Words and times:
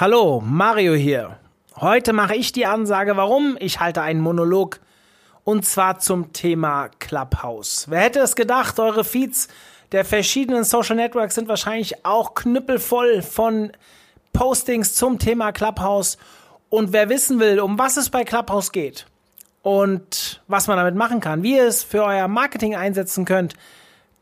Hallo, 0.00 0.42
Mario 0.42 0.94
hier. 0.94 1.36
Heute 1.76 2.14
mache 2.14 2.34
ich 2.34 2.52
die 2.52 2.64
Ansage, 2.64 3.18
warum 3.18 3.58
ich 3.60 3.80
halte 3.80 4.00
einen 4.00 4.22
Monolog 4.22 4.80
und 5.44 5.66
zwar 5.66 5.98
zum 5.98 6.32
Thema 6.32 6.88
Clubhouse. 7.00 7.84
Wer 7.90 8.00
hätte 8.00 8.20
es 8.20 8.34
gedacht, 8.34 8.80
eure 8.80 9.04
Feeds 9.04 9.48
der 9.92 10.06
verschiedenen 10.06 10.64
Social 10.64 10.96
Networks 10.96 11.34
sind 11.34 11.48
wahrscheinlich 11.48 12.06
auch 12.06 12.32
knüppelvoll 12.32 13.20
von 13.20 13.72
Postings 14.32 14.94
zum 14.94 15.18
Thema 15.18 15.52
Clubhouse. 15.52 16.16
Und 16.70 16.94
wer 16.94 17.10
wissen 17.10 17.38
will, 17.38 17.60
um 17.60 17.78
was 17.78 17.98
es 17.98 18.08
bei 18.08 18.24
Clubhouse 18.24 18.72
geht 18.72 19.04
und 19.60 20.40
was 20.48 20.66
man 20.66 20.78
damit 20.78 20.94
machen 20.94 21.20
kann, 21.20 21.42
wie 21.42 21.56
ihr 21.56 21.66
es 21.66 21.84
für 21.84 22.04
euer 22.04 22.26
Marketing 22.26 22.74
einsetzen 22.74 23.26
könnt, 23.26 23.52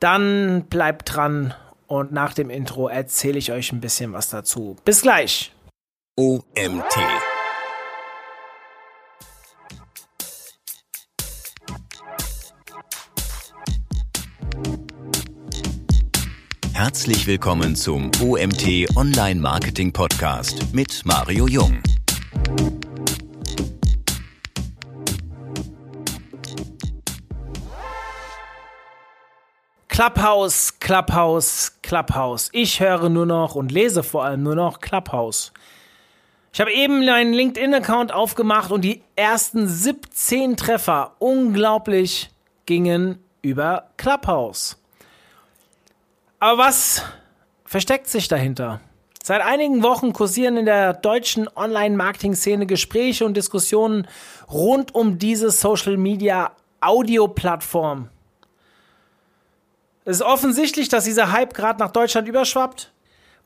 dann 0.01 0.65
bleibt 0.69 1.15
dran 1.15 1.55
und 1.87 2.11
nach 2.11 2.35
dem 2.35 2.51
Intro 2.51 2.89
erzähle 2.89 3.39
ich 3.39 3.53
euch 3.53 3.71
ein 3.71 3.81
bisschen 3.81 4.13
was 4.13 4.29
dazu. 4.29 4.75
Bis 4.85 5.03
gleich. 5.03 5.53
OMT. 6.21 6.99
Herzlich 16.73 17.25
willkommen 17.29 17.77
zum 17.77 18.11
OMT 18.21 18.97
Online 18.97 19.41
Marketing 19.41 19.93
Podcast 19.93 20.75
mit 20.75 21.03
Mario 21.05 21.47
Jung. 21.47 21.81
Clubhouse, 29.87 30.81
Clubhouse, 30.81 31.79
Clubhouse. 31.83 32.49
Ich 32.53 32.81
höre 32.81 33.09
nur 33.09 33.27
noch 33.27 33.55
und 33.55 33.71
lese 33.71 34.03
vor 34.03 34.25
allem 34.25 34.43
nur 34.43 34.57
noch 34.57 34.81
Clubhouse. 34.81 35.53
Ich 36.53 36.61
habe 36.61 36.73
eben 36.73 37.05
meinen 37.05 37.33
LinkedIn-Account 37.33 38.13
aufgemacht 38.13 38.71
und 38.71 38.83
die 38.83 39.03
ersten 39.17 39.67
17 39.69 40.57
Treffer, 40.57 41.17
unglaublich, 41.19 42.31
gingen 42.67 43.19
über 43.43 43.91
Clubhouse. 43.97 44.77
Aber 46.41 46.59
was 46.59 47.03
versteckt 47.65 48.09
sich 48.09 48.29
dahinter? 48.29 48.81
Seit 49.23 49.43
einigen 49.43 49.83
Wochen 49.83 50.15
kursieren 50.15 50.57
in 50.57 50.65
der 50.65 50.95
deutschen 50.95 51.49
Online-Marketing-Szene 51.55 52.65
Gespräche 52.67 53.27
und 53.27 53.37
Diskussionen 53.37 54.09
rund 54.51 54.95
um 54.95 55.19
diese 55.19 55.51
Social-Media-Audio-Plattform. 55.51 58.09
Es 60.07 60.17
ist 60.17 60.23
offensichtlich, 60.23 60.89
dass 60.89 61.05
dieser 61.05 61.31
Hype 61.33 61.53
gerade 61.53 61.79
nach 61.79 61.91
Deutschland 61.91 62.27
überschwappt, 62.27 62.91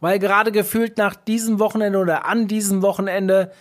weil 0.02 0.18
gerade 0.18 0.50
gefühlt 0.50 0.98
nach 0.98 1.14
diesem 1.14 1.60
Wochenende 1.60 2.00
oder 2.00 2.26
an 2.26 2.48
diesem 2.48 2.82
Wochenende 2.82 3.52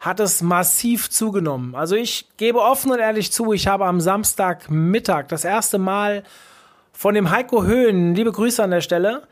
hat 0.00 0.18
es 0.18 0.40
massiv 0.40 1.10
zugenommen. 1.10 1.74
Also 1.74 1.94
ich 1.94 2.26
gebe 2.38 2.62
offen 2.62 2.90
und 2.90 3.00
ehrlich 3.00 3.32
zu, 3.32 3.52
ich 3.52 3.66
habe 3.66 3.84
am 3.84 4.00
Samstagmittag 4.00 5.28
das 5.28 5.44
erste 5.44 5.76
Mal 5.76 6.22
von 6.94 7.14
dem 7.14 7.30
Heiko 7.30 7.64
Höhen, 7.64 8.14
liebe 8.14 8.32
Grüße 8.32 8.64
an 8.64 8.70
der 8.70 8.80
Stelle, 8.80 9.24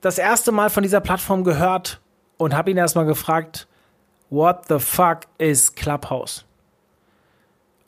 das 0.00 0.18
erste 0.18 0.50
Mal 0.50 0.68
von 0.68 0.82
dieser 0.82 1.00
Plattform 1.00 1.44
gehört 1.44 2.00
und 2.38 2.56
habe 2.56 2.72
ihn 2.72 2.76
erstmal 2.76 3.06
gefragt, 3.06 3.68
what 4.30 4.62
the 4.68 4.80
fuck 4.80 5.20
is 5.38 5.76
Clubhouse? 5.76 6.44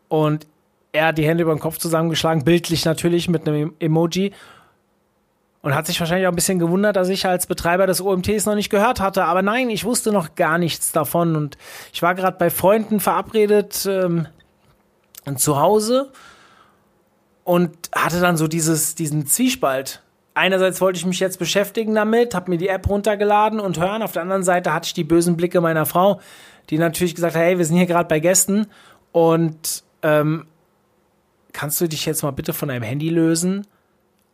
Und 0.06 0.46
er 0.92 1.06
hat 1.06 1.18
die 1.18 1.26
Hände 1.26 1.42
über 1.42 1.56
den 1.56 1.60
Kopf 1.60 1.78
zusammengeschlagen, 1.78 2.44
bildlich 2.44 2.84
natürlich 2.84 3.28
mit 3.28 3.48
einem 3.48 3.74
Emoji 3.80 4.32
und 5.66 5.74
hat 5.74 5.84
sich 5.84 5.98
wahrscheinlich 5.98 6.28
auch 6.28 6.32
ein 6.32 6.36
bisschen 6.36 6.60
gewundert, 6.60 6.94
dass 6.94 7.08
ich 7.08 7.26
als 7.26 7.48
Betreiber 7.48 7.88
des 7.88 8.00
OMTs 8.00 8.46
noch 8.46 8.54
nicht 8.54 8.70
gehört 8.70 9.00
hatte. 9.00 9.24
Aber 9.24 9.42
nein, 9.42 9.68
ich 9.68 9.84
wusste 9.84 10.12
noch 10.12 10.36
gar 10.36 10.58
nichts 10.58 10.92
davon 10.92 11.34
und 11.34 11.58
ich 11.92 12.02
war 12.02 12.14
gerade 12.14 12.36
bei 12.38 12.50
Freunden 12.50 13.00
verabredet 13.00 13.84
ähm, 13.84 14.28
zu 15.34 15.58
Hause 15.58 16.12
und 17.42 17.76
hatte 17.92 18.20
dann 18.20 18.36
so 18.36 18.46
dieses, 18.46 18.94
diesen 18.94 19.26
Zwiespalt. 19.26 20.04
Einerseits 20.34 20.80
wollte 20.80 21.00
ich 21.00 21.04
mich 21.04 21.18
jetzt 21.18 21.40
beschäftigen 21.40 21.96
damit, 21.96 22.36
habe 22.36 22.48
mir 22.48 22.58
die 22.58 22.68
App 22.68 22.88
runtergeladen 22.88 23.58
und 23.58 23.80
hören. 23.80 24.02
Auf 24.02 24.12
der 24.12 24.22
anderen 24.22 24.44
Seite 24.44 24.72
hatte 24.72 24.86
ich 24.86 24.94
die 24.94 25.02
bösen 25.02 25.36
Blicke 25.36 25.60
meiner 25.60 25.84
Frau, 25.84 26.20
die 26.70 26.78
natürlich 26.78 27.16
gesagt 27.16 27.34
hat, 27.34 27.42
hey, 27.42 27.58
wir 27.58 27.64
sind 27.64 27.76
hier 27.76 27.86
gerade 27.86 28.08
bei 28.08 28.20
Gästen 28.20 28.68
und 29.10 29.82
ähm, 30.04 30.46
kannst 31.52 31.80
du 31.80 31.88
dich 31.88 32.06
jetzt 32.06 32.22
mal 32.22 32.30
bitte 32.30 32.52
von 32.52 32.68
deinem 32.68 32.84
Handy 32.84 33.08
lösen? 33.08 33.66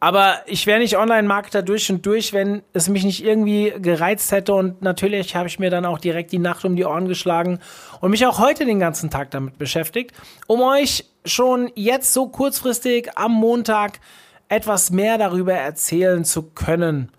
Aber 0.02 0.40
ich 0.46 0.66
wäre 0.66 0.80
nicht 0.80 0.98
Online-Marketer 0.98 1.62
durch 1.62 1.88
und 1.88 2.04
durch, 2.04 2.32
wenn 2.32 2.62
es 2.72 2.88
mich 2.88 3.04
nicht 3.04 3.24
irgendwie 3.24 3.72
gereizt 3.80 4.32
hätte. 4.32 4.52
Und 4.52 4.82
natürlich 4.82 5.36
habe 5.36 5.46
ich 5.46 5.60
mir 5.60 5.70
dann 5.70 5.84
auch 5.86 6.00
direkt 6.00 6.32
die 6.32 6.40
Nacht 6.40 6.64
um 6.64 6.74
die 6.74 6.84
Ohren 6.84 7.06
geschlagen 7.06 7.60
und 8.00 8.10
mich 8.10 8.26
auch 8.26 8.40
heute 8.40 8.64
den 8.64 8.80
ganzen 8.80 9.10
Tag 9.10 9.30
damit 9.30 9.58
beschäftigt, 9.58 10.10
um 10.48 10.60
euch 10.60 11.04
schon 11.24 11.70
jetzt 11.76 12.12
so 12.12 12.26
kurzfristig 12.26 13.16
am 13.16 13.30
Montag 13.30 14.00
etwas 14.48 14.90
mehr 14.90 15.18
darüber 15.18 15.52
erzählen 15.52 16.24
zu 16.24 16.50
können. 16.50 17.12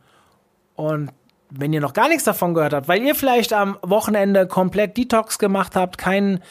Und 0.76 1.14
wenn 1.52 1.72
ihr 1.72 1.80
noch 1.80 1.94
gar 1.94 2.10
nichts 2.10 2.26
davon 2.26 2.54
gehört 2.54 2.74
habt, 2.74 2.90
weil 2.90 3.02
ihr 3.02 3.16
vielleicht 3.16 3.54
am 3.54 3.78
Wochenende 3.82 4.46
komplett 4.46 4.98
Detox 4.98 5.40
gemacht 5.40 5.78
habt, 5.78 5.98
kein 5.98 6.42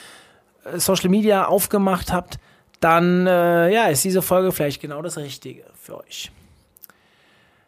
äh, 0.64 0.78
Social 0.78 1.10
Media 1.10 1.44
aufgemacht 1.44 2.10
habt, 2.10 2.38
dann 2.80 3.26
äh, 3.26 3.70
ja, 3.70 3.88
ist 3.88 4.02
diese 4.02 4.22
Folge 4.22 4.50
vielleicht 4.50 4.80
genau 4.80 5.02
das 5.02 5.18
Richtige 5.18 5.64
für 5.82 5.98
euch. 5.98 6.30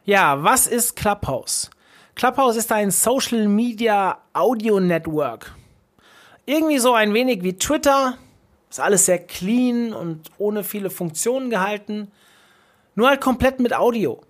Ja, 0.04 0.44
was 0.44 0.68
ist 0.68 0.94
Clubhouse? 0.94 1.68
Clubhouse 2.14 2.56
ist 2.56 2.70
ein 2.70 2.92
Social 2.92 3.48
Media 3.48 4.18
Audio 4.32 4.78
Network. 4.78 5.52
Irgendwie 6.46 6.78
so 6.78 6.94
ein 6.94 7.12
wenig 7.12 7.42
wie 7.42 7.58
Twitter. 7.58 8.16
Ist 8.70 8.78
alles 8.78 9.06
sehr 9.06 9.18
clean 9.18 9.92
und 9.92 10.30
ohne 10.38 10.62
viele 10.62 10.90
Funktionen 10.90 11.50
gehalten. 11.50 12.12
Nur 12.94 13.08
halt 13.08 13.20
komplett 13.20 13.58
mit 13.58 13.74
Audio. 13.74 14.20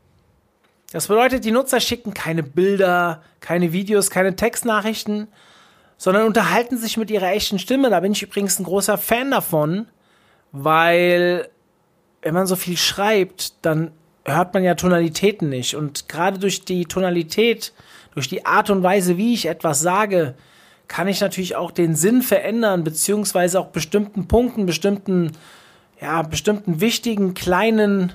Das 0.92 1.08
bedeutet, 1.08 1.44
die 1.44 1.50
Nutzer 1.50 1.80
schicken 1.80 2.14
keine 2.14 2.42
Bilder, 2.42 3.22
keine 3.40 3.72
Videos, 3.72 4.08
keine 4.08 4.34
Textnachrichten, 4.34 5.28
sondern 5.98 6.24
unterhalten 6.24 6.78
sich 6.78 6.96
mit 6.96 7.10
ihrer 7.10 7.32
echten 7.32 7.58
Stimme. 7.58 7.90
Da 7.90 8.00
bin 8.00 8.12
ich 8.12 8.22
übrigens 8.22 8.58
ein 8.58 8.64
großer 8.64 8.96
Fan 8.96 9.30
davon, 9.30 9.88
weil 10.52 11.50
wenn 12.24 12.34
man 12.34 12.46
so 12.46 12.56
viel 12.56 12.76
schreibt, 12.76 13.64
dann 13.64 13.90
hört 14.24 14.54
man 14.54 14.64
ja 14.64 14.74
Tonalitäten 14.74 15.50
nicht. 15.50 15.76
Und 15.76 16.08
gerade 16.08 16.38
durch 16.38 16.64
die 16.64 16.86
Tonalität, 16.86 17.72
durch 18.14 18.28
die 18.28 18.46
Art 18.46 18.70
und 18.70 18.82
Weise, 18.82 19.18
wie 19.18 19.34
ich 19.34 19.46
etwas 19.46 19.80
sage, 19.80 20.34
kann 20.88 21.06
ich 21.06 21.20
natürlich 21.20 21.54
auch 21.54 21.70
den 21.70 21.94
Sinn 21.94 22.22
verändern, 22.22 22.82
beziehungsweise 22.82 23.60
auch 23.60 23.68
bestimmten 23.68 24.26
Punkten, 24.26 24.64
bestimmten, 24.64 25.32
ja, 26.00 26.22
bestimmten 26.22 26.80
wichtigen 26.80 27.34
kleinen, 27.34 28.12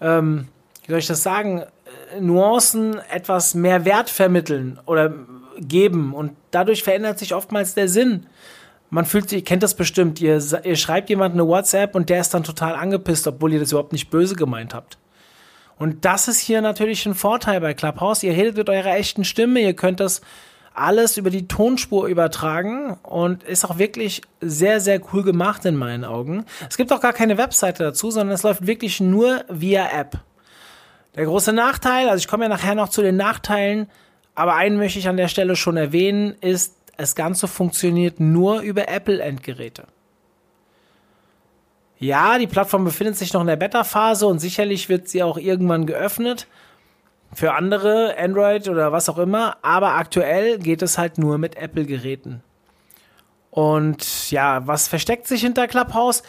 ähm, 0.00 0.48
wie 0.84 0.90
soll 0.90 0.98
ich 0.98 1.06
das 1.06 1.22
sagen, 1.22 1.62
äh, 1.62 2.20
Nuancen 2.20 2.98
etwas 3.10 3.54
mehr 3.54 3.84
Wert 3.84 4.10
vermitteln 4.10 4.80
oder 4.86 5.14
geben. 5.58 6.14
Und 6.14 6.32
dadurch 6.50 6.82
verändert 6.82 7.20
sich 7.20 7.32
oftmals 7.32 7.74
der 7.74 7.88
Sinn 7.88 8.26
man 8.96 9.04
fühlt 9.04 9.28
sich, 9.28 9.40
ihr 9.40 9.44
kennt 9.44 9.62
das 9.62 9.74
bestimmt, 9.74 10.22
ihr, 10.22 10.42
ihr 10.64 10.76
schreibt 10.76 11.10
jemand 11.10 11.34
eine 11.34 11.46
WhatsApp 11.46 11.94
und 11.94 12.08
der 12.08 12.22
ist 12.22 12.32
dann 12.32 12.44
total 12.44 12.74
angepisst, 12.74 13.26
obwohl 13.26 13.52
ihr 13.52 13.60
das 13.60 13.70
überhaupt 13.72 13.92
nicht 13.92 14.08
böse 14.08 14.36
gemeint 14.36 14.72
habt. 14.72 14.96
Und 15.78 16.06
das 16.06 16.28
ist 16.28 16.40
hier 16.40 16.62
natürlich 16.62 17.04
ein 17.04 17.14
Vorteil 17.14 17.60
bei 17.60 17.74
Clubhouse. 17.74 18.22
Ihr 18.22 18.32
redet 18.32 18.56
mit 18.56 18.70
eurer 18.70 18.96
echten 18.96 19.24
Stimme, 19.24 19.60
ihr 19.60 19.74
könnt 19.74 20.00
das 20.00 20.22
alles 20.72 21.18
über 21.18 21.28
die 21.28 21.46
Tonspur 21.46 22.06
übertragen 22.06 22.96
und 23.02 23.42
ist 23.44 23.66
auch 23.66 23.76
wirklich 23.76 24.22
sehr, 24.40 24.80
sehr 24.80 24.98
cool 25.12 25.22
gemacht 25.22 25.66
in 25.66 25.76
meinen 25.76 26.06
Augen. 26.06 26.46
Es 26.70 26.78
gibt 26.78 26.90
auch 26.90 27.02
gar 27.02 27.12
keine 27.12 27.36
Webseite 27.36 27.82
dazu, 27.82 28.10
sondern 28.10 28.34
es 28.34 28.44
läuft 28.44 28.66
wirklich 28.66 29.02
nur 29.02 29.44
via 29.50 29.90
App. 29.92 30.20
Der 31.16 31.26
große 31.26 31.52
Nachteil, 31.52 32.08
also 32.08 32.16
ich 32.16 32.28
komme 32.28 32.44
ja 32.44 32.48
nachher 32.48 32.74
noch 32.74 32.88
zu 32.88 33.02
den 33.02 33.16
Nachteilen, 33.16 33.90
aber 34.34 34.54
einen 34.54 34.78
möchte 34.78 34.98
ich 34.98 35.08
an 35.08 35.18
der 35.18 35.28
Stelle 35.28 35.54
schon 35.54 35.76
erwähnen, 35.76 36.34
ist, 36.40 36.76
das 36.96 37.14
Ganze 37.14 37.48
funktioniert 37.48 38.20
nur 38.20 38.60
über 38.60 38.88
Apple-Endgeräte. 38.88 39.84
Ja, 41.98 42.38
die 42.38 42.46
Plattform 42.46 42.84
befindet 42.84 43.16
sich 43.16 43.32
noch 43.32 43.40
in 43.40 43.46
der 43.46 43.56
Beta-Phase 43.56 44.26
und 44.26 44.38
sicherlich 44.38 44.88
wird 44.88 45.08
sie 45.08 45.22
auch 45.22 45.38
irgendwann 45.38 45.86
geöffnet 45.86 46.46
für 47.32 47.54
andere 47.54 48.16
Android 48.18 48.68
oder 48.68 48.92
was 48.92 49.08
auch 49.08 49.18
immer, 49.18 49.56
aber 49.62 49.94
aktuell 49.94 50.58
geht 50.58 50.82
es 50.82 50.98
halt 50.98 51.18
nur 51.18 51.38
mit 51.38 51.56
Apple-Geräten. 51.56 52.42
Und 53.50 54.30
ja, 54.30 54.66
was 54.66 54.88
versteckt 54.88 55.26
sich 55.26 55.40
hinter 55.40 55.66
Clubhouse? 55.66 56.22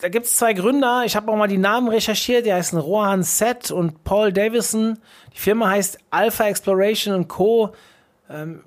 Da 0.00 0.08
gibt 0.08 0.26
es 0.26 0.36
zwei 0.36 0.52
Gründer. 0.52 1.02
Ich 1.04 1.16
habe 1.16 1.30
auch 1.30 1.36
mal 1.36 1.48
die 1.48 1.58
Namen 1.58 1.88
recherchiert. 1.88 2.46
Die 2.46 2.52
heißen 2.52 2.78
Rohan 2.78 3.22
Seth 3.22 3.70
und 3.70 4.04
Paul 4.04 4.32
Davison. 4.32 4.98
Die 5.34 5.38
Firma 5.38 5.70
heißt 5.70 5.98
Alpha 6.10 6.44
Exploration 6.44 7.28
Co. 7.28 7.72
Ähm, 8.30 8.60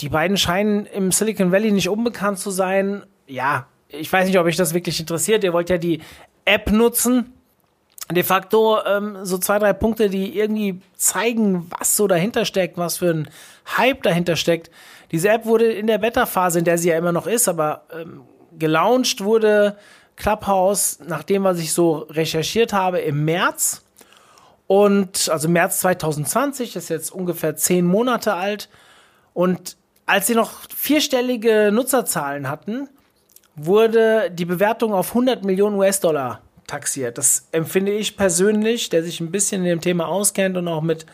die 0.00 0.08
beiden 0.08 0.36
scheinen 0.36 0.86
im 0.86 1.12
Silicon 1.12 1.52
Valley 1.52 1.70
nicht 1.70 1.88
unbekannt 1.88 2.38
zu 2.38 2.50
sein. 2.50 3.04
Ja, 3.26 3.66
ich 3.88 4.12
weiß 4.12 4.26
nicht, 4.26 4.38
ob 4.38 4.46
euch 4.46 4.56
das 4.56 4.74
wirklich 4.74 4.98
interessiert. 4.98 5.44
Ihr 5.44 5.52
wollt 5.52 5.70
ja 5.70 5.78
die 5.78 6.00
App 6.44 6.70
nutzen. 6.70 7.32
de 8.10 8.22
facto 8.22 8.78
ähm, 8.84 9.18
so 9.22 9.38
zwei, 9.38 9.58
drei 9.58 9.72
Punkte, 9.72 10.10
die 10.10 10.36
irgendwie 10.36 10.80
zeigen, 10.96 11.70
was 11.78 11.96
so 11.96 12.06
dahinter 12.06 12.44
steckt, 12.44 12.76
was 12.76 12.98
für 12.98 13.10
ein 13.10 13.30
Hype 13.78 14.02
dahinter 14.02 14.36
steckt. 14.36 14.70
Diese 15.12 15.28
App 15.28 15.46
wurde 15.46 15.72
in 15.72 15.86
der 15.86 15.98
Beta-Phase, 15.98 16.58
in 16.58 16.64
der 16.64 16.76
sie 16.76 16.88
ja 16.88 16.98
immer 16.98 17.12
noch 17.12 17.26
ist, 17.26 17.48
aber 17.48 17.84
ähm, 17.92 18.22
gelauncht 18.58 19.22
wurde 19.22 19.78
Clubhouse, 20.16 20.98
nachdem 21.06 21.44
was 21.44 21.58
ich 21.58 21.72
so 21.72 22.06
recherchiert 22.10 22.72
habe, 22.72 22.98
im 22.98 23.24
März. 23.24 23.84
Und 24.66 25.28
also 25.30 25.48
März 25.48 25.80
2020, 25.80 26.76
ist 26.76 26.88
jetzt 26.88 27.12
ungefähr 27.12 27.56
zehn 27.56 27.84
Monate 27.84 28.34
alt. 28.34 28.68
Und 29.34 29.76
als 30.06 30.26
sie 30.26 30.34
noch 30.34 30.52
vierstellige 30.74 31.70
Nutzerzahlen 31.72 32.48
hatten, 32.48 32.88
wurde 33.56 34.30
die 34.30 34.44
Bewertung 34.44 34.94
auf 34.94 35.10
100 35.10 35.44
Millionen 35.44 35.76
US-Dollar 35.76 36.40
taxiert. 36.66 37.18
Das 37.18 37.48
empfinde 37.52 37.92
ich 37.92 38.16
persönlich, 38.16 38.88
der 38.88 39.02
sich 39.02 39.20
ein 39.20 39.30
bisschen 39.30 39.62
in 39.62 39.68
dem 39.68 39.80
Thema 39.80 40.08
auskennt 40.08 40.56
und 40.56 40.66
auch 40.66 40.80
mit 40.80 41.06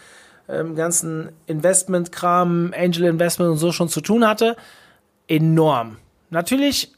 ähm, 0.48 0.74
ganzen 0.74 1.30
Investment-Kram, 1.46 2.72
Angel 2.76 3.04
Investment 3.04 3.50
und 3.50 3.56
so 3.58 3.72
schon 3.72 3.88
zu 3.88 4.00
tun 4.00 4.26
hatte, 4.26 4.56
enorm. 5.28 5.96
Natürlich 6.30 6.92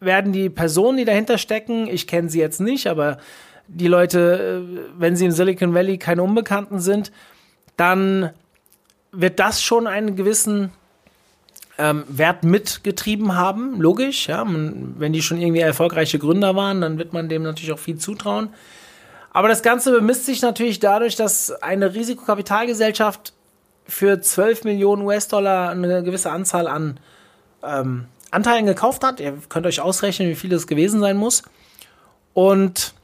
werden 0.00 0.32
die 0.32 0.50
Personen, 0.50 0.98
die 0.98 1.04
dahinter 1.04 1.38
stecken, 1.38 1.88
ich 1.88 2.06
kenne 2.06 2.28
sie 2.28 2.40
jetzt 2.40 2.60
nicht, 2.60 2.86
aber 2.86 3.18
die 3.68 3.86
Leute, 3.86 4.64
äh, 4.64 4.90
wenn 4.98 5.16
sie 5.16 5.26
im 5.26 5.30
Silicon 5.30 5.74
Valley 5.74 5.98
keine 5.98 6.22
Unbekannten 6.22 6.80
sind, 6.80 7.12
dann 7.76 8.30
wird 9.14 9.38
das 9.40 9.62
schon 9.62 9.86
einen 9.86 10.16
gewissen 10.16 10.72
ähm, 11.78 12.04
Wert 12.08 12.44
mitgetrieben 12.44 13.36
haben, 13.36 13.80
logisch. 13.80 14.28
Ja, 14.28 14.44
man, 14.44 14.94
wenn 14.98 15.12
die 15.12 15.22
schon 15.22 15.40
irgendwie 15.40 15.60
erfolgreiche 15.60 16.18
Gründer 16.18 16.54
waren, 16.56 16.80
dann 16.80 16.98
wird 16.98 17.12
man 17.12 17.28
dem 17.28 17.42
natürlich 17.42 17.72
auch 17.72 17.78
viel 17.78 17.98
zutrauen. 17.98 18.50
Aber 19.32 19.48
das 19.48 19.62
Ganze 19.62 19.90
bemisst 19.90 20.26
sich 20.26 20.42
natürlich 20.42 20.78
dadurch, 20.78 21.16
dass 21.16 21.50
eine 21.50 21.94
Risikokapitalgesellschaft 21.94 23.32
für 23.86 24.20
12 24.20 24.64
Millionen 24.64 25.02
US-Dollar 25.02 25.70
eine 25.70 26.02
gewisse 26.04 26.30
Anzahl 26.30 26.68
an 26.68 27.00
ähm, 27.62 28.06
Anteilen 28.30 28.66
gekauft 28.66 29.02
hat. 29.04 29.20
Ihr 29.20 29.36
könnt 29.48 29.66
euch 29.66 29.80
ausrechnen, 29.80 30.28
wie 30.28 30.34
viel 30.34 30.50
das 30.50 30.66
gewesen 30.66 31.00
sein 31.00 31.16
muss. 31.16 31.42
Und 32.32 32.94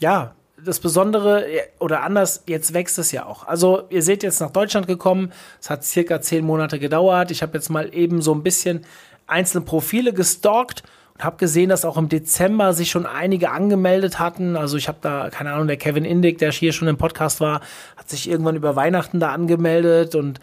ja, 0.00 0.34
das 0.64 0.80
Besondere, 0.80 1.46
oder 1.78 2.02
anders, 2.02 2.42
jetzt 2.46 2.74
wächst 2.74 2.98
es 2.98 3.12
ja 3.12 3.26
auch. 3.26 3.46
Also 3.46 3.84
ihr 3.90 4.02
seht 4.02 4.22
jetzt 4.22 4.40
nach 4.40 4.50
Deutschland 4.50 4.86
gekommen, 4.86 5.32
es 5.60 5.70
hat 5.70 5.84
circa 5.84 6.20
zehn 6.20 6.44
Monate 6.44 6.78
gedauert. 6.78 7.30
Ich 7.30 7.42
habe 7.42 7.56
jetzt 7.56 7.68
mal 7.68 7.94
eben 7.94 8.22
so 8.22 8.34
ein 8.34 8.42
bisschen 8.42 8.84
einzelne 9.26 9.64
Profile 9.64 10.12
gestalkt 10.12 10.82
und 11.14 11.24
habe 11.24 11.36
gesehen, 11.36 11.68
dass 11.68 11.84
auch 11.84 11.96
im 11.96 12.08
Dezember 12.08 12.72
sich 12.72 12.90
schon 12.90 13.06
einige 13.06 13.50
angemeldet 13.50 14.18
hatten. 14.18 14.56
Also 14.56 14.76
ich 14.76 14.88
habe 14.88 14.98
da, 15.00 15.30
keine 15.30 15.52
Ahnung, 15.52 15.68
der 15.68 15.76
Kevin 15.76 16.04
Indig, 16.04 16.38
der 16.38 16.50
hier 16.52 16.72
schon 16.72 16.88
im 16.88 16.96
Podcast 16.96 17.40
war, 17.40 17.60
hat 17.96 18.08
sich 18.08 18.28
irgendwann 18.28 18.56
über 18.56 18.76
Weihnachten 18.76 19.20
da 19.20 19.32
angemeldet 19.32 20.14
und 20.14 20.40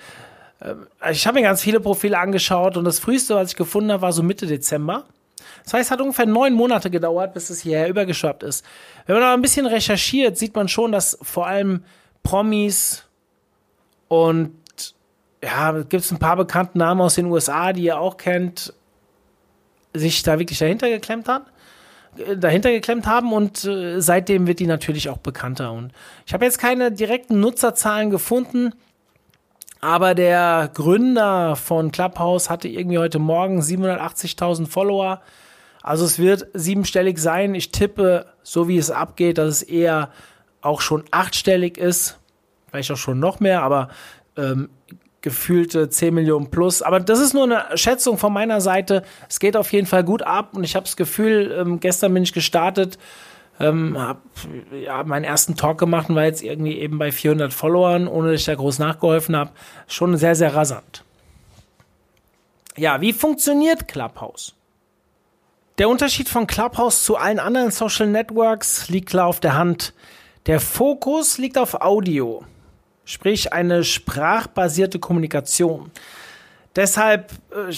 äh, 0.59 1.11
ich 1.11 1.27
habe 1.27 1.39
mir 1.39 1.44
ganz 1.44 1.61
viele 1.61 1.79
Profile 1.79 2.18
angeschaut 2.18 2.77
und 2.77 2.85
das 2.85 3.00
früheste, 3.00 3.35
was 3.35 3.51
ich 3.51 3.56
gefunden 3.56 3.91
habe, 3.91 4.01
war 4.01 4.13
so 4.13 4.23
Mitte 4.23 4.47
Dezember. 4.47 5.03
Das 5.63 5.73
heißt, 5.73 5.87
es 5.87 5.91
hat 5.91 6.01
ungefähr 6.01 6.25
neun 6.25 6.53
Monate 6.53 6.89
gedauert, 6.89 7.33
bis 7.33 7.49
es 7.49 7.61
hierher 7.61 7.89
übergeschwappt 7.89 8.43
ist. 8.43 8.65
Wenn 9.05 9.15
man 9.15 9.23
aber 9.23 9.33
ein 9.33 9.41
bisschen 9.41 9.65
recherchiert, 9.65 10.37
sieht 10.37 10.55
man 10.55 10.67
schon, 10.67 10.91
dass 10.91 11.17
vor 11.21 11.47
allem 11.47 11.83
Promis 12.23 13.03
und 14.07 14.55
ja, 15.43 15.71
gibt 15.71 16.03
es 16.03 16.11
ein 16.11 16.19
paar 16.19 16.37
bekannte 16.37 16.77
Namen 16.77 17.01
aus 17.01 17.15
den 17.15 17.25
USA, 17.27 17.73
die 17.73 17.83
ihr 17.83 17.99
auch 17.99 18.17
kennt, 18.17 18.73
sich 19.93 20.23
da 20.23 20.39
wirklich 20.39 20.59
dahinter 20.59 20.89
geklemmt 20.89 21.27
hat 21.27 21.43
äh, 22.17 22.37
dahinter 22.37 22.71
geklemmt 22.71 23.05
haben 23.05 23.31
und 23.33 23.63
äh, 23.65 24.01
seitdem 24.01 24.47
wird 24.47 24.59
die 24.59 24.67
natürlich 24.67 25.09
auch 25.09 25.17
bekannter. 25.17 25.71
Und 25.71 25.91
ich 26.25 26.33
habe 26.33 26.45
jetzt 26.45 26.57
keine 26.57 26.91
direkten 26.91 27.39
Nutzerzahlen 27.39 28.09
gefunden, 28.09 28.73
aber 29.85 30.15
der 30.15 30.71
Gründer 30.73 31.55
von 31.55 31.91
Clubhouse 31.91 32.49
hatte 32.49 32.67
irgendwie 32.67 32.97
heute 32.97 33.19
Morgen 33.19 33.61
780.000 33.61 34.67
Follower. 34.67 35.21
Also 35.83 36.05
es 36.05 36.17
wird 36.17 36.47
siebenstellig 36.55 37.19
sein. 37.19 37.53
Ich 37.53 37.71
tippe, 37.71 38.25
so 38.41 38.67
wie 38.67 38.79
es 38.79 38.89
abgeht, 38.89 39.37
dass 39.37 39.57
es 39.57 39.61
eher 39.61 40.09
auch 40.61 40.81
schon 40.81 41.03
achtstellig 41.11 41.77
ist. 41.77 42.17
Vielleicht 42.67 42.89
auch 42.89 42.97
schon 42.97 43.19
noch 43.19 43.39
mehr, 43.39 43.61
aber 43.61 43.89
ähm, 44.35 44.69
gefühlte 45.21 45.87
10 45.87 46.15
Millionen 46.15 46.49
plus. 46.49 46.81
Aber 46.81 46.99
das 46.99 47.19
ist 47.19 47.35
nur 47.35 47.43
eine 47.43 47.77
Schätzung 47.77 48.17
von 48.17 48.33
meiner 48.33 48.61
Seite. 48.61 49.03
Es 49.29 49.39
geht 49.39 49.55
auf 49.55 49.71
jeden 49.71 49.85
Fall 49.85 50.03
gut 50.03 50.23
ab 50.23 50.57
und 50.57 50.63
ich 50.63 50.75
habe 50.75 50.85
das 50.85 50.97
Gefühl, 50.97 51.55
ähm, 51.55 51.79
gestern 51.79 52.11
bin 52.11 52.23
ich 52.23 52.33
gestartet, 52.33 52.97
ähm, 53.60 53.98
habe 53.98 54.22
ja, 54.72 55.04
meinen 55.04 55.24
ersten 55.24 55.56
Talk 55.56 55.78
gemacht 55.78 56.10
und 56.10 56.16
war 56.16 56.25
jetzt 56.25 56.44
irgendwie 56.44 56.78
eben 56.78 56.98
bei 56.98 57.12
400 57.12 57.54
Followern, 57.54 58.07
ohne 58.07 58.31
dass 58.31 58.42
ich 58.42 58.46
da 58.46 58.56
groß 58.56 58.80
nachgeholfen 58.80 59.36
habe. 59.36 59.52
Schon 59.88 60.18
sehr, 60.18 60.36
sehr 60.36 60.54
rasant. 60.54 61.04
Ja, 62.78 63.00
wie 63.00 63.13
funktioniert 63.13 63.88
Clubhouse? 63.88 64.56
Der 65.78 65.90
Unterschied 65.90 66.30
von 66.30 66.48
Clubhouse 66.48 67.04
zu 67.04 67.18
allen 67.18 67.40
anderen 67.40 67.72
Social 67.72 68.07
Networks 68.07 68.90
liegt 68.90 69.10
klar 69.10 69.28
auf 69.28 69.40
der 69.40 69.56
Hand. 69.56 69.94
Der 70.46 70.60
Fokus 70.60 71.38
liegt 71.38 71.57
auf 71.57 71.81
Audio, 71.81 72.44
sprich 73.04 73.52
eine 73.52 73.84
sprachbasierte 73.84 75.00
Kommunikation. 75.00 75.92
Deshalb 76.75 77.31
äh, 77.51 77.72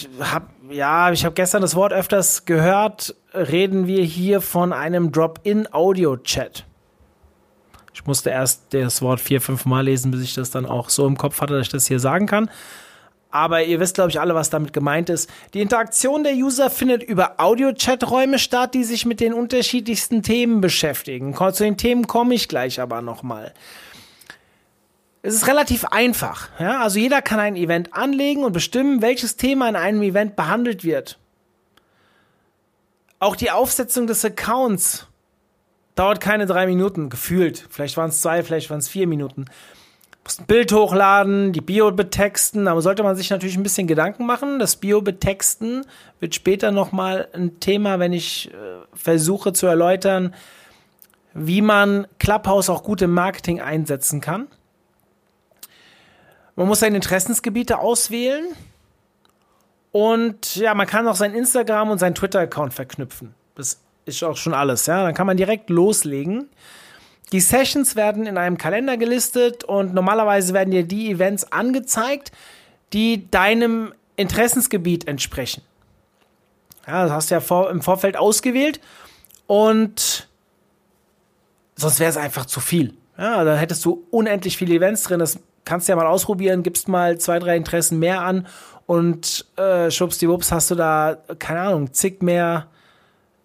ja, 0.70 1.12
ich 1.12 1.24
habe 1.24 1.34
gestern 1.34 1.62
das 1.62 1.76
Wort 1.76 1.94
öfters 1.94 2.46
gehört, 2.46 3.16
reden 3.34 3.88
wir 3.88 4.04
hier 4.04 4.42
von 4.42 4.74
einem 4.74 5.12
Drop-in-Audio-Chat. 5.12 6.66
Ich 7.94 8.06
musste 8.06 8.30
erst 8.30 8.74
das 8.74 9.02
Wort 9.02 9.20
vier, 9.20 9.42
fünf 9.42 9.66
Mal 9.66 9.86
lesen, 9.86 10.12
bis 10.12 10.22
ich 10.22 10.34
das 10.34 10.52
dann 10.52 10.66
auch 10.66 10.90
so 10.90 11.08
im 11.08 11.18
Kopf 11.18 11.42
hatte, 11.42 11.54
dass 11.56 11.68
ich 11.68 11.72
das 11.72 11.88
hier 11.88 12.00
sagen 12.00 12.26
kann. 12.26 12.50
Aber 13.30 13.64
ihr 13.64 13.80
wisst, 13.80 13.96
glaube 13.96 14.10
ich, 14.10 14.20
alle, 14.20 14.36
was 14.36 14.50
damit 14.50 14.72
gemeint 14.72 15.10
ist. 15.10 15.30
Die 15.54 15.62
Interaktion 15.62 16.24
der 16.24 16.34
User 16.34 16.70
findet 16.70 17.04
über 17.04 17.40
Audio-Chat-Räume 17.40 18.40
statt, 18.40 18.74
die 18.74 18.84
sich 18.84 19.06
mit 19.06 19.20
den 19.20 19.34
unterschiedlichsten 19.34 20.24
Themen 20.24 20.62
beschäftigen. 20.62 21.36
Zu 21.36 21.64
den 21.64 21.78
Themen 21.78 22.08
komme 22.08 22.36
ich 22.36 22.48
gleich 22.48 22.80
aber 22.80 23.02
nochmal. 23.02 23.54
Es 25.22 25.34
ist 25.34 25.48
relativ 25.48 25.86
einfach. 25.86 26.50
Ja? 26.60 26.81
Also 26.81 27.00
jeder 27.00 27.22
kann 27.22 27.40
ein 27.40 27.56
Event 27.56 27.94
anlegen 27.94 28.44
und 28.44 28.54
bestimmen, 28.54 29.02
welches 29.02 29.36
Thema 29.36 29.68
in 29.69 29.75
einem 29.75 30.02
Event 30.02 30.36
behandelt 30.36 30.84
wird. 30.84 31.18
Auch 33.19 33.36
die 33.36 33.52
Aufsetzung 33.52 34.08
des 34.08 34.24
Accounts 34.24 35.08
dauert 35.96 36.22
keine 36.22 36.46
drei 36.46 36.68
Minuten, 36.68 37.10
gefühlt. 37.10 37.66
Vielleicht 37.69 37.98
waren 37.98 38.10
es 38.10 38.22
zwei, 38.22 38.44
vielleicht 38.44 38.69
waren 38.69 38.80
es 38.80 38.88
vier 38.88 39.08
Minuten 39.08 39.46
musst 40.28 40.42
ein 40.42 40.46
Bild 40.46 40.74
hochladen, 40.74 41.54
die 41.54 41.62
Bio 41.62 41.90
betexten. 41.92 42.66
Da 42.66 42.80
sollte 42.81 43.02
man 43.02 43.16
sich 43.16 43.30
natürlich 43.30 43.56
ein 43.56 43.64
bisschen 43.64 43.88
Gedanken 43.88 44.25
machen. 44.25 44.60
Das 44.60 44.75
Bio 44.75 45.02
betexten 45.02 45.86
wird 46.19 46.36
später 46.36 46.71
nochmal 46.71 47.30
ein 47.31 47.62
Thema, 47.62 48.00
wenn 48.00 48.12
ich 48.12 48.52
äh, 48.52 48.56
versuche 48.94 49.54
zu 49.54 49.68
erläutern, 49.68 50.36
wie 51.33 51.62
man 51.62 52.07
Clubhouse 52.19 52.69
auch 52.69 52.83
gut 52.83 53.02
im 53.02 53.14
Marketing 53.14 53.62
einsetzen 53.62 54.19
kann. 54.19 54.47
Man 56.57 56.68
muss 56.68 56.80
seine 56.80 56.95
Interessensgebiete 56.95 57.80
auswählen. 57.80 58.47
Und 59.92 60.56
ja, 60.56 60.73
man 60.73 60.87
kann 60.87 61.07
auch 61.07 61.16
sein 61.16 61.33
Instagram 61.33 61.92
und 61.92 61.99
sein 61.99 62.16
Twitter-Account 62.16 62.73
verknüpfen. 62.73 63.33
Das 63.56 63.80
ist 64.06 64.23
auch 64.23 64.35
schon 64.35 64.54
alles, 64.54 64.87
ja. 64.87 65.04
Dann 65.04 65.14
kann 65.14 65.28
man 65.28 65.37
direkt 65.37 65.69
loslegen. 65.69 66.49
Die 67.31 67.42
Sessions 67.42 67.95
werden 67.95 68.26
in 68.26 68.37
einem 68.37 68.57
Kalender 68.57 68.97
gelistet 68.97 69.64
und 69.66 69.94
normalerweise 69.94 70.54
werden 70.54 70.71
dir 70.71 70.83
die 70.83 71.11
Events 71.11 71.52
angezeigt, 71.52 72.31
die 72.92 73.30
deinem 73.30 73.94
Interessensgebiet 74.16 75.07
entsprechen. 75.07 75.61
Ja, 76.87 77.04
das 77.04 77.11
hast 77.11 77.30
du 77.30 77.35
ja 77.35 77.42
vor, 77.42 77.69
im 77.69 77.81
Vorfeld 77.81 78.18
ausgewählt 78.18 78.80
und 79.45 80.28
sonst 81.76 81.99
wäre 81.99 82.09
es 82.09 82.18
einfach 82.18 82.45
zu 82.45 82.61
viel. 82.61 82.94
Ja, 83.18 83.44
da 83.44 83.56
hättest 83.56 83.83
du 83.83 84.06
unendlich 84.09 84.57
viele 84.57 84.76
Events 84.76 85.04
drin. 85.04 85.19
Das 85.19 85.40
kannst 85.68 85.88
du 85.88 85.92
ja 85.92 85.95
mal 85.95 86.07
ausprobieren, 86.07 86.64
gibst 86.64 86.88
mal 86.88 87.19
zwei, 87.19 87.40
drei 87.40 87.56
Interessen 87.56 88.00
mehr 88.00 88.21
an 88.21 88.47
und 88.86 89.45
äh, 89.57 89.92
schwuppsdiwupps 89.92 90.52
hast 90.52 90.71
du 90.71 90.76
da, 90.76 91.18
keine 91.40 91.59
Ahnung, 91.59 91.94
zig 91.94 92.21
mehr 92.21 92.68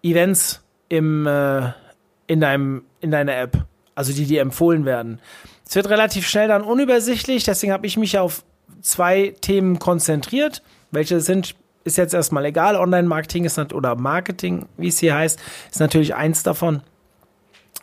Events 0.01 0.61
im, 0.89 1.27
äh, 1.27 1.71
in, 2.27 2.41
deinem, 2.41 2.85
in 3.01 3.11
deiner 3.11 3.37
App 3.37 3.65
also 3.95 4.13
die 4.13 4.25
dir 4.25 4.41
empfohlen 4.41 4.85
werden. 4.85 5.19
Es 5.67 5.75
wird 5.75 5.89
relativ 5.89 6.27
schnell 6.27 6.47
dann 6.47 6.63
unübersichtlich, 6.63 7.43
deswegen 7.43 7.73
habe 7.73 7.87
ich 7.87 7.97
mich 7.97 8.17
auf 8.17 8.43
zwei 8.81 9.33
Themen 9.41 9.79
konzentriert. 9.79 10.61
Welche 10.91 11.19
sind, 11.19 11.55
ist 11.83 11.97
jetzt 11.97 12.13
erstmal 12.13 12.45
egal. 12.45 12.75
Online-Marketing 12.75 13.45
ist 13.45 13.57
oder 13.73 13.95
Marketing, 13.95 14.67
wie 14.77 14.89
es 14.89 14.99
hier 14.99 15.15
heißt, 15.15 15.39
ist 15.71 15.79
natürlich 15.79 16.15
eins 16.15 16.43
davon. 16.43 16.81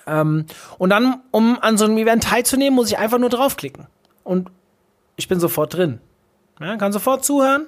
Ähm, 0.06 0.46
und 0.78 0.90
dann, 0.90 1.22
um 1.30 1.58
an 1.60 1.78
so 1.78 1.84
einem 1.84 1.98
Event 1.98 2.24
teilzunehmen, 2.24 2.74
muss 2.74 2.90
ich 2.90 2.98
einfach 2.98 3.18
nur 3.18 3.30
draufklicken. 3.30 3.86
Und 4.24 4.50
ich 5.16 5.28
bin 5.28 5.40
sofort 5.40 5.74
drin. 5.74 6.00
Ja, 6.60 6.76
kann 6.76 6.92
sofort 6.92 7.24
zuhören. 7.24 7.66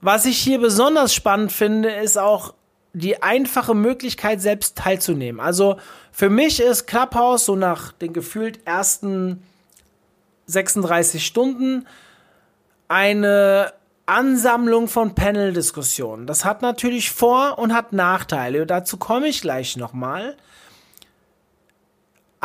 Was 0.00 0.26
ich 0.26 0.38
hier 0.38 0.60
besonders 0.60 1.14
spannend 1.14 1.52
finde, 1.52 1.90
ist 1.90 2.18
auch 2.18 2.54
die 2.92 3.22
einfache 3.22 3.74
Möglichkeit, 3.74 4.40
selbst 4.40 4.78
teilzunehmen. 4.78 5.40
Also 5.40 5.76
für 6.12 6.30
mich 6.30 6.60
ist 6.60 6.86
Clubhouse 6.86 7.44
so 7.44 7.56
nach 7.56 7.92
den 7.92 8.12
gefühlt 8.12 8.66
ersten 8.66 9.42
36 10.46 11.24
Stunden 11.24 11.86
eine 12.88 13.72
Ansammlung 14.06 14.88
von 14.88 15.14
Panel-Diskussionen. 15.14 16.26
Das 16.26 16.44
hat 16.44 16.62
natürlich 16.62 17.10
Vor- 17.10 17.58
und 17.58 17.74
hat 17.74 17.92
Nachteile. 17.92 18.64
Dazu 18.64 18.96
komme 18.96 19.26
ich 19.26 19.40
gleich 19.40 19.76
nochmal. 19.76 20.36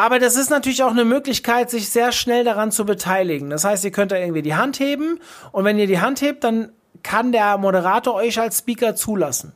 Aber 0.02 0.18
das 0.18 0.36
ist 0.36 0.50
natürlich 0.50 0.82
auch 0.82 0.90
eine 0.90 1.06
Möglichkeit, 1.06 1.70
sich 1.70 1.92
sehr 1.92 2.12
schnell 2.12 2.44
daran 2.44 2.72
zu 2.72 2.86
beteiligen. 2.86 3.52
Das 3.52 3.66
heißt, 3.66 3.86
ihr 3.86 3.92
könnt 3.92 4.12
da 4.12 4.16
irgendwie 4.16 4.42
die 4.42 4.56
Hand 4.56 4.80
heben 4.80 5.20
und 5.52 5.64
wenn 5.64 5.78
ihr 5.78 5.86
die 5.86 6.00
Hand 6.00 6.24
hebt, 6.24 6.44
dann 6.44 6.72
kann 7.04 7.32
der 7.32 7.60
Moderator 7.60 8.16
euch 8.16 8.40
als 8.40 8.58
Speaker 8.58 8.96
zulassen. 8.96 9.52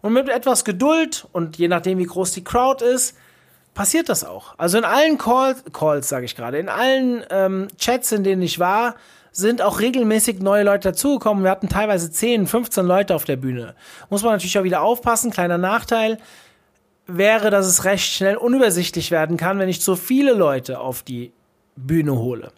Und 0.00 0.12
mit 0.12 0.28
etwas 0.28 0.64
Geduld 0.64 1.26
und 1.32 1.58
je 1.58 1.66
nachdem, 1.66 1.98
wie 1.98 2.04
groß 2.04 2.30
die 2.30 2.44
Crowd 2.44 2.84
ist, 2.84 3.16
passiert 3.74 4.08
das 4.08 4.22
auch. 4.22 4.54
Also 4.56 4.78
in 4.78 4.84
allen 4.84 5.18
Calls, 5.18 5.64
Calls 5.72 6.08
sage 6.08 6.26
ich 6.26 6.36
gerade, 6.36 6.58
in 6.58 6.68
allen 6.68 7.24
ähm, 7.30 7.66
Chats, 7.76 8.12
in 8.12 8.22
denen 8.22 8.42
ich 8.42 8.60
war, 8.60 8.94
sind 9.32 9.62
auch 9.62 9.80
regelmäßig 9.80 10.38
neue 10.38 10.62
Leute 10.62 10.90
dazugekommen. 10.90 11.42
Wir 11.42 11.50
hatten 11.50 11.68
teilweise 11.68 12.08
10, 12.08 12.46
15 12.46 12.86
Leute 12.86 13.16
auf 13.16 13.24
der 13.24 13.36
Bühne. 13.36 13.74
Muss 14.10 14.22
man 14.22 14.30
natürlich 14.30 14.56
auch 14.60 14.62
wieder 14.62 14.82
aufpassen. 14.82 15.32
Kleiner 15.32 15.58
Nachteil 15.58 16.18
wäre, 17.16 17.50
dass 17.50 17.66
es 17.66 17.84
recht 17.84 18.12
schnell 18.12 18.36
unübersichtlich 18.36 19.10
werden 19.10 19.36
kann, 19.36 19.58
wenn 19.58 19.68
ich 19.68 19.80
zu 19.80 19.96
viele 19.96 20.32
Leute 20.32 20.80
auf 20.80 21.02
die 21.02 21.32
Bühne 21.76 22.16
hole. 22.16 22.52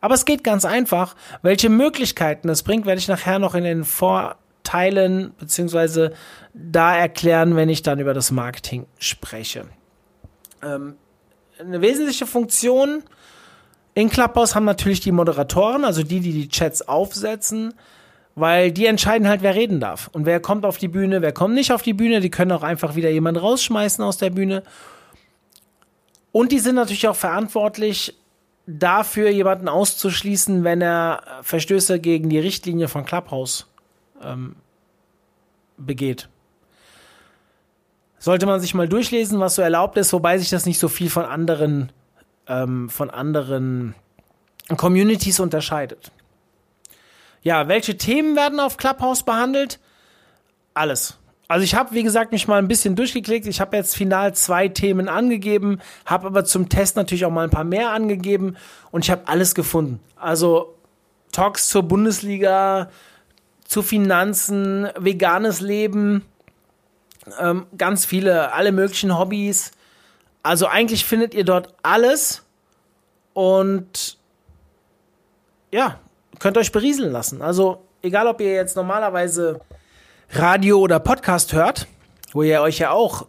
Aber 0.00 0.14
es 0.14 0.24
geht 0.24 0.42
ganz 0.42 0.64
einfach. 0.64 1.14
Welche 1.42 1.68
Möglichkeiten 1.68 2.48
es 2.48 2.62
bringt, 2.62 2.86
werde 2.86 2.98
ich 2.98 3.08
nachher 3.08 3.38
noch 3.38 3.54
in 3.54 3.64
den 3.64 3.84
Vorteilen 3.84 5.32
beziehungsweise 5.38 6.12
da 6.54 6.96
erklären, 6.96 7.56
wenn 7.56 7.68
ich 7.68 7.82
dann 7.82 8.00
über 8.00 8.12
das 8.12 8.30
Marketing 8.30 8.86
spreche. 8.98 9.66
Ähm, 10.62 10.96
eine 11.58 11.80
wesentliche 11.80 12.26
Funktion 12.26 13.04
in 13.94 14.08
Clubhouse 14.08 14.54
haben 14.54 14.64
natürlich 14.64 15.00
die 15.00 15.12
Moderatoren, 15.12 15.84
also 15.84 16.02
die, 16.02 16.20
die 16.20 16.32
die 16.32 16.48
Chats 16.48 16.88
aufsetzen, 16.88 17.74
weil 18.34 18.72
die 18.72 18.86
entscheiden 18.86 19.28
halt, 19.28 19.42
wer 19.42 19.54
reden 19.54 19.80
darf 19.80 20.08
und 20.12 20.26
wer 20.26 20.40
kommt 20.40 20.64
auf 20.64 20.78
die 20.78 20.88
Bühne, 20.88 21.22
wer 21.22 21.32
kommt 21.32 21.54
nicht 21.54 21.72
auf 21.72 21.82
die 21.82 21.92
Bühne. 21.92 22.20
Die 22.20 22.30
können 22.30 22.52
auch 22.52 22.62
einfach 22.62 22.94
wieder 22.94 23.10
jemanden 23.10 23.40
rausschmeißen 23.40 24.02
aus 24.02 24.16
der 24.16 24.30
Bühne. 24.30 24.62
Und 26.32 26.52
die 26.52 26.58
sind 26.58 26.76
natürlich 26.76 27.08
auch 27.08 27.16
verantwortlich 27.16 28.14
dafür, 28.66 29.28
jemanden 29.30 29.68
auszuschließen, 29.68 30.64
wenn 30.64 30.80
er 30.80 31.22
Verstöße 31.42 32.00
gegen 32.00 32.30
die 32.30 32.38
Richtlinie 32.38 32.88
von 32.88 33.04
Clubhouse 33.04 33.66
ähm, 34.22 34.56
begeht. 35.76 36.28
Sollte 38.18 38.46
man 38.46 38.60
sich 38.60 38.72
mal 38.72 38.88
durchlesen, 38.88 39.40
was 39.40 39.56
so 39.56 39.62
erlaubt 39.62 39.96
ist, 39.98 40.12
wobei 40.12 40.38
sich 40.38 40.48
das 40.48 40.64
nicht 40.64 40.78
so 40.78 40.88
viel 40.88 41.10
von 41.10 41.24
anderen 41.24 41.90
ähm, 42.46 42.88
von 42.88 43.10
anderen 43.10 43.94
Communities 44.76 45.40
unterscheidet. 45.40 46.12
Ja, 47.42 47.68
welche 47.68 47.96
Themen 47.96 48.36
werden 48.36 48.60
auf 48.60 48.76
Clubhouse 48.76 49.24
behandelt? 49.24 49.80
Alles. 50.74 51.18
Also 51.48 51.64
ich 51.64 51.74
habe, 51.74 51.94
wie 51.94 52.02
gesagt, 52.02 52.32
mich 52.32 52.48
mal 52.48 52.56
ein 52.56 52.68
bisschen 52.68 52.96
durchgeklickt. 52.96 53.46
Ich 53.46 53.60
habe 53.60 53.76
jetzt 53.76 53.94
final 53.94 54.34
zwei 54.34 54.68
Themen 54.68 55.08
angegeben, 55.08 55.80
habe 56.06 56.28
aber 56.28 56.44
zum 56.44 56.68
Test 56.68 56.96
natürlich 56.96 57.26
auch 57.26 57.30
mal 57.30 57.44
ein 57.44 57.50
paar 57.50 57.64
mehr 57.64 57.90
angegeben 57.90 58.56
und 58.90 59.04
ich 59.04 59.10
habe 59.10 59.28
alles 59.28 59.54
gefunden. 59.54 60.00
Also 60.16 60.74
Talks 61.32 61.68
zur 61.68 61.82
Bundesliga, 61.82 62.90
zu 63.64 63.82
Finanzen, 63.82 64.88
veganes 64.96 65.60
Leben, 65.60 66.24
ähm, 67.38 67.66
ganz 67.76 68.06
viele, 68.06 68.52
alle 68.52 68.72
möglichen 68.72 69.18
Hobbys. 69.18 69.72
Also 70.42 70.66
eigentlich 70.68 71.04
findet 71.04 71.34
ihr 71.34 71.44
dort 71.44 71.74
alles 71.82 72.44
und 73.34 74.16
ja, 75.70 75.98
könnt 76.42 76.58
euch 76.58 76.72
berieseln 76.72 77.12
lassen. 77.12 77.40
Also 77.40 77.84
egal, 78.02 78.26
ob 78.26 78.40
ihr 78.40 78.52
jetzt 78.52 78.74
normalerweise 78.74 79.60
Radio 80.32 80.80
oder 80.80 80.98
Podcast 80.98 81.52
hört, 81.52 81.86
wo 82.32 82.42
ihr 82.42 82.60
euch 82.62 82.80
ja 82.80 82.90
auch 82.90 83.26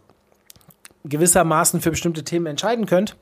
gewissermaßen 1.04 1.80
für 1.80 1.90
bestimmte 1.90 2.24
Themen 2.24 2.46
entscheiden 2.46 2.86
könnt, 2.86 3.16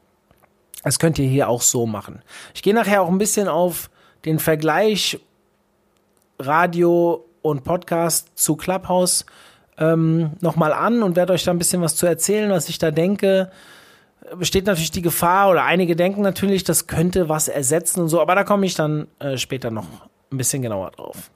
das 0.82 0.98
könnt 0.98 1.18
ihr 1.18 1.28
hier 1.28 1.50
auch 1.50 1.60
so 1.60 1.84
machen. 1.84 2.22
Ich 2.54 2.62
gehe 2.62 2.72
nachher 2.72 3.02
auch 3.02 3.08
ein 3.08 3.18
bisschen 3.18 3.48
auf 3.48 3.90
den 4.24 4.38
Vergleich 4.38 5.20
Radio 6.38 7.26
und 7.42 7.62
Podcast 7.62 8.30
zu 8.34 8.56
Clubhouse 8.56 9.26
ähm, 9.76 10.30
nochmal 10.40 10.72
an 10.72 11.02
und 11.02 11.16
werde 11.16 11.34
euch 11.34 11.44
da 11.44 11.50
ein 11.50 11.58
bisschen 11.58 11.82
was 11.82 11.96
zu 11.96 12.06
erzählen, 12.06 12.50
was 12.50 12.70
ich 12.70 12.78
da 12.78 12.90
denke 12.90 13.52
besteht 14.36 14.66
natürlich 14.66 14.90
die 14.90 15.02
Gefahr, 15.02 15.50
oder 15.50 15.64
einige 15.64 15.96
denken 15.96 16.22
natürlich, 16.22 16.64
das 16.64 16.86
könnte 16.86 17.28
was 17.28 17.48
ersetzen 17.48 18.00
und 18.00 18.08
so, 18.08 18.20
aber 18.20 18.34
da 18.34 18.44
komme 18.44 18.66
ich 18.66 18.74
dann 18.74 19.06
äh, 19.18 19.36
später 19.36 19.70
noch 19.70 19.86
ein 20.30 20.38
bisschen 20.38 20.62
genauer 20.62 20.90
drauf. 20.92 21.30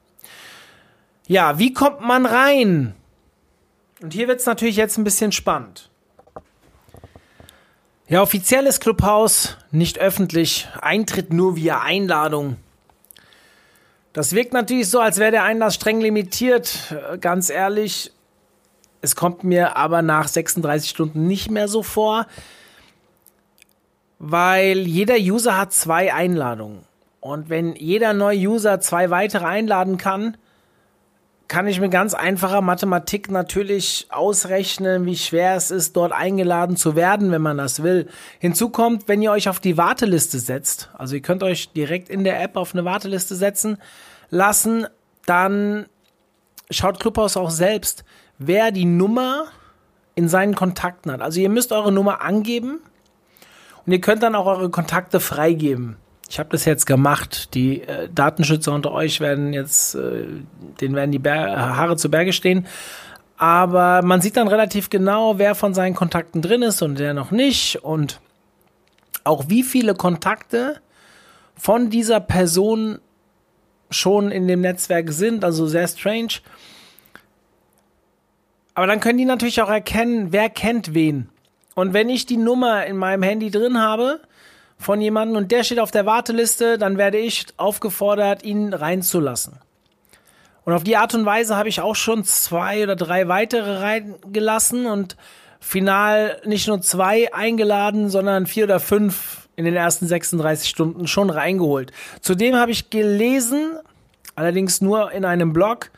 Ja, 1.27 1.59
wie 1.59 1.73
kommt 1.73 2.01
man 2.01 2.25
rein? 2.27 2.95
Und 4.01 4.13
hier 4.13 4.29
wird 4.29 4.41
es 4.41 4.47
natürlich 4.47 4.77
jetzt 4.77 4.99
ein 4.99 5.05
bisschen 5.05 5.33
spannend. 5.33 5.91
Ja, 8.09 8.23
offizielles 8.23 8.79
Clubhaus, 8.79 9.57
nicht 9.73 9.99
öffentlich, 9.99 10.69
Eintritt 10.81 11.33
nur 11.33 11.57
via 11.57 11.81
Einladung. 11.81 12.57
Das 14.13 14.33
wirkt 14.33 14.53
natürlich 14.53 14.89
so, 14.89 15.01
als 15.01 15.19
wäre 15.19 15.33
der 15.33 15.43
Einlass 15.43 15.75
streng 15.75 16.01
limitiert. 16.01 16.95
Äh, 17.13 17.19
ganz 17.19 17.51
ehrlich, 17.51 18.13
es 19.01 19.17
kommt 19.17 19.45
mir 19.45 19.77
aber 19.77 20.03
nach 20.03 20.29
36 20.29 20.89
Stunden 20.89 21.27
nicht 21.27 21.51
mehr 21.51 21.69
so 21.69 21.83
vor 21.83 22.27
weil 24.19 24.79
jeder 24.79 25.17
User 25.17 25.59
hat 25.59 25.73
zwei 25.73 26.13
Einladungen. 26.13 26.81
Und 27.21 27.49
wenn 27.49 27.75
jeder 27.75 28.13
neue 28.13 28.39
User 28.39 28.81
zwei 28.81 29.11
weitere 29.11 29.45
einladen 29.45 29.99
kann, 29.99 30.37
kann 31.49 31.69
ich 31.69 31.81
mit 31.81 31.93
ganz 31.93 32.15
einfacher 32.15 32.61
Mathematik 32.61 33.31
natürlich 33.31 34.07
ausrechnen, 34.11 35.07
wie 35.07 35.17
schwer 35.17 35.55
es 35.55 35.71
ist, 35.71 35.97
dort 35.97 36.13
eingeladen 36.13 36.77
zu 36.77 36.97
werden, 36.97 37.31
wenn 37.31 37.43
man 37.43 37.59
das 37.59 37.83
will. 37.83 38.09
Hinzu 38.41 38.71
kommt, 38.71 39.07
wenn 39.07 39.23
ihr 39.23 39.31
euch 39.31 39.49
auf 39.49 39.61
die 39.61 39.77
Warteliste 39.77 40.41
setzt, 40.41 40.91
also 40.95 41.15
ihr 41.15 41.23
könnt 41.23 41.43
euch 41.43 41.73
direkt 41.73 42.09
in 42.09 42.25
der 42.25 42.43
App 42.43 42.57
auf 42.57 42.75
eine 42.75 42.85
Warteliste 42.85 43.37
setzen 43.37 43.79
lassen, 44.31 44.87
dann 45.25 45.87
schaut 46.71 46.99
Clubhouse 46.99 47.37
auch 47.37 47.51
selbst, 47.51 48.05
wer 48.39 48.73
die 48.73 48.85
Nummer 48.85 49.47
in 50.17 50.29
seinen 50.29 50.55
Kontakten 50.57 51.13
hat. 51.13 51.21
Also 51.21 51.41
ihr 51.41 51.51
müsst 51.51 51.71
eure 51.73 51.93
Nummer 51.93 52.23
angeben 52.23 52.81
und 53.87 53.93
ihr 53.93 54.01
könnt 54.01 54.23
dann 54.23 54.35
auch 54.35 54.47
eure 54.47 54.71
Kontakte 54.71 55.21
freigeben. 55.21 55.97
Ich 56.29 56.39
habe 56.41 56.49
das 56.51 56.65
jetzt 56.65 56.87
gemacht. 56.87 57.55
Die 57.55 57.83
äh, 57.83 58.09
Datenschützer 58.13 58.73
unter 58.73 58.93
euch 58.93 59.21
werden 59.21 59.53
jetzt, 59.53 59.95
äh, 59.95 60.25
denen 60.81 60.97
werden 60.97 61.13
die 61.13 61.21
Ber 61.21 61.77
Haare 61.77 61.97
zu 61.97 62.11
Berge 62.11 62.33
stehen. 62.33 62.67
Aber 63.39 64.03
man 64.03 64.21
sieht 64.21 64.37
dann 64.37 64.49
relativ 64.49 64.91
genau, 64.91 65.39
wer 65.39 65.55
von 65.55 65.75
seinen 65.75 65.95
Kontakten 65.95 66.43
drin 66.43 66.63
ist 66.63 66.83
und 66.83 66.99
wer 66.99 67.15
noch 67.15 67.31
nicht. 67.31 67.85
Und 67.85 68.21
auch 69.25 69.45
wie 69.49 69.63
viele 69.63 69.95
Kontakte 69.95 70.81
von 71.55 71.91
dieser 71.91 72.21
Person 72.21 72.99
schon 73.91 74.33
in 74.33 74.49
dem 74.49 74.63
Netzwerk 74.63 75.13
sind. 75.13 75.45
Also 75.45 75.67
sehr 75.67 75.87
strange. 75.87 76.41
Aber 78.75 78.87
dann 78.87 79.01
können 79.01 79.19
die 79.19 79.25
natürlich 79.25 79.63
auch 79.63 79.71
erkennen, 79.71 80.33
wer 80.33 80.51
kennt 80.51 80.93
wen. 80.93 81.29
Und 81.77 81.93
wenn 81.93 82.09
ich 82.09 82.25
die 82.25 82.39
Nummer 82.39 82.87
in 82.87 82.97
meinem 82.97 83.23
Handy 83.23 83.51
drin 83.51 83.79
habe 83.79 84.21
von 84.79 84.99
jemandem 84.99 85.37
und 85.37 85.53
der 85.53 85.63
steht 85.63 85.79
auf 85.79 85.91
der 85.91 86.07
Warteliste, 86.07 86.79
dann 86.79 86.97
werde 86.97 87.19
ich 87.19 87.47
aufgefordert, 87.59 88.43
ihn 88.45 88.73
reinzulassen. 88.73 89.59
Und 90.65 90.73
auf 90.73 90.85
die 90.85 90.97
Art 90.97 91.15
und 91.15 91.27
Weise 91.27 91.55
habe 91.55 91.69
ich 91.69 91.83
auch 91.83 91.95
schon 91.95 92.25
zwei 92.25 92.83
oder 92.83 92.97
drei 92.97 93.29
weitere 93.29 93.77
reingelassen 93.77 94.87
und 94.87 95.19
final 95.61 96.41
nicht 96.47 96.67
nur 96.67 96.81
zwei 96.81 97.33
eingeladen, 97.35 98.09
sondern 98.09 98.47
vier 98.47 98.65
oder 98.65 98.81
fünf 98.81 99.49
in 99.55 99.67
den 99.67 99.77
ersten 99.77 100.07
36 100.07 100.71
Stunden 100.71 101.07
schon 101.07 101.29
reingeholt. 101.29 101.93
Zudem 102.23 102.57
habe 102.57 102.71
ich 102.71 102.89
gelesen, 102.89 103.79
allerdings 104.35 104.81
nur 104.81 105.13
in 105.13 105.27
einem 105.27 105.53
Blog, 105.53 105.91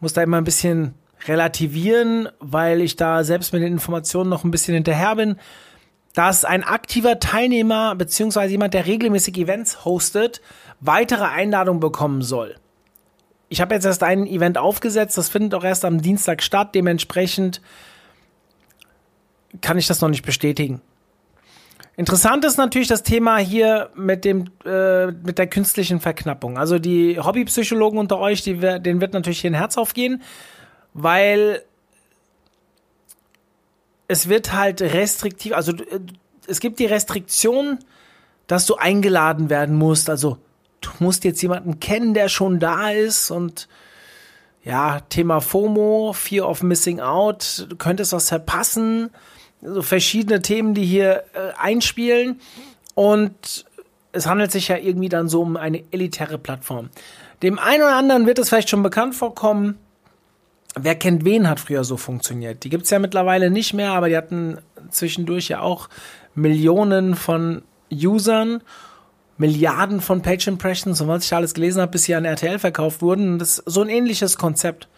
muss 0.00 0.14
da 0.14 0.22
immer 0.22 0.38
ein 0.38 0.44
bisschen 0.44 0.94
relativieren, 1.26 2.28
weil 2.40 2.80
ich 2.80 2.96
da 2.96 3.24
selbst 3.24 3.52
mit 3.52 3.62
den 3.62 3.72
Informationen 3.72 4.30
noch 4.30 4.44
ein 4.44 4.50
bisschen 4.50 4.74
hinterher 4.74 5.16
bin, 5.16 5.36
dass 6.14 6.44
ein 6.44 6.62
aktiver 6.62 7.18
Teilnehmer 7.18 7.94
beziehungsweise 7.96 8.52
jemand, 8.52 8.74
der 8.74 8.86
regelmäßig 8.86 9.36
Events 9.36 9.84
hostet, 9.84 10.40
weitere 10.80 11.24
Einladungen 11.24 11.80
bekommen 11.80 12.22
soll. 12.22 12.54
Ich 13.48 13.60
habe 13.60 13.74
jetzt 13.74 13.84
erst 13.84 14.02
ein 14.02 14.26
Event 14.26 14.58
aufgesetzt, 14.58 15.18
das 15.18 15.28
findet 15.28 15.54
auch 15.54 15.64
erst 15.64 15.84
am 15.84 16.00
Dienstag 16.00 16.42
statt, 16.42 16.74
dementsprechend 16.74 17.60
kann 19.60 19.78
ich 19.78 19.86
das 19.86 20.00
noch 20.00 20.08
nicht 20.08 20.24
bestätigen. 20.24 20.80
Interessant 21.96 22.44
ist 22.44 22.56
natürlich 22.56 22.88
das 22.88 23.04
Thema 23.04 23.36
hier 23.36 23.90
mit 23.94 24.24
dem 24.24 24.50
äh, 24.64 25.06
mit 25.06 25.38
der 25.38 25.46
künstlichen 25.46 26.00
Verknappung. 26.00 26.58
Also 26.58 26.80
die 26.80 27.20
Hobbypsychologen 27.20 28.00
unter 28.00 28.18
euch, 28.18 28.42
die, 28.42 28.56
denen 28.56 29.00
wird 29.00 29.12
natürlich 29.12 29.40
hier 29.40 29.52
ein 29.52 29.54
Herz 29.54 29.78
aufgehen 29.78 30.20
weil 30.94 31.62
es 34.08 34.28
wird 34.28 34.52
halt 34.52 34.80
restriktiv, 34.80 35.52
also 35.52 35.72
äh, 35.72 36.00
es 36.46 36.60
gibt 36.60 36.78
die 36.78 36.86
Restriktion, 36.86 37.78
dass 38.46 38.66
du 38.66 38.76
eingeladen 38.76 39.50
werden 39.50 39.76
musst. 39.76 40.08
Also 40.08 40.38
du 40.80 40.90
musst 40.98 41.24
jetzt 41.24 41.42
jemanden 41.42 41.80
kennen, 41.80 42.14
der 42.14 42.28
schon 42.28 42.58
da 42.60 42.90
ist 42.90 43.30
und 43.30 43.68
ja, 44.62 45.00
Thema 45.00 45.40
FOMO, 45.40 46.14
Fear 46.14 46.48
of 46.48 46.62
Missing 46.62 47.00
Out, 47.00 47.66
du 47.68 47.76
könntest 47.76 48.12
was 48.12 48.30
verpassen, 48.30 49.10
so 49.60 49.68
also 49.68 49.82
verschiedene 49.82 50.40
Themen, 50.40 50.74
die 50.74 50.84
hier 50.84 51.24
äh, 51.34 51.52
einspielen 51.58 52.40
und 52.94 53.66
es 54.12 54.26
handelt 54.26 54.52
sich 54.52 54.68
ja 54.68 54.76
irgendwie 54.76 55.08
dann 55.08 55.28
so 55.28 55.42
um 55.42 55.56
eine 55.56 55.82
elitäre 55.90 56.38
Plattform. 56.38 56.88
Dem 57.42 57.58
einen 57.58 57.82
oder 57.82 57.96
anderen 57.96 58.26
wird 58.26 58.38
es 58.38 58.48
vielleicht 58.48 58.70
schon 58.70 58.82
bekannt 58.82 59.14
vorkommen. 59.14 59.78
Wer 60.76 60.96
kennt 60.96 61.24
wen 61.24 61.48
hat 61.48 61.60
früher 61.60 61.84
so 61.84 61.96
funktioniert. 61.96 62.64
Die 62.64 62.68
gibt 62.68 62.84
es 62.84 62.90
ja 62.90 62.98
mittlerweile 62.98 63.50
nicht 63.50 63.74
mehr, 63.74 63.92
aber 63.92 64.08
die 64.08 64.16
hatten 64.16 64.58
zwischendurch 64.90 65.48
ja 65.48 65.60
auch 65.60 65.88
Millionen 66.34 67.14
von 67.14 67.62
Usern, 67.92 68.60
Milliarden 69.36 70.00
von 70.00 70.22
Page 70.22 70.46
Impressions 70.48 71.00
und 71.00 71.08
was 71.08 71.24
ich 71.24 71.34
alles 71.34 71.54
gelesen 71.54 71.80
habe, 71.80 71.92
bis 71.92 72.04
sie 72.04 72.14
an 72.14 72.24
RTL 72.24 72.58
verkauft 72.58 73.02
wurden. 73.02 73.38
Das 73.38 73.58
ist 73.58 73.64
so 73.66 73.82
ein 73.82 73.88
ähnliches 73.88 74.36
Konzept. 74.36 74.88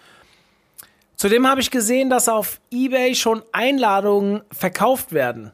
Zudem 1.16 1.47
habe 1.47 1.62
ich 1.62 1.71
gesehen, 1.71 2.11
dass 2.11 2.28
auf 2.28 2.61
eBay 2.71 3.14
schon 3.14 3.42
Einladungen 3.52 4.42
verkauft 4.52 5.12
werden. 5.12 5.52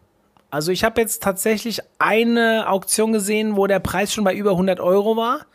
Also 0.51 0.73
ich 0.73 0.85
habe 0.85 1.01
jetzt 1.01 1.23
tatsächlich 1.23 1.81
eine 1.99 2.69
Auktion 2.69 3.13
gesehen, 3.13 3.57
wo 3.57 3.67
der 3.67 3.79
Preis 3.79 4.13
schon 4.13 4.25
bei 4.25 4.35
über 4.35 4.51
100 4.51 4.81
Euro 4.81 5.17
war. 5.17 5.47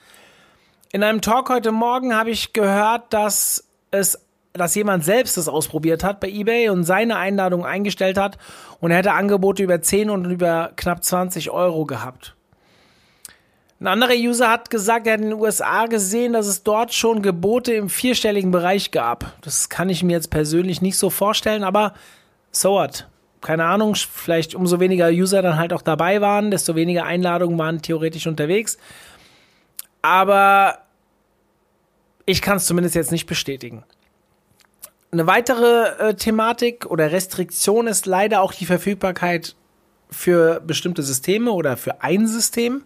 In 0.94 1.04
einem 1.04 1.22
Talk 1.22 1.50
heute 1.50 1.74
Morgen 1.74 2.16
habe 2.16 2.32
ich 2.32 2.54
gehört, 2.54 3.14
dass 3.14 3.66
es 3.92 4.27
dass 4.58 4.76
jemand 4.76 5.06
selbst 5.06 5.38
das 5.38 5.48
ausprobiert 5.48 6.04
hat 6.04 6.20
bei 6.20 6.30
eBay 6.30 6.70
und 6.70 6.84
seine 6.84 7.18
Einladung 7.18 7.66
eingestellt 7.66 8.18
hat 8.18 8.38
und 8.80 8.92
er 8.92 8.98
hätte 8.98 9.14
Angebote 9.14 9.64
über 9.64 9.82
10 9.82 10.10
und 10.10 10.26
über 10.26 10.72
knapp 10.76 11.04
20 11.04 11.52
Euro 11.52 11.86
gehabt. 11.86 12.36
Ein 13.80 13.88
anderer 13.88 14.16
User 14.16 14.50
hat 14.50 14.72
gesagt, 14.72 15.06
er 15.06 15.14
hat 15.14 15.22
in 15.22 15.30
den 15.30 15.40
USA 15.40 15.86
gesehen, 15.86 16.34
dass 16.34 16.48
es 16.48 16.64
dort 16.64 16.94
schon 16.94 17.22
Gebote 17.22 17.74
im 17.74 17.90
vierstelligen 17.90 18.50
Bereich 18.50 18.90
gab. 18.90 19.34
Das 19.42 19.70
kann 19.70 19.90
ich 19.90 20.02
mir 20.02 20.14
jetzt 20.14 20.32
persönlich 20.32 20.82
nicht 20.82 20.98
so 20.98 21.12
vorstellen, 21.12 21.64
aber 21.64 21.94
so 22.52 22.72
what? 22.72 23.08
Keine 23.42 23.66
Ahnung, 23.66 23.94
vielleicht 23.94 24.56
umso 24.56 24.80
weniger 24.80 25.10
User 25.10 25.44
dann 25.44 25.58
halt 25.58 25.74
auch 25.74 25.84
dabei 25.84 26.22
waren, 26.22 26.50
desto 26.50 26.76
weniger 26.76 27.06
Einladungen 27.06 27.58
waren 27.60 27.84
theoretisch 27.84 28.26
unterwegs. 28.26 28.80
Aber 30.02 30.80
ich 32.26 32.42
kann 32.42 32.58
es 32.58 32.66
zumindest 32.66 32.96
jetzt 32.96 33.12
nicht 33.12 33.28
bestätigen. 33.28 33.84
Eine 35.12 35.26
weitere 35.26 36.10
äh, 36.10 36.14
Thematik 36.16 36.86
oder 36.86 37.12
Restriktion 37.12 37.88
ist 37.88 38.06
leider 38.06 38.42
auch 38.42 38.54
die 38.54 38.66
Verfügbarkeit 38.66 39.56
für 40.10 40.60
bestimmte 40.60 41.02
Systeme 41.02 41.52
oder 41.52 41.78
für 41.78 42.02
ein 42.02 42.28
System. 42.28 42.84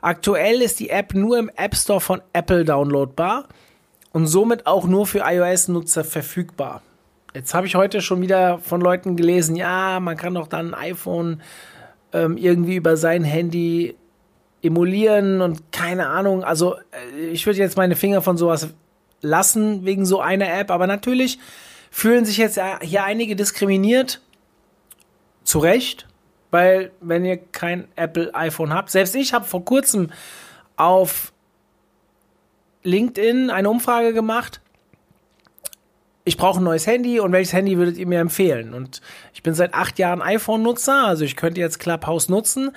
Aktuell 0.00 0.62
ist 0.62 0.80
die 0.80 0.90
App 0.90 1.14
nur 1.14 1.38
im 1.38 1.50
App 1.56 1.74
Store 1.76 2.00
von 2.00 2.22
Apple 2.32 2.64
downloadbar 2.64 3.48
und 4.12 4.26
somit 4.26 4.66
auch 4.66 4.86
nur 4.86 5.06
für 5.06 5.24
iOS-Nutzer 5.26 6.04
verfügbar. 6.04 6.82
Jetzt 7.34 7.52
habe 7.52 7.66
ich 7.66 7.74
heute 7.74 8.00
schon 8.00 8.22
wieder 8.22 8.58
von 8.58 8.80
Leuten 8.80 9.16
gelesen, 9.16 9.56
ja, 9.56 10.00
man 10.00 10.16
kann 10.16 10.34
doch 10.34 10.48
dann 10.48 10.72
ein 10.72 10.92
iPhone 10.92 11.42
ähm, 12.14 12.38
irgendwie 12.38 12.76
über 12.76 12.96
sein 12.96 13.24
Handy 13.24 13.94
emulieren 14.62 15.42
und 15.42 15.70
keine 15.70 16.08
Ahnung. 16.08 16.44
Also 16.44 16.76
äh, 16.76 17.26
ich 17.30 17.44
würde 17.44 17.58
jetzt 17.58 17.76
meine 17.76 17.94
Finger 17.94 18.22
von 18.22 18.38
sowas 18.38 18.68
lassen 19.20 19.84
wegen 19.84 20.06
so 20.06 20.20
einer 20.20 20.52
App. 20.52 20.70
Aber 20.70 20.86
natürlich 20.86 21.38
fühlen 21.90 22.24
sich 22.24 22.36
jetzt 22.36 22.60
hier 22.82 23.04
einige 23.04 23.36
diskriminiert. 23.36 24.20
Zu 25.44 25.58
Recht. 25.60 26.06
Weil 26.50 26.92
wenn 27.00 27.24
ihr 27.24 27.36
kein 27.36 27.88
Apple 27.96 28.34
iPhone 28.34 28.72
habt, 28.72 28.90
selbst 28.90 29.14
ich 29.14 29.32
habe 29.32 29.44
vor 29.44 29.64
kurzem 29.64 30.10
auf 30.76 31.32
LinkedIn 32.82 33.50
eine 33.50 33.68
Umfrage 33.68 34.12
gemacht. 34.12 34.60
Ich 36.24 36.36
brauche 36.36 36.60
ein 36.60 36.64
neues 36.64 36.86
Handy 36.86 37.20
und 37.20 37.32
welches 37.32 37.52
Handy 37.52 37.78
würdet 37.78 37.98
ihr 37.98 38.06
mir 38.06 38.20
empfehlen? 38.20 38.74
Und 38.74 39.00
ich 39.32 39.42
bin 39.42 39.54
seit 39.54 39.74
acht 39.74 39.98
Jahren 39.98 40.22
iPhone-Nutzer, 40.22 41.06
also 41.06 41.24
ich 41.24 41.36
könnte 41.36 41.60
jetzt 41.60 41.78
Clubhouse 41.78 42.28
nutzen. 42.28 42.72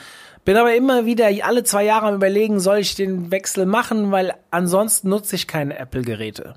Bin 0.45 0.57
aber 0.57 0.75
immer 0.75 1.05
wieder 1.05 1.29
alle 1.43 1.63
zwei 1.63 1.83
Jahre 1.83 2.07
am 2.07 2.15
überlegen, 2.15 2.59
soll 2.59 2.79
ich 2.79 2.95
den 2.95 3.31
Wechsel 3.31 3.65
machen, 3.65 4.11
weil 4.11 4.33
ansonsten 4.51 5.09
nutze 5.09 5.35
ich 5.35 5.47
keine 5.47 5.77
Apple-Geräte. 5.77 6.55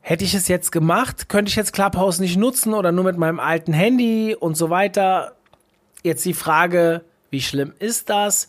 Hätte 0.00 0.24
ich 0.24 0.34
es 0.34 0.48
jetzt 0.48 0.72
gemacht, 0.72 1.28
könnte 1.28 1.50
ich 1.50 1.56
jetzt 1.56 1.72
Clubhouse 1.72 2.18
nicht 2.18 2.36
nutzen 2.36 2.74
oder 2.74 2.90
nur 2.90 3.04
mit 3.04 3.18
meinem 3.18 3.38
alten 3.38 3.72
Handy 3.72 4.34
und 4.34 4.56
so 4.56 4.70
weiter. 4.70 5.36
Jetzt 6.02 6.24
die 6.24 6.34
Frage, 6.34 7.02
wie 7.30 7.42
schlimm 7.42 7.74
ist 7.78 8.08
das? 8.08 8.48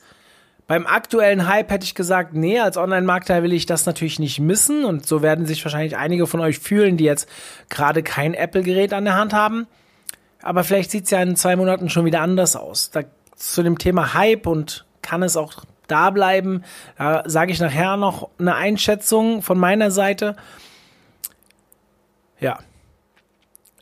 Beim 0.65 0.87
aktuellen 0.87 1.49
Hype 1.49 1.69
hätte 1.69 1.83
ich 1.83 1.95
gesagt, 1.95 2.33
nee, 2.33 2.57
als 2.57 2.77
Online-Markter 2.77 3.43
will 3.43 3.51
ich 3.51 3.65
das 3.65 3.85
natürlich 3.85 4.19
nicht 4.19 4.39
missen 4.39 4.85
und 4.85 5.05
so 5.05 5.21
werden 5.21 5.45
sich 5.45 5.63
wahrscheinlich 5.65 5.97
einige 5.97 6.27
von 6.27 6.39
euch 6.39 6.59
fühlen, 6.59 6.95
die 6.95 7.03
jetzt 7.03 7.27
gerade 7.69 8.03
kein 8.03 8.33
Apple-Gerät 8.33 8.93
an 8.93 9.03
der 9.03 9.15
Hand 9.15 9.33
haben. 9.33 9.67
Aber 10.41 10.63
vielleicht 10.63 10.91
sieht 10.91 11.03
es 11.05 11.11
ja 11.11 11.21
in 11.21 11.35
zwei 11.35 11.57
Monaten 11.57 11.89
schon 11.89 12.05
wieder 12.05 12.21
anders 12.21 12.55
aus. 12.55 12.89
Da 12.89 13.03
zu 13.41 13.63
dem 13.63 13.77
Thema 13.77 14.13
Hype 14.13 14.47
und 14.47 14.85
kann 15.01 15.23
es 15.23 15.35
auch 15.37 15.65
da 15.87 16.09
bleiben. 16.09 16.63
Da 16.97 17.23
sage 17.25 17.51
ich 17.51 17.59
nachher 17.59 17.97
noch 17.97 18.29
eine 18.39 18.55
Einschätzung 18.55 19.41
von 19.41 19.57
meiner 19.57 19.91
Seite. 19.91 20.35
Ja. 22.39 22.59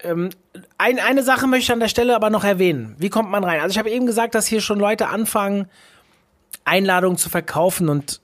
Ähm, 0.01 0.29
ein, 0.77 0.99
eine 0.99 1.23
Sache 1.23 1.47
möchte 1.47 1.65
ich 1.65 1.71
an 1.71 1.79
der 1.79 1.87
Stelle 1.87 2.15
aber 2.15 2.29
noch 2.29 2.43
erwähnen. 2.43 2.95
Wie 2.97 3.09
kommt 3.09 3.29
man 3.29 3.43
rein? 3.43 3.61
Also 3.61 3.71
ich 3.73 3.79
habe 3.79 3.89
eben 3.89 4.05
gesagt, 4.05 4.33
dass 4.33 4.47
hier 4.47 4.61
schon 4.61 4.79
Leute 4.79 5.09
anfangen, 5.09 5.67
Einladungen 6.65 7.17
zu 7.17 7.29
verkaufen 7.29 7.89
und 7.89 8.21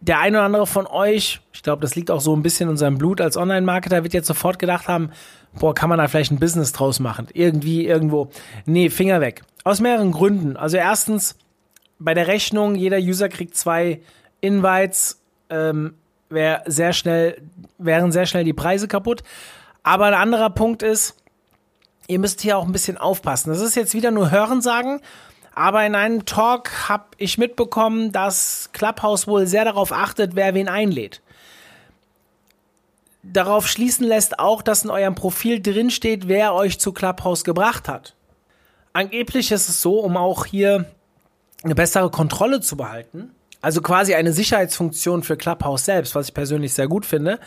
der 0.00 0.18
eine 0.18 0.38
oder 0.38 0.46
andere 0.46 0.66
von 0.66 0.86
euch, 0.86 1.40
ich 1.52 1.62
glaube, 1.62 1.80
das 1.80 1.94
liegt 1.94 2.10
auch 2.10 2.20
so 2.20 2.34
ein 2.34 2.42
bisschen 2.42 2.64
in 2.64 2.70
unserem 2.70 2.98
Blut 2.98 3.20
als 3.20 3.36
Online-Marketer, 3.36 4.02
wird 4.02 4.14
jetzt 4.14 4.26
sofort 4.26 4.58
gedacht 4.58 4.88
haben, 4.88 5.10
boah, 5.58 5.74
kann 5.74 5.88
man 5.88 5.98
da 5.98 6.08
vielleicht 6.08 6.32
ein 6.32 6.38
Business 6.38 6.72
draus 6.72 7.00
machen? 7.00 7.28
Irgendwie, 7.32 7.86
irgendwo. 7.86 8.30
Nee, 8.66 8.90
Finger 8.90 9.20
weg. 9.20 9.42
Aus 9.64 9.80
mehreren 9.80 10.12
Gründen. 10.12 10.56
Also 10.56 10.76
erstens, 10.76 11.36
bei 11.98 12.14
der 12.14 12.26
Rechnung, 12.26 12.74
jeder 12.74 12.98
User 12.98 13.28
kriegt 13.28 13.56
zwei 13.56 14.00
Invites, 14.40 15.20
ähm, 15.50 15.94
wär 16.28 16.62
sehr 16.66 16.92
schnell, 16.92 17.40
wären 17.78 18.12
sehr 18.12 18.26
schnell 18.26 18.44
die 18.44 18.52
Preise 18.52 18.88
kaputt. 18.88 19.22
Aber 19.82 20.06
ein 20.06 20.14
anderer 20.14 20.50
Punkt 20.50 20.82
ist, 20.82 21.16
ihr 22.08 22.18
müsst 22.18 22.40
hier 22.40 22.58
auch 22.58 22.66
ein 22.66 22.72
bisschen 22.72 22.98
aufpassen. 22.98 23.50
Das 23.50 23.60
ist 23.60 23.74
jetzt 23.74 23.94
wieder 23.94 24.10
nur 24.10 24.30
Hörensagen, 24.30 25.00
aber 25.54 25.84
in 25.84 25.94
einem 25.94 26.24
Talk 26.24 26.88
habe 26.88 27.04
ich 27.18 27.38
mitbekommen, 27.38 28.12
dass 28.12 28.70
Clubhouse 28.72 29.26
wohl 29.26 29.46
sehr 29.46 29.64
darauf 29.64 29.92
achtet, 29.92 30.34
wer 30.34 30.54
wen 30.54 30.68
einlädt. 30.68 31.21
Darauf 33.22 33.68
schließen 33.68 34.06
lässt 34.06 34.38
auch, 34.38 34.62
dass 34.62 34.84
in 34.84 34.90
eurem 34.90 35.14
Profil 35.14 35.60
drinsteht, 35.60 36.26
wer 36.26 36.54
euch 36.54 36.80
zu 36.80 36.92
Clubhouse 36.92 37.44
gebracht 37.44 37.88
hat. 37.88 38.16
Angeblich 38.92 39.52
ist 39.52 39.68
es 39.68 39.80
so, 39.80 40.00
um 40.00 40.16
auch 40.16 40.44
hier 40.44 40.86
eine 41.62 41.74
bessere 41.74 42.10
Kontrolle 42.10 42.60
zu 42.60 42.76
behalten, 42.76 43.30
also 43.60 43.80
quasi 43.80 44.14
eine 44.14 44.32
Sicherheitsfunktion 44.32 45.22
für 45.22 45.36
Clubhouse 45.36 45.84
selbst, 45.84 46.14
was 46.16 46.28
ich 46.28 46.34
persönlich 46.34 46.74
sehr 46.74 46.88
gut 46.88 47.06
finde, 47.06 47.38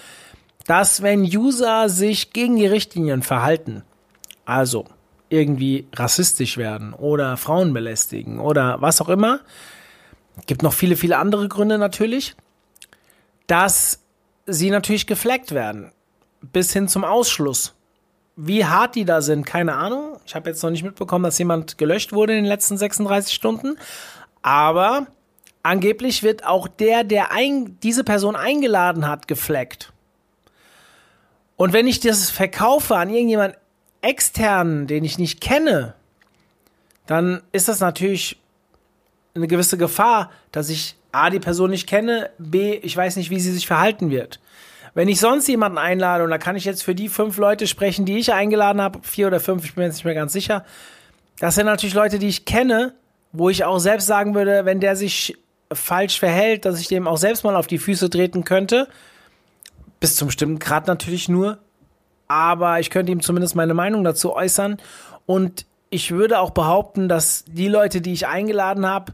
dass 0.65 1.01
wenn 1.01 1.23
User 1.23 1.89
sich 1.89 2.31
gegen 2.31 2.55
die 2.55 2.65
Richtlinien 2.65 3.21
verhalten, 3.21 3.83
also 4.45 4.85
irgendwie 5.29 5.87
rassistisch 5.93 6.57
werden 6.57 6.93
oder 6.93 7.35
Frauen 7.35 7.73
belästigen 7.73 8.39
oder 8.39 8.81
was 8.81 9.01
auch 9.01 9.09
immer, 9.09 9.41
gibt 10.47 10.63
noch 10.63 10.73
viele, 10.73 10.95
viele 10.95 11.17
andere 11.17 11.49
Gründe 11.49 11.77
natürlich, 11.77 12.35
dass 13.47 13.99
sie 14.45 14.69
natürlich 14.69 15.07
gefleckt 15.07 15.53
werden, 15.53 15.91
bis 16.41 16.73
hin 16.73 16.87
zum 16.87 17.03
Ausschluss. 17.03 17.73
Wie 18.35 18.65
hart 18.65 18.95
die 18.95 19.05
da 19.05 19.21
sind, 19.21 19.45
keine 19.45 19.75
Ahnung. 19.75 20.17
Ich 20.25 20.35
habe 20.35 20.49
jetzt 20.49 20.61
noch 20.61 20.69
nicht 20.69 20.83
mitbekommen, 20.83 21.23
dass 21.23 21.37
jemand 21.37 21.77
gelöscht 21.77 22.11
wurde 22.11 22.33
in 22.33 22.43
den 22.43 22.49
letzten 22.49 22.77
36 22.77 23.33
Stunden. 23.33 23.77
Aber 24.41 25.07
angeblich 25.63 26.21
wird 26.21 26.45
auch 26.45 26.67
der, 26.67 27.03
der 27.03 27.31
ein, 27.31 27.79
diese 27.81 28.03
Person 28.03 28.35
eingeladen 28.35 29.07
hat, 29.07 29.27
gefleckt. 29.27 29.93
Und 31.55 31.71
wenn 31.71 31.87
ich 31.87 32.01
das 32.01 32.29
verkaufe 32.29 32.97
an 32.97 33.09
irgendjemand 33.09 33.55
externen, 34.01 34.87
den 34.87 35.05
ich 35.05 35.17
nicht 35.17 35.39
kenne, 35.39 35.95
dann 37.07 37.41
ist 37.51 37.67
das 37.67 37.79
natürlich 37.79 38.37
eine 39.33 39.47
gewisse 39.47 39.77
Gefahr, 39.77 40.31
dass 40.51 40.69
ich 40.69 40.95
A, 41.15 41.29
die 41.29 41.39
Person 41.39 41.69
nicht 41.69 41.87
kenne, 41.87 42.29
B, 42.37 42.73
ich 42.73 42.95
weiß 42.95 43.15
nicht, 43.15 43.29
wie 43.29 43.39
sie 43.39 43.51
sich 43.51 43.67
verhalten 43.67 44.09
wird. 44.09 44.39
Wenn 44.93 45.07
ich 45.07 45.19
sonst 45.19 45.47
jemanden 45.47 45.77
einlade, 45.77 46.23
und 46.23 46.29
da 46.29 46.37
kann 46.37 46.55
ich 46.55 46.65
jetzt 46.65 46.83
für 46.83 46.95
die 46.95 47.09
fünf 47.09 47.37
Leute 47.37 47.67
sprechen, 47.67 48.05
die 48.05 48.17
ich 48.17 48.33
eingeladen 48.33 48.81
habe, 48.81 48.99
vier 49.01 49.27
oder 49.27 49.39
fünf, 49.39 49.65
ich 49.65 49.75
bin 49.75 49.83
mir 49.83 49.87
jetzt 49.87 49.95
nicht 49.95 50.05
mehr 50.05 50.13
ganz 50.13 50.33
sicher, 50.33 50.65
das 51.39 51.55
sind 51.55 51.65
natürlich 51.65 51.95
Leute, 51.95 52.19
die 52.19 52.27
ich 52.27 52.45
kenne, 52.45 52.93
wo 53.31 53.49
ich 53.49 53.63
auch 53.65 53.79
selbst 53.79 54.07
sagen 54.07 54.35
würde, 54.35 54.65
wenn 54.65 54.79
der 54.79 54.95
sich 54.95 55.37
falsch 55.71 56.19
verhält, 56.19 56.65
dass 56.65 56.79
ich 56.79 56.87
dem 56.87 57.07
auch 57.07 57.17
selbst 57.17 57.43
mal 57.43 57.55
auf 57.55 57.67
die 57.67 57.77
Füße 57.77 58.09
treten 58.09 58.43
könnte. 58.43 58.87
Bis 59.99 60.15
zum 60.15 60.27
bestimmten 60.27 60.59
Grad 60.59 60.87
natürlich 60.87 61.29
nur, 61.29 61.59
aber 62.27 62.79
ich 62.79 62.89
könnte 62.89 63.11
ihm 63.11 63.21
zumindest 63.21 63.55
meine 63.55 63.73
Meinung 63.73 64.03
dazu 64.03 64.33
äußern. 64.33 64.77
Und 65.25 65.65
ich 65.89 66.11
würde 66.11 66.39
auch 66.39 66.51
behaupten, 66.51 67.09
dass 67.09 67.45
die 67.47 67.67
Leute, 67.67 68.01
die 68.01 68.13
ich 68.13 68.27
eingeladen 68.27 68.85
habe, 68.85 69.13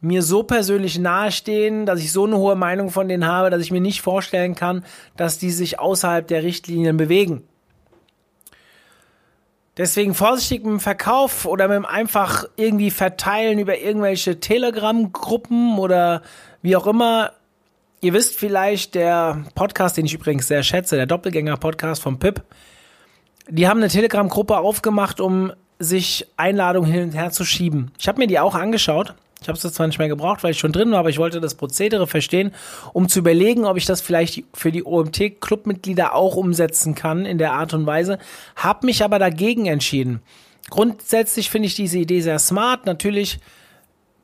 mir 0.00 0.22
so 0.22 0.42
persönlich 0.42 0.98
nahestehen, 0.98 1.86
dass 1.86 2.00
ich 2.00 2.12
so 2.12 2.24
eine 2.24 2.36
hohe 2.36 2.54
Meinung 2.54 2.90
von 2.90 3.08
denen 3.08 3.26
habe, 3.26 3.50
dass 3.50 3.62
ich 3.62 3.72
mir 3.72 3.80
nicht 3.80 4.00
vorstellen 4.00 4.54
kann, 4.54 4.84
dass 5.16 5.38
die 5.38 5.50
sich 5.50 5.80
außerhalb 5.80 6.26
der 6.26 6.42
Richtlinien 6.42 6.96
bewegen. 6.96 7.42
Deswegen 9.76 10.14
vorsichtig 10.14 10.64
mit 10.64 10.72
dem 10.72 10.80
Verkauf 10.80 11.46
oder 11.46 11.68
mit 11.68 11.76
dem 11.76 11.86
einfach 11.86 12.44
irgendwie 12.56 12.90
verteilen 12.90 13.60
über 13.60 13.78
irgendwelche 13.78 14.40
Telegram-Gruppen 14.40 15.78
oder 15.78 16.22
wie 16.62 16.74
auch 16.74 16.86
immer. 16.86 17.32
Ihr 18.00 18.12
wisst 18.12 18.36
vielleicht, 18.36 18.96
der 18.96 19.44
Podcast, 19.54 19.96
den 19.96 20.06
ich 20.06 20.14
übrigens 20.14 20.48
sehr 20.48 20.64
schätze, 20.64 20.96
der 20.96 21.06
Doppelgänger-Podcast 21.06 22.02
von 22.02 22.18
Pip, 22.18 22.42
die 23.48 23.68
haben 23.68 23.78
eine 23.78 23.88
Telegram-Gruppe 23.88 24.58
aufgemacht, 24.58 25.20
um 25.20 25.52
sich 25.78 26.26
Einladungen 26.36 26.90
hin 26.90 27.02
und 27.04 27.12
her 27.12 27.30
zu 27.30 27.44
schieben. 27.44 27.92
Ich 27.98 28.08
habe 28.08 28.18
mir 28.18 28.26
die 28.26 28.40
auch 28.40 28.56
angeschaut 28.56 29.14
ich 29.40 29.48
habe 29.48 29.56
es 29.56 29.72
zwar 29.72 29.86
nicht 29.86 29.98
mehr 29.98 30.08
gebraucht, 30.08 30.42
weil 30.42 30.50
ich 30.50 30.58
schon 30.58 30.72
drin 30.72 30.90
war, 30.90 30.98
aber 30.98 31.10
ich 31.10 31.18
wollte 31.18 31.40
das 31.40 31.54
Prozedere 31.54 32.06
verstehen, 32.06 32.52
um 32.92 33.08
zu 33.08 33.20
überlegen, 33.20 33.66
ob 33.66 33.76
ich 33.76 33.86
das 33.86 34.00
vielleicht 34.00 34.44
für 34.52 34.72
die 34.72 34.84
OMT-Clubmitglieder 34.84 36.14
auch 36.14 36.34
umsetzen 36.34 36.94
kann 36.94 37.24
in 37.24 37.38
der 37.38 37.52
Art 37.52 37.72
und 37.72 37.86
Weise. 37.86 38.18
Hab 38.56 38.82
mich 38.82 39.04
aber 39.04 39.18
dagegen 39.18 39.66
entschieden. 39.66 40.20
Grundsätzlich 40.70 41.50
finde 41.50 41.66
ich 41.66 41.76
diese 41.76 41.98
Idee 41.98 42.20
sehr 42.20 42.38
smart. 42.38 42.84
Natürlich 42.84 43.38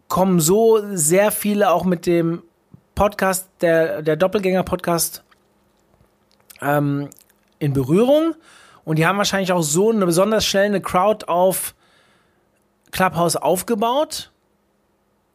kommen 0.09 0.41
so 0.41 0.81
sehr 0.93 1.31
viele 1.31 1.71
auch 1.71 1.85
mit 1.85 2.07
dem 2.07 2.43
Podcast, 2.95 3.49
der, 3.61 4.03
der 4.03 4.17
Doppelgänger-Podcast, 4.17 5.23
ähm, 6.61 7.09
in 7.61 7.73
Berührung. 7.73 8.35
Und 8.85 8.99
die 8.99 9.07
haben 9.07 9.17
wahrscheinlich 9.17 9.53
auch 9.53 9.63
so 9.63 9.91
eine 9.91 10.05
besonders 10.05 10.45
schnelle 10.45 10.81
Crowd 10.81 11.27
auf 11.27 11.75
Clubhouse 12.91 13.37
aufgebaut 13.37 14.33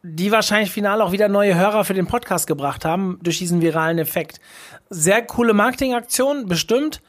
die 0.02 0.32
wahrscheinlich 0.32 0.70
final 0.70 1.00
auch 1.02 1.12
wieder 1.12 1.28
neue 1.28 1.54
Hörer 1.54 1.84
für 1.84 1.94
den 1.94 2.06
Podcast 2.06 2.46
gebracht 2.46 2.84
haben 2.84 3.18
durch 3.22 3.38
diesen 3.38 3.60
viralen 3.60 3.98
Effekt. 3.98 4.40
Sehr 4.88 5.22
coole 5.22 5.52
Marketingaktion, 5.52 6.46
bestimmt. 6.46 7.02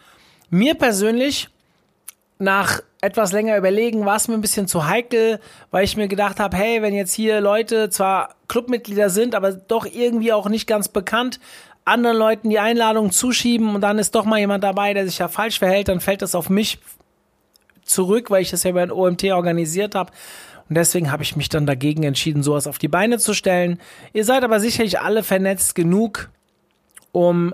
Mir 0.50 0.76
persönlich 0.76 1.50
nach 2.38 2.82
etwas 3.02 3.32
länger 3.32 3.58
überlegen 3.58 4.06
war 4.06 4.16
es 4.16 4.28
mir 4.28 4.34
ein 4.34 4.42
bisschen 4.42 4.68
zu 4.68 4.88
heikel, 4.88 5.40
weil 5.70 5.84
ich 5.84 5.96
mir 5.96 6.08
gedacht 6.08 6.40
habe, 6.40 6.58
hey, 6.58 6.82
wenn 6.82 6.94
jetzt 6.94 7.14
hier 7.14 7.40
Leute 7.40 7.90
zwar 7.90 8.36
Clubmitglieder 8.48 9.10
sind, 9.10 9.36
aber 9.36 9.54
doch 9.54 9.86
irgendwie 9.86 10.34
auch 10.34 10.50
nicht 10.50 10.68
ganz 10.68 10.88
bekannt, 10.88 11.40
anderen 11.86 12.18
Leuten 12.18 12.50
die 12.50 12.60
Einladung 12.60 13.12
zuschieben 13.12 13.74
und 13.76 13.82
dann 13.82 14.00
ist 14.00 14.14
doch 14.16 14.26
mal 14.26 14.40
jemand 14.40 14.64
dabei, 14.64 14.94
der 14.94 15.06
sich 15.06 15.20
ja 15.20 15.28
falsch 15.28 15.60
verhält, 15.60 15.88
dann 15.88 16.00
fällt 16.00 16.22
das 16.22 16.36
auf 16.36 16.50
mich 16.50 16.80
zurück, 17.84 18.30
weil 18.30 18.42
ich 18.42 18.52
das 18.52 18.64
ja 18.64 18.72
über 18.72 18.82
ein 18.82 18.92
OMT 18.92 19.26
organisiert 19.32 19.96
habe. 19.96 20.12
Und 20.72 20.76
deswegen 20.76 21.12
habe 21.12 21.22
ich 21.22 21.36
mich 21.36 21.50
dann 21.50 21.66
dagegen 21.66 22.04
entschieden, 22.04 22.44
sowas 22.44 22.66
auf 22.66 22.78
die 22.78 22.88
Beine 22.88 23.18
zu 23.18 23.34
stellen. 23.34 23.78
Ihr 24.14 24.24
seid 24.24 24.46
aber 24.46 24.62
sicherlich 24.62 25.02
alle 25.02 25.22
vernetzt 25.22 25.76
genug, 25.76 26.30
um 27.12 27.54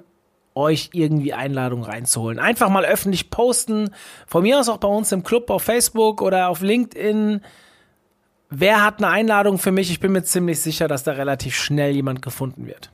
euch 0.53 0.91
irgendwie 0.93 1.33
Einladungen 1.33 1.83
reinzuholen. 1.83 2.37
Einfach 2.37 2.69
mal 2.69 2.85
öffentlich 2.85 3.31
posten. 3.31 3.89
Von 4.27 4.43
mir 4.43 4.59
aus 4.59 4.69
auch 4.69 4.77
bei 4.77 4.87
uns 4.87 5.11
im 5.11 5.23
Club 5.23 5.49
auf 5.49 5.63
Facebook 5.63 6.21
oder 6.21 6.49
auf 6.49 6.61
LinkedIn. 6.61 7.41
Wer 8.51 8.83
hat 8.83 8.99
eine 8.99 9.07
Einladung 9.07 9.57
für 9.57 9.71
mich? 9.71 9.89
Ich 9.89 9.99
bin 9.99 10.11
mir 10.11 10.21
ziemlich 10.21 10.61
sicher, 10.61 10.87
dass 10.87 11.01
da 11.01 11.13
relativ 11.13 11.55
schnell 11.55 11.95
jemand 11.95 12.21
gefunden 12.21 12.67
wird. 12.67 12.91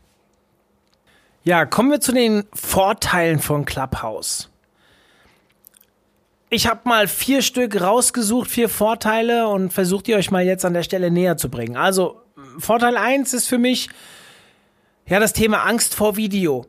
Ja, 1.44 1.66
kommen 1.66 1.92
wir 1.92 2.00
zu 2.00 2.14
den 2.14 2.46
Vorteilen 2.54 3.40
von 3.40 3.66
Clubhouse 3.66 4.53
ich 6.54 6.68
habe 6.68 6.82
mal 6.86 7.08
vier 7.08 7.42
Stück 7.42 7.82
rausgesucht, 7.82 8.50
vier 8.50 8.70
Vorteile 8.70 9.48
und 9.48 9.74
versucht 9.74 10.08
die 10.08 10.16
euch 10.16 10.30
mal 10.30 10.44
jetzt 10.44 10.66
an 10.66 10.74
der 10.74 10.84
Stelle 10.84 11.10
näher 11.10 11.36
zu 11.36 11.50
bringen. 11.50 11.76
Also 11.76 12.22
Vorteil 12.60 12.96
eins 12.96 13.34
ist 13.34 13.48
für 13.48 13.58
mich 13.58 13.90
ja 15.08 15.20
das 15.20 15.34
Thema 15.34 15.64
Angst 15.64 15.96
vor 15.96 16.16
Video. 16.16 16.66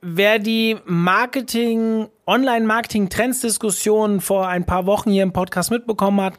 Wer 0.00 0.38
die 0.38 0.78
Marketing, 0.86 2.08
Online-Marketing-Trends-Diskussion 2.26 4.20
vor 4.20 4.48
ein 4.48 4.64
paar 4.64 4.86
Wochen 4.86 5.10
hier 5.10 5.22
im 5.22 5.32
Podcast 5.32 5.70
mitbekommen 5.70 6.20
hat, 6.20 6.34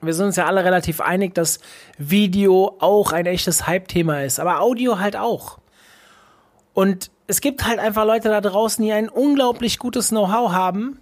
wir 0.00 0.14
sind 0.14 0.26
uns 0.26 0.36
ja 0.36 0.46
alle 0.46 0.64
relativ 0.64 1.00
einig, 1.00 1.34
dass 1.34 1.60
Video 1.98 2.76
auch 2.80 3.12
ein 3.12 3.26
echtes 3.26 3.66
Hype-Thema 3.66 4.22
ist, 4.22 4.40
aber 4.40 4.60
Audio 4.60 4.98
halt 4.98 5.16
auch. 5.16 5.58
Und 6.74 7.10
es 7.26 7.40
gibt 7.40 7.64
halt 7.64 7.78
einfach 7.78 8.04
Leute 8.04 8.28
da 8.28 8.40
draußen, 8.40 8.84
die 8.84 8.92
ein 8.92 9.08
unglaublich 9.08 9.78
gutes 9.78 10.10
Know-how 10.10 10.52
haben, 10.52 11.00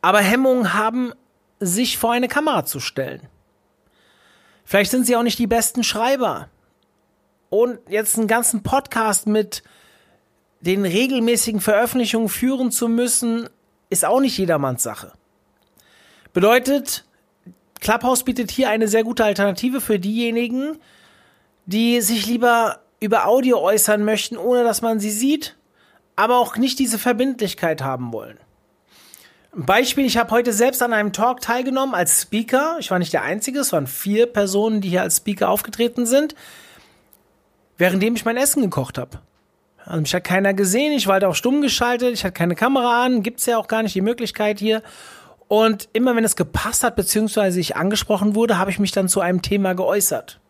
aber 0.00 0.20
Hemmungen 0.20 0.74
haben, 0.74 1.12
sich 1.60 1.98
vor 1.98 2.12
eine 2.12 2.28
Kamera 2.28 2.64
zu 2.64 2.80
stellen. 2.80 3.22
Vielleicht 4.64 4.90
sind 4.90 5.06
sie 5.06 5.16
auch 5.16 5.22
nicht 5.22 5.38
die 5.38 5.46
besten 5.46 5.82
Schreiber. 5.82 6.48
Und 7.50 7.78
jetzt 7.88 8.16
einen 8.16 8.28
ganzen 8.28 8.62
Podcast 8.62 9.26
mit 9.26 9.62
den 10.60 10.84
regelmäßigen 10.84 11.60
Veröffentlichungen 11.60 12.28
führen 12.28 12.70
zu 12.70 12.88
müssen, 12.88 13.48
ist 13.90 14.04
auch 14.04 14.20
nicht 14.20 14.36
jedermanns 14.38 14.82
Sache. 14.82 15.12
Bedeutet, 16.32 17.04
Clubhouse 17.80 18.24
bietet 18.24 18.50
hier 18.50 18.68
eine 18.68 18.88
sehr 18.88 19.04
gute 19.04 19.24
Alternative 19.24 19.80
für 19.80 19.98
diejenigen, 19.98 20.78
die 21.66 22.00
sich 22.00 22.26
lieber 22.26 22.80
über 23.00 23.26
Audio 23.26 23.60
äußern 23.60 24.04
möchten, 24.04 24.36
ohne 24.36 24.64
dass 24.64 24.82
man 24.82 25.00
sie 25.00 25.10
sieht 25.10 25.57
aber 26.18 26.38
auch 26.38 26.56
nicht 26.56 26.80
diese 26.80 26.98
Verbindlichkeit 26.98 27.80
haben 27.80 28.12
wollen. 28.12 28.38
Beispiel, 29.54 30.04
ich 30.04 30.18
habe 30.18 30.32
heute 30.32 30.52
selbst 30.52 30.82
an 30.82 30.92
einem 30.92 31.12
Talk 31.12 31.40
teilgenommen 31.40 31.94
als 31.94 32.22
Speaker. 32.22 32.76
Ich 32.80 32.90
war 32.90 32.98
nicht 32.98 33.12
der 33.12 33.22
Einzige, 33.22 33.60
es 33.60 33.72
waren 33.72 33.86
vier 33.86 34.26
Personen, 34.26 34.80
die 34.80 34.88
hier 34.88 35.02
als 35.02 35.18
Speaker 35.18 35.48
aufgetreten 35.48 36.06
sind, 36.06 36.34
währenddem 37.76 38.16
ich 38.16 38.24
mein 38.24 38.36
Essen 38.36 38.62
gekocht 38.62 38.98
habe. 38.98 39.20
Also 39.84 40.00
mich 40.00 40.12
hat 40.12 40.24
keiner 40.24 40.54
gesehen, 40.54 40.92
ich 40.92 41.06
war 41.06 41.14
halt 41.14 41.24
auch 41.24 41.36
stumm 41.36 41.62
geschaltet, 41.62 42.14
ich 42.14 42.24
hatte 42.24 42.34
keine 42.34 42.56
Kamera 42.56 43.04
an, 43.04 43.22
gibt's 43.22 43.46
ja 43.46 43.56
auch 43.56 43.68
gar 43.68 43.84
nicht 43.84 43.94
die 43.94 44.00
Möglichkeit 44.00 44.58
hier. 44.58 44.82
Und 45.46 45.88
immer 45.92 46.16
wenn 46.16 46.24
es 46.24 46.34
gepasst 46.34 46.82
hat, 46.82 46.96
beziehungsweise 46.96 47.60
ich 47.60 47.76
angesprochen 47.76 48.34
wurde, 48.34 48.58
habe 48.58 48.72
ich 48.72 48.80
mich 48.80 48.90
dann 48.90 49.08
zu 49.08 49.20
einem 49.20 49.40
Thema 49.40 49.74
geäußert. 49.74 50.40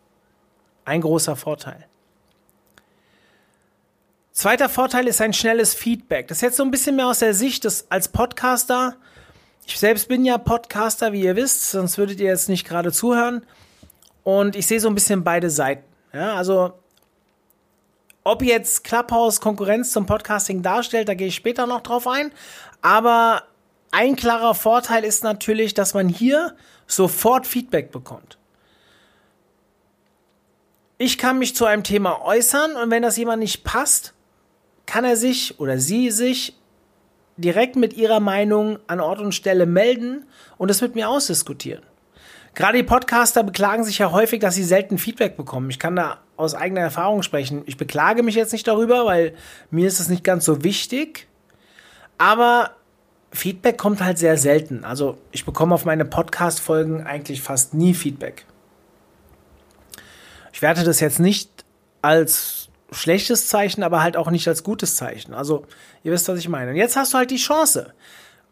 Ein 0.86 1.02
großer 1.02 1.36
Vorteil. 1.36 1.87
Zweiter 4.38 4.68
Vorteil 4.68 5.08
ist 5.08 5.20
ein 5.20 5.32
schnelles 5.32 5.74
Feedback. 5.74 6.28
Das 6.28 6.38
ist 6.38 6.42
jetzt 6.42 6.58
so 6.58 6.62
ein 6.62 6.70
bisschen 6.70 6.94
mehr 6.94 7.08
aus 7.08 7.18
der 7.18 7.34
Sicht 7.34 7.64
des 7.64 7.90
als 7.90 8.06
Podcaster. 8.06 8.94
Ich 9.66 9.76
selbst 9.80 10.06
bin 10.06 10.24
ja 10.24 10.38
Podcaster, 10.38 11.12
wie 11.12 11.22
ihr 11.22 11.34
wisst, 11.34 11.72
sonst 11.72 11.98
würdet 11.98 12.20
ihr 12.20 12.28
jetzt 12.28 12.48
nicht 12.48 12.64
gerade 12.64 12.92
zuhören. 12.92 13.44
Und 14.22 14.54
ich 14.54 14.68
sehe 14.68 14.78
so 14.78 14.86
ein 14.86 14.94
bisschen 14.94 15.24
beide 15.24 15.50
Seiten. 15.50 15.82
Ja, 16.12 16.34
also 16.34 16.74
ob 18.22 18.44
jetzt 18.44 18.84
Clubhouse 18.84 19.40
Konkurrenz 19.40 19.90
zum 19.90 20.06
Podcasting 20.06 20.62
darstellt, 20.62 21.08
da 21.08 21.14
gehe 21.14 21.26
ich 21.26 21.34
später 21.34 21.66
noch 21.66 21.80
drauf 21.80 22.06
ein. 22.06 22.30
Aber 22.80 23.42
ein 23.90 24.14
klarer 24.14 24.54
Vorteil 24.54 25.02
ist 25.02 25.24
natürlich, 25.24 25.74
dass 25.74 25.94
man 25.94 26.08
hier 26.08 26.54
sofort 26.86 27.44
Feedback 27.44 27.90
bekommt. 27.90 28.38
Ich 30.96 31.18
kann 31.18 31.40
mich 31.40 31.56
zu 31.56 31.64
einem 31.64 31.82
Thema 31.82 32.22
äußern 32.22 32.76
und 32.76 32.92
wenn 32.92 33.02
das 33.02 33.16
jemand 33.16 33.40
nicht 33.40 33.64
passt, 33.64 34.14
kann 34.88 35.04
er 35.04 35.16
sich 35.16 35.60
oder 35.60 35.78
sie 35.78 36.10
sich 36.10 36.56
direkt 37.36 37.76
mit 37.76 37.92
ihrer 37.92 38.20
Meinung 38.20 38.78
an 38.86 39.00
Ort 39.00 39.20
und 39.20 39.34
Stelle 39.34 39.66
melden 39.66 40.24
und 40.56 40.70
es 40.70 40.80
mit 40.80 40.94
mir 40.94 41.10
ausdiskutieren. 41.10 41.82
Gerade 42.54 42.78
die 42.78 42.84
Podcaster 42.84 43.44
beklagen 43.44 43.84
sich 43.84 43.98
ja 43.98 44.10
häufig, 44.10 44.40
dass 44.40 44.54
sie 44.54 44.64
selten 44.64 44.96
Feedback 44.96 45.36
bekommen. 45.36 45.68
Ich 45.68 45.78
kann 45.78 45.94
da 45.94 46.18
aus 46.36 46.54
eigener 46.54 46.80
Erfahrung 46.80 47.22
sprechen. 47.22 47.62
Ich 47.66 47.76
beklage 47.76 48.22
mich 48.22 48.34
jetzt 48.34 48.52
nicht 48.52 48.66
darüber, 48.66 49.04
weil 49.04 49.34
mir 49.70 49.86
ist 49.86 50.00
es 50.00 50.08
nicht 50.08 50.24
ganz 50.24 50.46
so 50.46 50.64
wichtig. 50.64 51.28
Aber 52.16 52.70
Feedback 53.30 53.76
kommt 53.76 54.00
halt 54.00 54.16
sehr 54.16 54.38
selten. 54.38 54.84
Also 54.84 55.18
ich 55.32 55.44
bekomme 55.44 55.74
auf 55.74 55.84
meine 55.84 56.06
Podcast-Folgen 56.06 57.06
eigentlich 57.06 57.42
fast 57.42 57.74
nie 57.74 57.92
Feedback. 57.92 58.46
Ich 60.54 60.62
werte 60.62 60.82
das 60.82 60.98
jetzt 61.00 61.20
nicht 61.20 61.64
als 62.00 62.67
schlechtes 62.90 63.48
Zeichen, 63.48 63.82
aber 63.82 64.02
halt 64.02 64.16
auch 64.16 64.30
nicht 64.30 64.48
als 64.48 64.64
gutes 64.64 64.96
Zeichen. 64.96 65.34
Also, 65.34 65.66
ihr 66.04 66.12
wisst, 66.12 66.28
was 66.28 66.38
ich 66.38 66.48
meine. 66.48 66.70
Und 66.70 66.76
jetzt 66.76 66.96
hast 66.96 67.12
du 67.12 67.18
halt 67.18 67.30
die 67.30 67.36
Chance. 67.36 67.92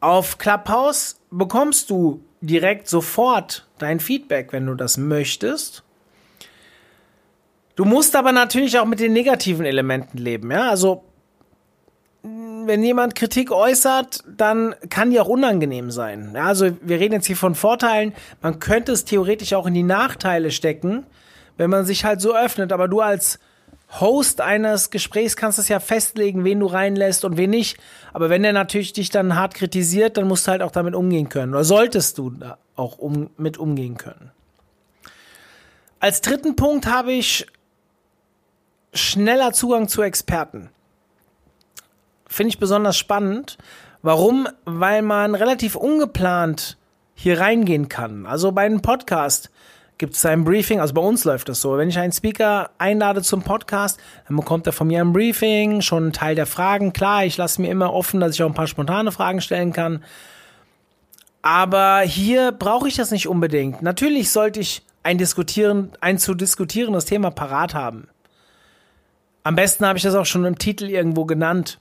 Auf 0.01 0.38
Clubhouse 0.38 1.20
bekommst 1.31 1.90
du 1.90 2.22
direkt 2.40 2.88
sofort 2.88 3.66
dein 3.79 4.01
Feedback, 4.01 4.53
wenn 4.53 4.66
du 4.66 4.75
das 4.75 4.99
möchtest. 4.99 5.83
Du 7.77 7.85
musst 7.85 8.16
aber 8.16 8.33
natürlich 8.33 8.79
auch 8.79 8.85
mit 8.87 9.01
den 9.01 9.12
negativen 9.12 9.66
Elementen 9.66 10.18
leben, 10.18 10.51
ja? 10.51 10.70
Also, 10.70 11.05
wenn 12.66 12.83
jemand 12.83 13.14
Kritik 13.14 13.53
äußert, 13.53 14.25
dann 14.27 14.75
kann 14.90 15.11
die 15.11 15.20
auch 15.20 15.29
unangenehm 15.29 15.90
sein. 15.90 16.33
Ja, 16.35 16.46
also 16.46 16.70
wir 16.81 16.99
reden 16.99 17.14
jetzt 17.14 17.27
hier 17.27 17.37
von 17.37 17.55
Vorteilen. 17.55 18.12
Man 18.42 18.59
könnte 18.59 18.92
es 18.92 19.05
theoretisch 19.05 19.53
auch 19.53 19.66
in 19.66 19.75
die 19.75 19.85
Nachteile 19.85 20.51
stecken, 20.51 21.07
wenn 21.57 21.70
man 21.70 21.85
sich 21.85 22.05
halt 22.05 22.20
so 22.20 22.35
öffnet. 22.35 22.72
Aber 22.72 22.88
du 22.88 23.01
als 23.01 23.38
Host 23.92 24.40
eines 24.40 24.90
Gesprächs 24.90 25.37
kannst 25.37 25.59
du 25.59 25.62
es 25.62 25.68
ja 25.68 25.79
festlegen, 25.81 26.44
wen 26.44 26.61
du 26.61 26.66
reinlässt 26.66 27.25
und 27.25 27.37
wen 27.37 27.51
nicht. 27.51 27.79
Aber 28.12 28.29
wenn 28.31 28.42
der 28.42 28.53
natürlich 28.53 28.92
dich 28.92 29.11
dann 29.11 29.37
hart 29.37 29.55
kritisiert, 29.55 30.16
dann 30.16 30.27
musst 30.27 30.46
du 30.46 30.51
halt 30.51 30.62
auch 30.62 30.72
damit 30.72 30.94
umgehen 30.94 31.29
können. 31.29 31.55
Oder 31.55 31.64
solltest 31.64 32.18
du 32.18 32.31
da 32.31 32.59
auch 32.75 32.99
um, 32.99 33.31
mit 33.37 33.59
umgehen 33.59 33.96
können. 33.96 34.33
Als 36.01 36.20
dritten 36.20 36.57
Punkt 36.57 36.87
habe 36.87 37.12
ich 37.12 37.46
schneller 38.92 39.53
Zugang 39.53 39.88
zu 39.88 40.03
Experten. 40.03 40.70
Finde 42.27 42.49
ich 42.49 42.59
besonders 42.59 42.96
spannend. 42.96 43.57
Warum? 44.03 44.49
Weil 44.64 45.03
man 45.03 45.35
relativ 45.35 45.75
ungeplant 45.75 46.77
hier 47.14 47.40
reingehen 47.40 47.88
kann. 47.88 48.27
Also 48.27 48.53
bei 48.53 48.66
einem 48.66 48.83
Podcast 48.83 49.51
gibt 49.99 50.15
es 50.15 50.27
ein 50.27 50.45
Briefing, 50.45 50.81
also 50.81 50.95
bei 50.95 51.01
uns 51.01 51.25
läuft 51.25 51.49
das 51.49 51.61
so. 51.61 51.77
Wenn 51.79 51.89
ich 51.89 51.99
einen 51.99 52.13
Speaker 52.13 52.71
einlade 52.79 53.23
zum 53.23 53.43
Podcast, 53.43 53.99
dann 54.29 54.37
bekommt 54.37 54.67
er 54.67 54.73
von 54.73 54.87
mir 54.87 55.01
ein 55.01 55.13
Briefing, 55.13 55.81
schon 55.81 56.05
einen 56.05 56.13
Teil 56.13 56.35
der 56.35 56.47
Fragen. 56.47 56.93
Klar, 56.93 57.25
ich 57.25 57.37
lasse 57.37 57.61
mir 57.61 57.71
immer 57.71 57.93
offen, 57.93 58.21
dass 58.21 58.35
ich 58.35 58.43
auch 58.43 58.49
ein 58.49 58.55
paar 58.55 58.67
spontane 58.67 59.13
Fragen 59.13 59.41
stellen 59.41 59.73
kann. 59.73 60.05
Aber 61.43 62.01
hier 62.01 62.53
brauche 62.53 62.89
ich 62.89 62.97
das 62.97 63.11
nicht 63.11 63.29
unbedingt. 63.29 63.81
Natürlich 63.81 64.31
sollte 64.31 64.61
ich 64.61 64.83
ein, 65.03 65.17
diskutieren, 65.17 65.93
ein 66.01 66.19
zu 66.19 66.35
diskutierendes 66.35 67.05
Thema 67.05 67.31
parat 67.31 67.75
haben. 67.75 68.09
Am 69.45 69.55
besten 69.55 69.87
habe 69.87 69.97
ich 69.97 70.03
das 70.03 70.17
auch 70.17 70.27
schon 70.27 70.45
im 70.45 70.59
Titel 70.59 70.87
irgendwo 70.87 71.25
genannt. 71.25 71.79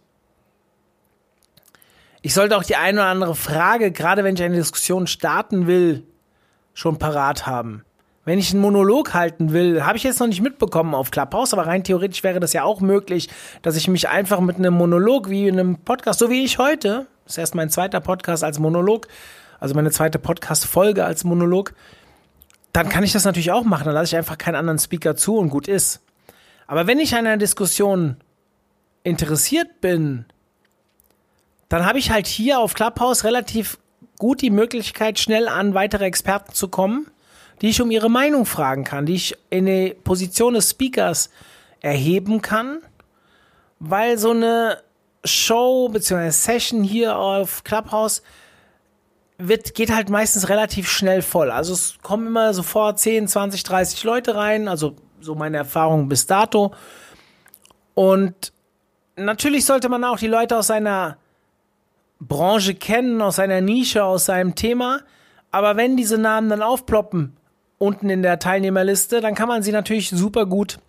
Ich 2.21 2.33
sollte 2.33 2.57
auch 2.57 2.63
die 2.63 2.75
eine 2.75 3.01
oder 3.01 3.09
andere 3.09 3.35
Frage, 3.35 3.91
gerade 3.91 4.23
wenn 4.23 4.35
ich 4.35 4.43
eine 4.43 4.55
Diskussion 4.55 5.07
starten 5.07 5.65
will, 5.65 6.03
schon 6.75 6.99
parat 6.99 7.47
haben. 7.47 7.83
Wenn 8.25 8.39
ich 8.39 8.51
einen 8.51 8.61
Monolog 8.61 9.13
halten 9.13 9.53
will, 9.53 9.85
habe 9.85 9.97
ich 9.97 10.03
jetzt 10.03 10.19
noch 10.19 10.25
nicht 10.25 10.41
mitbekommen 10.41 10.95
auf 10.95 11.11
Clubhouse, 11.11 11.53
aber 11.53 11.67
rein 11.67 11.83
theoretisch 11.83 12.23
wäre 12.23 12.39
das 12.39 12.53
ja 12.53 12.63
auch 12.63 12.81
möglich, 12.81 13.29
dass 13.61 13.75
ich 13.75 13.87
mich 13.87 14.09
einfach 14.09 14.39
mit 14.39 14.57
einem 14.57 14.73
Monolog 14.73 15.29
wie 15.29 15.47
in 15.47 15.59
einem 15.59 15.77
Podcast, 15.77 16.19
so 16.19 16.31
wie 16.31 16.43
ich 16.43 16.57
heute, 16.57 17.05
das 17.23 17.33
ist 17.33 17.37
erst 17.37 17.55
mein 17.55 17.69
zweiter 17.69 18.01
Podcast 18.01 18.43
als 18.43 18.57
Monolog, 18.57 19.07
also 19.59 19.75
meine 19.75 19.91
zweite 19.91 20.17
Podcast-Folge 20.17 21.05
als 21.05 21.23
Monolog, 21.23 21.75
dann 22.73 22.89
kann 22.89 23.03
ich 23.03 23.13
das 23.13 23.25
natürlich 23.25 23.51
auch 23.51 23.63
machen. 23.63 23.85
Dann 23.85 23.93
lasse 23.93 24.07
ich 24.07 24.17
einfach 24.17 24.37
keinen 24.37 24.55
anderen 24.55 24.79
Speaker 24.79 25.15
zu 25.15 25.37
und 25.37 25.49
gut 25.49 25.67
ist. 25.67 26.01
Aber 26.67 26.87
wenn 26.87 26.99
ich 26.99 27.13
an 27.13 27.27
einer 27.27 27.37
Diskussion 27.37 28.17
interessiert 29.03 29.81
bin, 29.81 30.25
dann 31.69 31.85
habe 31.85 31.99
ich 31.99 32.09
halt 32.09 32.27
hier 32.27 32.59
auf 32.59 32.73
Clubhouse 32.73 33.23
relativ 33.23 33.77
gut 34.17 34.41
die 34.41 34.49
Möglichkeit, 34.49 35.19
schnell 35.19 35.47
an 35.47 35.73
weitere 35.73 36.05
Experten 36.05 36.53
zu 36.53 36.67
kommen 36.67 37.07
die 37.61 37.69
ich 37.69 37.81
um 37.81 37.91
ihre 37.91 38.09
Meinung 38.09 38.45
fragen 38.45 38.83
kann, 38.83 39.05
die 39.05 39.15
ich 39.15 39.37
in 39.49 39.65
die 39.65 39.95
Position 40.03 40.53
des 40.55 40.71
Speakers 40.71 41.29
erheben 41.81 42.41
kann, 42.41 42.79
weil 43.79 44.17
so 44.17 44.31
eine 44.31 44.81
Show 45.23 45.89
bzw. 45.89 46.29
Session 46.29 46.83
hier 46.83 47.17
auf 47.17 47.63
Clubhouse 47.63 48.21
wird, 49.37 49.73
geht 49.73 49.93
halt 49.93 50.09
meistens 50.09 50.49
relativ 50.49 50.89
schnell 50.89 51.21
voll. 51.21 51.51
Also 51.51 51.73
es 51.73 51.97
kommen 52.01 52.27
immer 52.27 52.53
sofort 52.53 52.99
10, 52.99 53.27
20, 53.27 53.63
30 53.63 54.03
Leute 54.03 54.35
rein, 54.35 54.67
also 54.67 54.95
so 55.19 55.35
meine 55.35 55.57
Erfahrung 55.57 56.07
bis 56.07 56.25
dato. 56.25 56.73
Und 57.93 58.53
natürlich 59.15 59.65
sollte 59.65 59.89
man 59.89 60.03
auch 60.03 60.17
die 60.17 60.27
Leute 60.27 60.57
aus 60.57 60.67
seiner 60.67 61.17
Branche 62.19 62.75
kennen, 62.75 63.21
aus 63.21 63.37
seiner 63.37 63.61
Nische, 63.61 64.03
aus 64.03 64.25
seinem 64.25 64.55
Thema. 64.55 65.01
Aber 65.51 65.77
wenn 65.77 65.97
diese 65.97 66.17
Namen 66.17 66.49
dann 66.49 66.61
aufploppen, 66.61 67.35
unten 67.77 68.09
in 68.09 68.21
der 68.21 68.39
Teilnehmerliste, 68.39 69.21
dann 69.21 69.35
kann 69.35 69.47
man 69.47 69.63
sie 69.63 69.71
natürlich 69.71 70.09
super 70.09 70.45
gut 70.45 70.79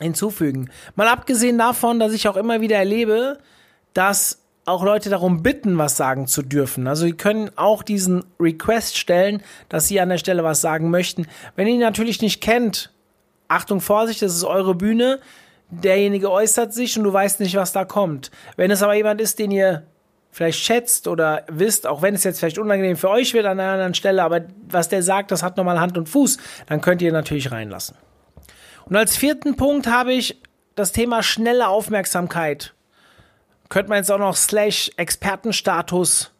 hinzufügen. 0.00 0.70
Mal 0.94 1.08
abgesehen 1.08 1.58
davon, 1.58 1.98
dass 1.98 2.12
ich 2.12 2.28
auch 2.28 2.36
immer 2.36 2.60
wieder 2.60 2.76
erlebe, 2.76 3.38
dass 3.94 4.42
auch 4.66 4.82
Leute 4.82 5.10
darum 5.10 5.42
bitten, 5.42 5.78
was 5.78 5.96
sagen 5.96 6.26
zu 6.26 6.42
dürfen. 6.42 6.88
Also 6.88 7.06
sie 7.06 7.12
können 7.12 7.50
auch 7.56 7.82
diesen 7.82 8.24
Request 8.40 8.98
stellen, 8.98 9.42
dass 9.68 9.86
sie 9.86 10.00
an 10.00 10.08
der 10.08 10.18
Stelle 10.18 10.42
was 10.42 10.60
sagen 10.60 10.90
möchten. 10.90 11.26
Wenn 11.54 11.68
ihr 11.68 11.74
ihn 11.74 11.80
natürlich 11.80 12.20
nicht 12.20 12.42
kennt, 12.42 12.92
Achtung, 13.48 13.80
Vorsicht, 13.80 14.22
das 14.22 14.34
ist 14.34 14.44
eure 14.44 14.74
Bühne. 14.74 15.20
Derjenige 15.70 16.30
äußert 16.30 16.74
sich 16.74 16.98
und 16.98 17.04
du 17.04 17.12
weißt 17.12 17.40
nicht, 17.40 17.54
was 17.54 17.72
da 17.72 17.84
kommt. 17.84 18.32
Wenn 18.56 18.72
es 18.72 18.82
aber 18.82 18.94
jemand 18.94 19.20
ist, 19.20 19.38
den 19.38 19.52
ihr 19.52 19.84
vielleicht 20.36 20.62
schätzt 20.62 21.08
oder 21.08 21.44
wisst, 21.48 21.86
auch 21.86 22.02
wenn 22.02 22.14
es 22.14 22.22
jetzt 22.22 22.40
vielleicht 22.40 22.58
unangenehm 22.58 22.98
für 22.98 23.08
euch 23.08 23.32
wird 23.32 23.46
an 23.46 23.58
einer 23.58 23.72
anderen 23.72 23.94
Stelle, 23.94 24.22
aber 24.22 24.42
was 24.68 24.90
der 24.90 25.02
sagt, 25.02 25.30
das 25.30 25.42
hat 25.42 25.56
nochmal 25.56 25.80
Hand 25.80 25.96
und 25.96 26.10
Fuß, 26.10 26.36
dann 26.66 26.82
könnt 26.82 27.00
ihr 27.00 27.10
natürlich 27.10 27.50
reinlassen. 27.52 27.96
Und 28.84 28.96
als 28.96 29.16
vierten 29.16 29.56
Punkt 29.56 29.86
habe 29.86 30.12
ich 30.12 30.38
das 30.74 30.92
Thema 30.92 31.22
schnelle 31.22 31.68
Aufmerksamkeit. 31.68 32.74
Könnte 33.70 33.88
man 33.88 33.96
jetzt 33.96 34.10
auch 34.12 34.18
noch 34.18 34.36
slash 34.36 34.90
Expertenstatus 34.98 36.32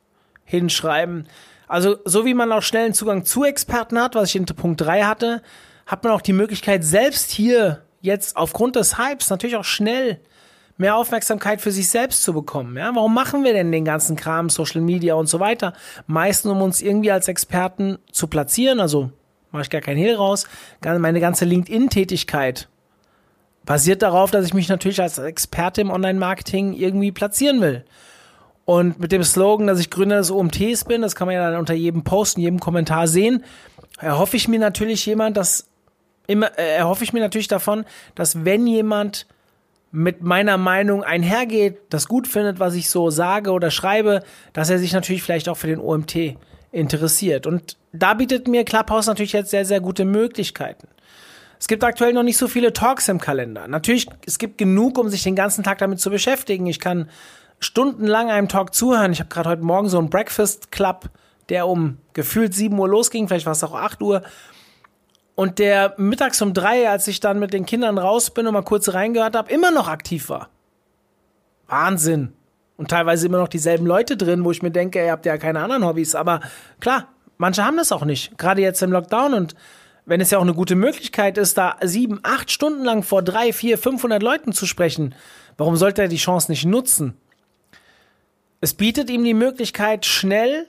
hinschreiben. 0.45 1.27
Also, 1.67 1.97
so 2.05 2.27
wie 2.27 2.35
man 2.35 2.53
auch 2.53 2.63
schnellen 2.63 2.93
Zugang 2.93 3.25
zu 3.25 3.45
Experten 3.45 3.99
hat, 3.99 4.15
was 4.15 4.29
ich 4.29 4.37
in 4.37 4.45
Punkt 4.45 4.83
3 4.83 5.05
hatte, 5.05 5.43
hat 5.87 6.05
man 6.05 6.13
auch 6.13 6.21
die 6.21 6.35
Möglichkeit, 6.35 6.85
selbst 6.85 7.31
hier 7.31 7.83
jetzt 8.03 8.37
aufgrund 8.37 8.77
des 8.77 8.99
Hypes 8.99 9.31
natürlich 9.31 9.57
auch 9.57 9.65
schnell 9.65 10.21
mehr 10.77 10.97
Aufmerksamkeit 10.97 11.61
für 11.61 11.71
sich 11.71 11.89
selbst 11.89 12.23
zu 12.23 12.33
bekommen. 12.33 12.77
Ja, 12.77 12.95
warum 12.95 13.15
machen 13.15 13.45
wir 13.45 13.53
denn 13.53 13.73
den 13.73 13.85
ganzen 13.85 14.17
Kram, 14.17 14.51
Social 14.51 14.81
Media 14.81 15.15
und 15.15 15.29
so 15.29 15.41
weiter? 15.41 15.73
Meistens, 16.07 16.51
um 16.51 16.63
uns 16.63 16.83
irgendwie 16.83 17.11
als 17.11 17.29
Experten 17.29 17.99
zu 18.13 18.27
platzieren. 18.27 18.81
Also 18.81 19.11
mache 19.51 19.63
ich 19.63 19.71
gar 19.71 19.81
keinen 19.81 19.99
Hehl 19.99 20.15
raus. 20.15 20.47
Meine 20.85 21.21
ganze 21.21 21.45
LinkedIn-Tätigkeit 21.45 22.69
basiert 23.65 24.03
darauf, 24.03 24.31
dass 24.31 24.47
ich 24.47 24.55
mich 24.55 24.69
natürlich 24.69 25.01
als 25.01 25.19
Experte 25.19 25.81
im 25.81 25.91
Online-Marketing 25.91 26.75
irgendwie 26.75 27.13
platzieren 27.13 27.61
will. 27.61 27.85
Und 28.65 28.99
mit 28.99 29.13
dem 29.13 29.23
Slogan, 29.23 29.67
dass 29.67 29.79
ich 29.79 29.91
Gründer 29.91 30.19
des 30.19 30.31
OMTs 30.31 30.85
bin, 30.85 31.03
das 31.03 31.15
kann 31.15 31.27
man 31.27 31.35
ja 31.35 31.51
dann 31.51 31.61
unter 31.61 31.75
jedem 31.75 32.03
Post, 32.03 32.37
in 32.37 32.43
jedem 32.43 32.61
Kommentar 32.61 33.07
sehen, 33.07 33.45
erhoffe 33.99 34.37
ich 34.37 34.49
mir 34.49 34.59
natürlich 34.59 35.07
jemand, 35.07 35.37
dass 35.37 35.69
immer, 36.27 36.57
äh, 36.59 36.77
erhoffe 36.77 37.05
ich 37.05 37.13
mir 37.13 37.21
natürlich 37.21 37.49
davon, 37.49 37.85
dass 38.15 38.45
wenn 38.45 38.67
jemand 38.67 39.27
mit 39.97 40.21
meiner 40.21 40.59
Meinung 40.59 41.03
einhergeht, 41.03 41.79
das 41.89 42.07
gut 42.07 42.29
findet, 42.29 42.61
was 42.61 42.75
ich 42.75 42.91
so 42.91 43.09
sage 43.09 43.51
oder 43.51 43.71
schreibe, 43.71 44.23
dass 44.53 44.69
er 44.69 44.79
sich 44.79 44.93
natürlich 44.93 45.23
vielleicht 45.23 45.49
auch 45.49 45.57
für 45.57 45.69
den 45.69 45.81
OMT 45.81 46.37
interessiert. 46.71 47.47
Und 47.47 47.79
da 47.95 48.13
bietet 48.13 48.47
mir 48.47 48.65
Clubhouse 48.65 49.07
natürlich 49.07 49.33
jetzt 49.33 49.51
sehr, 49.51 49.65
sehr 49.65 49.81
gute 49.81 50.05
Möglichkeiten. 50.05 50.89
Es 51.59 51.67
gibt 51.67 51.83
aktuell 51.83 52.13
noch 52.13 52.25
nicht 52.25 52.37
so 52.37 52.47
viele 52.47 52.75
Talks 52.75 53.09
im 53.09 53.19
Kalender. 53.19 53.69
Natürlich, 53.69 54.07
es 54.27 54.39
gibt 54.39 54.59
genug, 54.59 54.99
um 54.99 55.09
sich 55.09 55.23
den 55.23 55.35
ganzen 55.35 55.65
Tag 55.65 55.79
damit 55.79 55.99
zu 55.99 56.11
beschäftigen. 56.11 56.67
Ich 56.67 56.79
kann 56.79 57.09
stundenlang 57.59 58.29
einem 58.29 58.49
Talk 58.49 58.75
zuhören. 58.75 59.13
Ich 59.13 59.21
habe 59.21 59.31
gerade 59.31 59.49
heute 59.49 59.63
Morgen 59.63 59.89
so 59.89 59.99
einen 59.99 60.11
Breakfast 60.11 60.71
Club, 60.71 61.09
der 61.49 61.67
um 61.67 61.97
gefühlt 62.13 62.53
7 62.53 62.79
Uhr 62.79 62.87
losging, 62.87 63.29
vielleicht 63.29 63.47
war 63.47 63.53
es 63.53 63.65
auch 63.65 63.75
8 63.75 64.03
Uhr. 64.03 64.23
Und 65.37 65.59
der 65.59 65.95
mittags 65.99 66.41
um 66.41 66.55
drei, 66.55 66.89
als 66.89 67.07
ich 67.07 67.21
dann 67.21 67.39
mit 67.39 67.53
den 67.53 67.67
Kindern 67.67 67.99
raus 67.99 68.31
bin 68.31 68.47
und 68.47 68.55
mal 68.55 68.63
kurz 68.63 68.93
reingehört 68.93 69.37
habe, 69.37 69.53
immer 69.53 69.71
noch 69.71 69.87
aktiv 69.87 70.31
war. 70.31 70.49
Wahnsinn. 71.69 72.33
Und 72.79 72.91
teilweise 72.91 73.27
immer 73.27 73.39
noch 73.39 73.49
dieselben 73.49 73.87
Leute 73.87 74.17
drin, 74.17 74.45
wo 74.45 74.51
ich 74.51 74.63
mir 74.63 74.71
denke, 74.71 75.05
ihr 75.05 75.13
habt 75.13 75.27
ja 75.27 75.37
keine 75.37 75.61
anderen 75.61 75.85
Hobbys. 75.85 76.15
Aber 76.15 76.41
klar, 76.81 77.09
manche 77.37 77.65
haben 77.65 77.77
das 77.77 77.93
auch 77.93 78.05
nicht. 78.05 78.37
Gerade 78.39 78.63
jetzt 78.63 78.83
im 78.83 78.93
Lockdown. 78.93 79.35
Und 79.35 79.55
wenn 80.07 80.23
es 80.23 80.31
ja 80.31 80.39
auch 80.39 80.43
eine 80.43 80.55
gute 80.55 80.75
Möglichkeit 80.75 81.37
ist, 81.37 81.59
da 81.59 81.77
sieben, 81.83 82.21
acht 82.23 82.51
Stunden 82.51 82.83
lang 82.83 83.03
vor 83.03 83.23
drei, 83.23 83.53
vier, 83.53 83.77
500 83.77 84.23
Leuten 84.23 84.53
zu 84.53 84.65
sprechen, 84.65 85.15
warum 85.59 85.77
sollte 85.77 86.01
er 86.01 86.09
die 86.09 86.17
Chance 86.17 86.51
nicht 86.51 86.65
nutzen? 86.65 87.15
Es 88.63 88.73
bietet 88.73 89.11
ihm 89.11 89.23
die 89.23 89.35
Möglichkeit, 89.35 90.07
schnell 90.07 90.67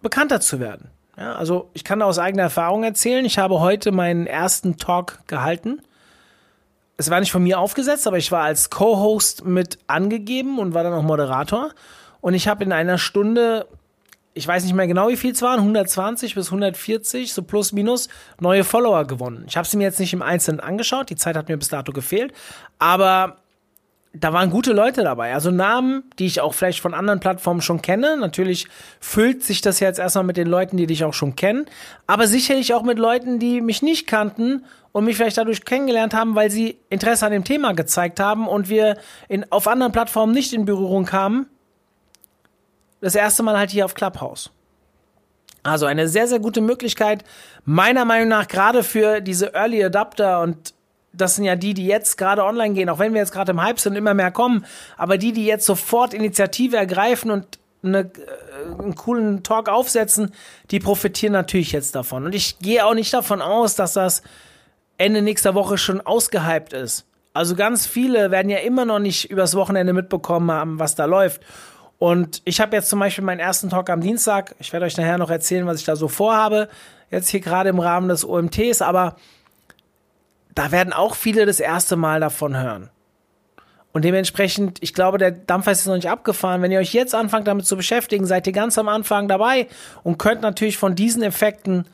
bekannter 0.00 0.40
zu 0.40 0.58
werden. 0.58 0.90
Ja, 1.16 1.34
also 1.34 1.70
ich 1.72 1.82
kann 1.82 2.02
aus 2.02 2.18
eigener 2.18 2.44
Erfahrung 2.44 2.84
erzählen. 2.84 3.24
Ich 3.24 3.38
habe 3.38 3.60
heute 3.60 3.90
meinen 3.90 4.26
ersten 4.26 4.76
Talk 4.76 5.20
gehalten. 5.26 5.80
Es 6.98 7.10
war 7.10 7.20
nicht 7.20 7.32
von 7.32 7.42
mir 7.42 7.58
aufgesetzt, 7.58 8.06
aber 8.06 8.18
ich 8.18 8.32
war 8.32 8.42
als 8.42 8.70
Co-Host 8.70 9.44
mit 9.44 9.78
angegeben 9.86 10.58
und 10.58 10.74
war 10.74 10.82
dann 10.82 10.92
auch 10.92 11.02
Moderator. 11.02 11.70
Und 12.20 12.34
ich 12.34 12.48
habe 12.48 12.64
in 12.64 12.72
einer 12.72 12.98
Stunde, 12.98 13.66
ich 14.34 14.46
weiß 14.46 14.64
nicht 14.64 14.74
mehr 14.74 14.86
genau, 14.86 15.08
wie 15.08 15.16
viel 15.16 15.32
es 15.32 15.42
waren, 15.42 15.60
120 15.60 16.34
bis 16.34 16.48
140, 16.48 17.32
so 17.32 17.42
plus 17.42 17.72
minus, 17.72 18.08
neue 18.40 18.64
Follower 18.64 19.06
gewonnen. 19.06 19.44
Ich 19.46 19.56
habe 19.56 19.66
sie 19.66 19.76
mir 19.76 19.84
jetzt 19.84 20.00
nicht 20.00 20.12
im 20.12 20.22
Einzelnen 20.22 20.60
angeschaut, 20.60 21.08
die 21.08 21.16
Zeit 21.16 21.36
hat 21.36 21.48
mir 21.48 21.56
bis 21.56 21.68
dato 21.68 21.92
gefehlt, 21.92 22.32
aber 22.78 23.36
da 24.20 24.32
waren 24.32 24.50
gute 24.50 24.72
Leute 24.72 25.02
dabei. 25.02 25.34
Also 25.34 25.50
Namen, 25.50 26.04
die 26.18 26.26
ich 26.26 26.40
auch 26.40 26.54
vielleicht 26.54 26.80
von 26.80 26.94
anderen 26.94 27.20
Plattformen 27.20 27.60
schon 27.60 27.82
kenne. 27.82 28.16
Natürlich 28.16 28.66
füllt 29.00 29.42
sich 29.42 29.60
das 29.60 29.80
jetzt 29.80 29.98
erstmal 29.98 30.24
mit 30.24 30.36
den 30.36 30.46
Leuten, 30.46 30.76
die 30.76 30.86
dich 30.86 31.04
auch 31.04 31.14
schon 31.14 31.36
kennen. 31.36 31.66
Aber 32.06 32.26
sicherlich 32.26 32.74
auch 32.74 32.82
mit 32.82 32.98
Leuten, 32.98 33.38
die 33.38 33.60
mich 33.60 33.82
nicht 33.82 34.06
kannten 34.06 34.64
und 34.92 35.04
mich 35.04 35.16
vielleicht 35.16 35.38
dadurch 35.38 35.64
kennengelernt 35.64 36.14
haben, 36.14 36.34
weil 36.34 36.50
sie 36.50 36.78
Interesse 36.88 37.26
an 37.26 37.32
dem 37.32 37.44
Thema 37.44 37.72
gezeigt 37.72 38.20
haben 38.20 38.48
und 38.48 38.68
wir 38.68 38.96
in, 39.28 39.50
auf 39.50 39.68
anderen 39.68 39.92
Plattformen 39.92 40.32
nicht 40.32 40.52
in 40.52 40.64
Berührung 40.64 41.04
kamen. 41.04 41.46
Das 43.00 43.14
erste 43.14 43.42
Mal 43.42 43.58
halt 43.58 43.70
hier 43.70 43.84
auf 43.84 43.94
Clubhouse. 43.94 44.50
Also 45.62 45.86
eine 45.86 46.06
sehr, 46.06 46.28
sehr 46.28 46.38
gute 46.38 46.60
Möglichkeit, 46.60 47.24
meiner 47.64 48.04
Meinung 48.04 48.28
nach 48.28 48.46
gerade 48.46 48.84
für 48.84 49.20
diese 49.20 49.52
Early 49.52 49.84
Adapter 49.84 50.40
und 50.40 50.75
das 51.16 51.36
sind 51.36 51.44
ja 51.44 51.56
die, 51.56 51.74
die 51.74 51.86
jetzt 51.86 52.16
gerade 52.16 52.44
online 52.44 52.74
gehen, 52.74 52.88
auch 52.88 52.98
wenn 52.98 53.12
wir 53.12 53.20
jetzt 53.20 53.32
gerade 53.32 53.52
im 53.52 53.62
Hype 53.62 53.80
sind, 53.80 53.96
immer 53.96 54.14
mehr 54.14 54.30
kommen, 54.30 54.64
aber 54.96 55.18
die, 55.18 55.32
die 55.32 55.46
jetzt 55.46 55.66
sofort 55.66 56.14
Initiative 56.14 56.76
ergreifen 56.76 57.30
und 57.30 57.58
eine, 57.82 58.00
äh, 58.00 58.82
einen 58.82 58.94
coolen 58.94 59.42
Talk 59.42 59.68
aufsetzen, 59.68 60.32
die 60.70 60.80
profitieren 60.80 61.32
natürlich 61.32 61.72
jetzt 61.72 61.94
davon. 61.94 62.24
Und 62.24 62.34
ich 62.34 62.58
gehe 62.58 62.84
auch 62.84 62.94
nicht 62.94 63.12
davon 63.12 63.42
aus, 63.42 63.74
dass 63.74 63.94
das 63.94 64.22
Ende 64.98 65.22
nächster 65.22 65.54
Woche 65.54 65.78
schon 65.78 66.00
ausgehypt 66.00 66.72
ist. 66.72 67.06
Also 67.32 67.54
ganz 67.54 67.86
viele 67.86 68.30
werden 68.30 68.48
ja 68.48 68.58
immer 68.58 68.86
noch 68.86 68.98
nicht 68.98 69.30
übers 69.30 69.54
Wochenende 69.54 69.92
mitbekommen 69.92 70.50
haben, 70.50 70.78
was 70.78 70.94
da 70.94 71.04
läuft. 71.04 71.42
Und 71.98 72.42
ich 72.44 72.60
habe 72.60 72.76
jetzt 72.76 72.88
zum 72.88 72.98
Beispiel 72.98 73.24
meinen 73.24 73.40
ersten 73.40 73.70
Talk 73.70 73.90
am 73.90 74.00
Dienstag. 74.00 74.54
Ich 74.58 74.72
werde 74.72 74.86
euch 74.86 74.96
nachher 74.96 75.18
noch 75.18 75.30
erzählen, 75.30 75.66
was 75.66 75.78
ich 75.78 75.84
da 75.84 75.96
so 75.96 76.08
vorhabe. 76.08 76.68
Jetzt 77.10 77.28
hier 77.28 77.40
gerade 77.40 77.68
im 77.70 77.78
Rahmen 77.78 78.08
des 78.08 78.24
OMTs. 78.24 78.82
Aber 78.82 79.16
da 80.56 80.72
werden 80.72 80.92
auch 80.92 81.14
viele 81.14 81.46
das 81.46 81.60
erste 81.60 81.94
Mal 81.94 82.18
davon 82.18 82.56
hören. 82.56 82.90
Und 83.92 84.04
dementsprechend, 84.04 84.78
ich 84.82 84.92
glaube, 84.92 85.18
der 85.18 85.30
Dampfer 85.30 85.72
ist 85.72 85.86
noch 85.86 85.94
nicht 85.94 86.10
abgefahren. 86.10 86.60
Wenn 86.60 86.72
ihr 86.72 86.80
euch 86.80 86.92
jetzt 86.92 87.14
anfangt 87.14 87.46
damit 87.46 87.66
zu 87.66 87.76
beschäftigen, 87.76 88.26
seid 88.26 88.46
ihr 88.46 88.52
ganz 88.52 88.76
am 88.78 88.88
Anfang 88.88 89.28
dabei 89.28 89.68
und 90.02 90.18
könnt 90.18 90.42
natürlich 90.42 90.76
von 90.76 90.94
diesen 90.94 91.22
Effekten 91.22 91.86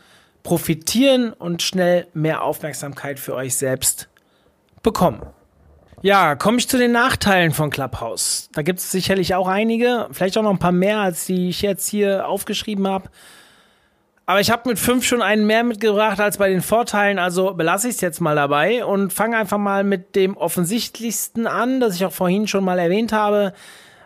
profitieren 0.43 1.33
und 1.33 1.63
schnell 1.63 2.07
mehr 2.15 2.43
Aufmerksamkeit 2.43 3.21
für 3.21 3.35
euch 3.35 3.57
selbst 3.57 4.09
bekommen. 4.83 5.23
Ja, 6.01 6.35
komme 6.35 6.59
ich 6.59 6.69
zu 6.69 6.79
den 6.79 6.91
Nachteilen 6.91 7.53
von 7.53 7.71
Clubhouse. 7.71 8.49
Da 8.53 8.63
gibt 8.63 8.81
es 8.81 8.91
sicherlich 8.91 9.37
auch 9.37 9.47
einige, 9.47 10.09
vielleicht 10.11 10.37
auch 10.37 10.43
noch 10.43 10.51
ein 10.51 10.59
paar 10.59 10.73
mehr, 10.73 10.99
als 10.99 11.27
die 11.27 11.49
ich 11.49 11.63
jetzt 11.63 11.87
hier 11.87 12.29
aufgeschrieben 12.29 12.89
habe. 12.89 13.09
Aber 14.25 14.41
ich 14.41 14.51
habe 14.51 14.69
mit 14.69 14.79
fünf 14.79 15.05
schon 15.05 15.21
einen 15.21 15.47
mehr 15.47 15.65
mitgebracht 15.65 16.21
als 16.21 16.39
bei 16.39 16.49
den 16.49 16.63
Vorteilen, 16.63 17.19
also 17.19 17.55
belasse 17.55 17.89
ich 17.89 17.97
es 17.97 18.01
jetzt 18.01 18.21
mal 18.21 18.37
dabei 18.37 18.85
und 18.85 19.13
fange 19.13 19.37
einfach 19.37 19.59
mal 19.59 19.83
mit 19.83 20.15
dem 20.15 20.37
offensichtlichsten 20.37 21.47
an, 21.47 21.81
das 21.81 21.97
ich 21.97 22.05
auch 22.05 22.13
vorhin 22.13 22.47
schon 22.47 22.65
mal 22.65 22.79
erwähnt 22.79 23.13
habe. 23.13 23.53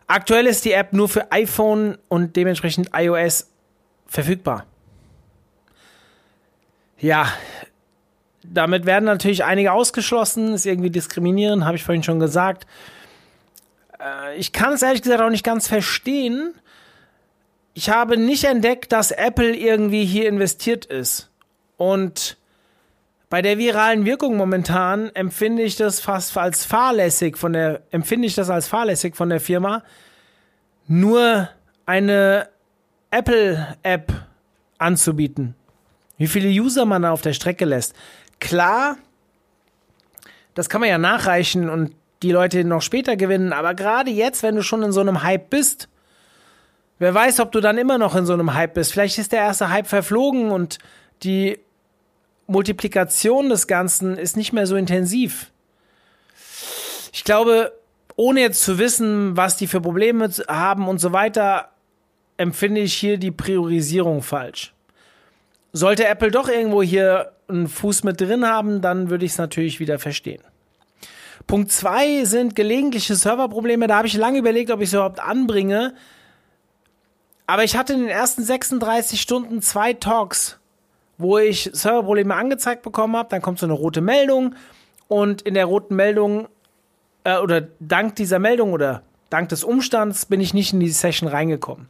Aktuell 0.07 0.47
ist 0.47 0.65
die 0.65 0.73
App 0.73 0.93
nur 0.93 1.09
für 1.09 1.33
iPhone 1.33 1.99
und 2.09 2.37
dementsprechend 2.37 2.91
iOS 2.95 3.51
verfügbar. 4.07 4.65
Ja, 6.99 7.29
damit 8.43 8.87
werden 8.87 9.05
natürlich 9.05 9.45
einige 9.45 9.73
ausgeschlossen, 9.73 10.55
ist 10.55 10.65
irgendwie 10.65 10.91
diskriminierend, 10.91 11.65
habe 11.65 11.77
ich 11.77 11.85
vorhin 11.85 12.03
schon 12.03 12.21
gesagt. 12.21 12.67
Äh, 14.01 14.37
ich 14.37 14.53
kann 14.53 14.73
es 14.73 14.83
ehrlich 14.83 15.03
gesagt 15.03 15.21
auch 15.21 15.31
nicht 15.31 15.45
ganz 15.45 15.69
verstehen. 15.69 16.55
Ich 17.79 17.91
habe 17.91 18.17
nicht 18.17 18.45
entdeckt, 18.45 18.91
dass 18.91 19.11
Apple 19.11 19.55
irgendwie 19.55 20.07
hier 20.07 20.31
investiert 20.31 20.87
ist. 20.87 21.29
Und 21.77 22.39
bei 23.29 23.43
der 23.43 23.59
viralen 23.59 24.07
Wirkung 24.07 24.39
momentan 24.39 25.11
empfinde 25.15 25.63
ich 25.63 25.77
das 25.77 26.01
fast 26.01 26.39
als 26.39 26.65
fahrlässig 26.65 27.37
von 27.37 27.53
der, 27.53 27.83
empfinde 27.91 28.29
ich 28.29 28.35
das 28.35 28.49
als 28.49 28.67
fahrlässig 28.67 29.15
von 29.15 29.29
der 29.29 29.41
Firma, 29.41 29.83
nur 30.87 31.51
eine 31.85 32.49
Apple-App 33.11 34.11
anzubieten. 34.79 35.55
Wie 36.17 36.29
viele 36.29 36.49
User 36.49 36.87
man 36.87 37.03
da 37.03 37.11
auf 37.11 37.21
der 37.21 37.35
Strecke 37.35 37.67
lässt. 37.67 37.95
Klar, 38.41 38.97
das 40.55 40.71
kann 40.71 40.81
man 40.81 40.89
ja 40.89 40.97
nachreichen 40.97 41.69
und 41.69 41.95
die 42.23 42.33
Leute 42.33 42.65
noch 42.65 42.81
später 42.81 43.17
gewinnen, 43.17 43.53
aber 43.53 43.75
gerade 43.75 44.11
jetzt, 44.11 44.43
wenn 44.43 44.57
du 44.57 44.63
schon 44.63 44.83
in 44.83 44.93
so 44.93 45.03
einem 45.03 45.23
Hype 45.23 45.51
bist, 45.51 45.91
wer 46.99 47.15
weiß, 47.15 47.41
ob 47.41 47.53
du 47.53 47.61
dann 47.61 47.79
immer 47.79 47.99
noch 47.99 48.15
in 48.15 48.27
so 48.27 48.33
einem 48.33 48.55
Hype 48.55 48.75
bist. 48.75 48.93
Vielleicht 48.93 49.19
ist 49.19 49.33
der 49.33 49.41
erste 49.41 49.71
Hype 49.71 49.87
verflogen 49.87 50.51
und 50.51 50.79
die 51.23 51.59
Multiplikation 52.47 53.49
des 53.49 53.67
Ganzen 53.67 54.17
ist 54.17 54.37
nicht 54.37 54.53
mehr 54.53 54.67
so 54.67 54.77
intensiv. 54.77 55.51
Ich 57.13 57.25
glaube, 57.25 57.73
ohne 58.15 58.41
jetzt 58.41 58.63
zu 58.63 58.79
wissen, 58.79 59.37
was 59.37 59.57
die 59.57 59.67
für 59.67 59.81
Probleme 59.81 60.31
haben 60.49 60.89
und 60.89 60.99
so 60.99 61.13
weiter, 61.13 61.71
empfinde 62.37 62.81
ich 62.81 62.95
hier 62.95 63.19
die 63.19 63.31
Priorisierung 63.31 64.23
falsch. 64.23 64.75
Sollte 65.73 66.07
Apple 66.07 66.31
doch 66.31 66.49
irgendwo 66.49 66.83
hier 66.83 67.33
einen 67.49 67.69
Fuß 67.69 68.05
mit 68.05 68.21
drin 68.21 68.47
haben, 68.47 68.81
dann 68.81 69.11
würde 69.11 69.25
ich 69.25 69.33
es 69.33 69.39
natürlich 69.39 69.81
wieder 69.81 69.99
verstehen. 69.99 70.43
Punkt 71.47 71.71
zwei 71.71 72.25
sind 72.25 72.57
gelegentliche 72.57 73.15
Serverprobleme. 73.15 73.87
Da 73.87 73.99
habe 73.99 74.09
ich 74.09 74.15
lange 74.15 74.39
überlegt, 74.39 74.71
ob 74.71 74.81
ich 74.81 74.89
es 74.89 74.95
überhaupt 74.95 75.21
anbringe. 75.21 75.95
Aber 77.47 77.65
ich 77.65 77.77
hatte 77.77 77.93
in 77.93 78.01
den 78.01 78.09
ersten 78.09 78.43
36 78.43 79.21
Stunden 79.21 79.63
zwei 79.63 79.93
Talks, 79.93 80.59
wo 81.19 81.39
ich 81.39 81.71
Serverprobleme 81.73 82.35
angezeigt 82.35 82.83
bekommen 82.83 83.17
habe. 83.17 83.29
Dann 83.31 83.43
kommt 83.43 83.59
so 83.59 83.67
eine 83.67 83.73
rote 83.73 84.01
Meldung 84.01 84.55
und 85.09 85.43
in 85.43 85.55
der 85.55 85.67
roten 85.67 85.95
Meldung 85.95 86.49
äh, 87.25 87.39
oder 87.39 87.63
dank 87.79 88.17
dieser 88.17 88.39
Meldung 88.39 88.73
oder 88.73 89.03
dank 89.31 89.49
des 89.49 89.65
Umstands 89.65 90.27
bin 90.27 90.41
ich 90.41 90.55
nicht 90.55 90.73
in 90.73 90.81
die 90.81 90.91
Session 90.91 91.29
reingekommen. 91.29 91.89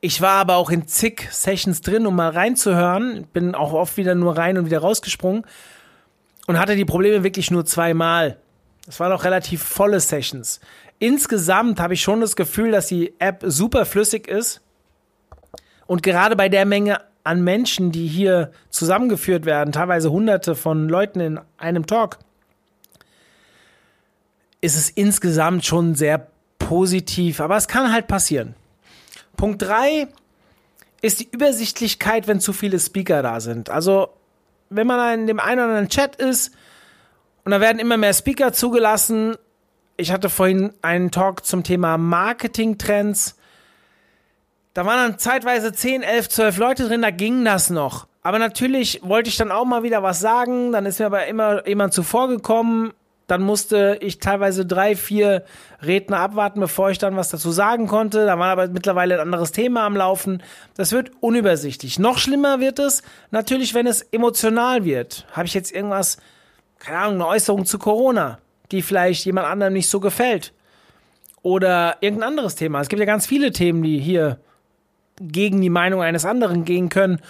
Ich 0.00 0.20
war 0.20 0.40
aber 0.40 0.56
auch 0.56 0.70
in 0.70 0.88
zig 0.88 1.28
Sessions 1.30 1.80
drin, 1.80 2.08
um 2.08 2.16
mal 2.16 2.30
reinzuhören. 2.30 3.28
Bin 3.32 3.54
auch 3.54 3.72
oft 3.72 3.96
wieder 3.96 4.16
nur 4.16 4.36
rein 4.36 4.58
und 4.58 4.66
wieder 4.66 4.80
rausgesprungen. 4.80 5.46
Und 6.48 6.58
hatte 6.58 6.74
die 6.74 6.84
Probleme 6.84 7.22
wirklich 7.22 7.52
nur 7.52 7.64
zweimal. 7.64 8.38
Das 8.86 8.98
waren 9.00 9.12
auch 9.12 9.24
relativ 9.24 9.62
volle 9.62 10.00
Sessions. 10.00 10.60
Insgesamt 10.98 11.80
habe 11.80 11.94
ich 11.94 12.02
schon 12.02 12.20
das 12.20 12.36
Gefühl, 12.36 12.72
dass 12.72 12.86
die 12.86 13.14
App 13.18 13.42
super 13.46 13.84
flüssig 13.86 14.28
ist. 14.28 14.60
Und 15.86 16.02
gerade 16.02 16.36
bei 16.36 16.48
der 16.48 16.64
Menge 16.64 17.00
an 17.24 17.42
Menschen, 17.42 17.92
die 17.92 18.06
hier 18.06 18.52
zusammengeführt 18.70 19.44
werden, 19.44 19.72
teilweise 19.72 20.10
hunderte 20.10 20.54
von 20.54 20.88
Leuten 20.88 21.20
in 21.20 21.40
einem 21.58 21.86
Talk, 21.86 22.18
ist 24.60 24.76
es 24.76 24.90
insgesamt 24.90 25.64
schon 25.64 25.94
sehr 25.94 26.28
positiv. 26.58 27.40
Aber 27.40 27.56
es 27.56 27.68
kann 27.68 27.92
halt 27.92 28.06
passieren. 28.06 28.54
Punkt 29.36 29.62
3 29.62 30.08
ist 31.00 31.20
die 31.20 31.28
Übersichtlichkeit, 31.30 32.28
wenn 32.28 32.40
zu 32.40 32.52
viele 32.52 32.78
Speaker 32.78 33.22
da 33.22 33.40
sind. 33.40 33.70
Also, 33.70 34.10
wenn 34.70 34.86
man 34.86 35.20
in 35.20 35.26
dem 35.26 35.40
einen 35.40 35.58
oder 35.58 35.68
anderen 35.68 35.88
Chat 35.88 36.16
ist 36.16 36.52
und 37.44 37.50
da 37.52 37.60
werden 37.60 37.78
immer 37.78 37.96
mehr 37.96 38.14
Speaker 38.14 38.52
zugelassen. 38.52 39.36
Ich 39.96 40.12
hatte 40.12 40.30
vorhin 40.30 40.72
einen 40.82 41.10
Talk 41.10 41.44
zum 41.44 41.64
Thema 41.64 41.98
Marketing-Trends. 41.98 43.36
Da 44.74 44.86
waren 44.86 45.10
dann 45.10 45.18
zeitweise 45.18 45.72
10, 45.72 46.02
11, 46.02 46.28
12 46.28 46.56
Leute 46.58 46.88
drin, 46.88 47.02
da 47.02 47.10
ging 47.10 47.44
das 47.44 47.70
noch. 47.70 48.06
Aber 48.22 48.38
natürlich 48.38 49.00
wollte 49.02 49.28
ich 49.28 49.36
dann 49.36 49.50
auch 49.50 49.64
mal 49.64 49.82
wieder 49.82 50.02
was 50.02 50.20
sagen. 50.20 50.72
Dann 50.72 50.86
ist 50.86 51.00
mir 51.00 51.06
aber 51.06 51.26
immer 51.26 51.66
jemand 51.66 51.92
zuvor 51.92 52.28
gekommen 52.28 52.92
dann 53.32 53.42
musste 53.42 53.96
ich 54.02 54.18
teilweise 54.18 54.66
drei, 54.66 54.94
vier 54.94 55.44
Redner 55.80 56.18
abwarten, 56.18 56.60
bevor 56.60 56.90
ich 56.90 56.98
dann 56.98 57.16
was 57.16 57.30
dazu 57.30 57.50
sagen 57.50 57.86
konnte. 57.86 58.26
Da 58.26 58.38
war 58.38 58.50
aber 58.50 58.68
mittlerweile 58.68 59.14
ein 59.14 59.20
anderes 59.20 59.52
Thema 59.52 59.86
am 59.86 59.96
Laufen. 59.96 60.42
Das 60.76 60.92
wird 60.92 61.12
unübersichtlich. 61.20 61.98
Noch 61.98 62.18
schlimmer 62.18 62.60
wird 62.60 62.78
es 62.78 63.02
natürlich, 63.30 63.72
wenn 63.72 63.86
es 63.86 64.02
emotional 64.02 64.84
wird. 64.84 65.26
Habe 65.32 65.46
ich 65.46 65.54
jetzt 65.54 65.72
irgendwas, 65.72 66.18
keine 66.82 66.98
Ahnung, 66.98 67.14
eine 67.14 67.28
Äußerung 67.28 67.64
zu 67.64 67.78
Corona, 67.78 68.38
die 68.72 68.82
vielleicht 68.82 69.24
jemand 69.24 69.46
anderem 69.46 69.72
nicht 69.72 69.88
so 69.88 70.00
gefällt. 70.00 70.52
Oder 71.42 71.96
irgendein 72.00 72.30
anderes 72.30 72.56
Thema. 72.56 72.80
Es 72.80 72.88
gibt 72.88 73.00
ja 73.00 73.06
ganz 73.06 73.26
viele 73.26 73.52
Themen, 73.52 73.82
die 73.82 73.98
hier 73.98 74.38
gegen 75.20 75.60
die 75.60 75.70
Meinung 75.70 76.02
eines 76.02 76.24
anderen 76.24 76.64
gehen 76.64 76.88
können. 76.88 77.20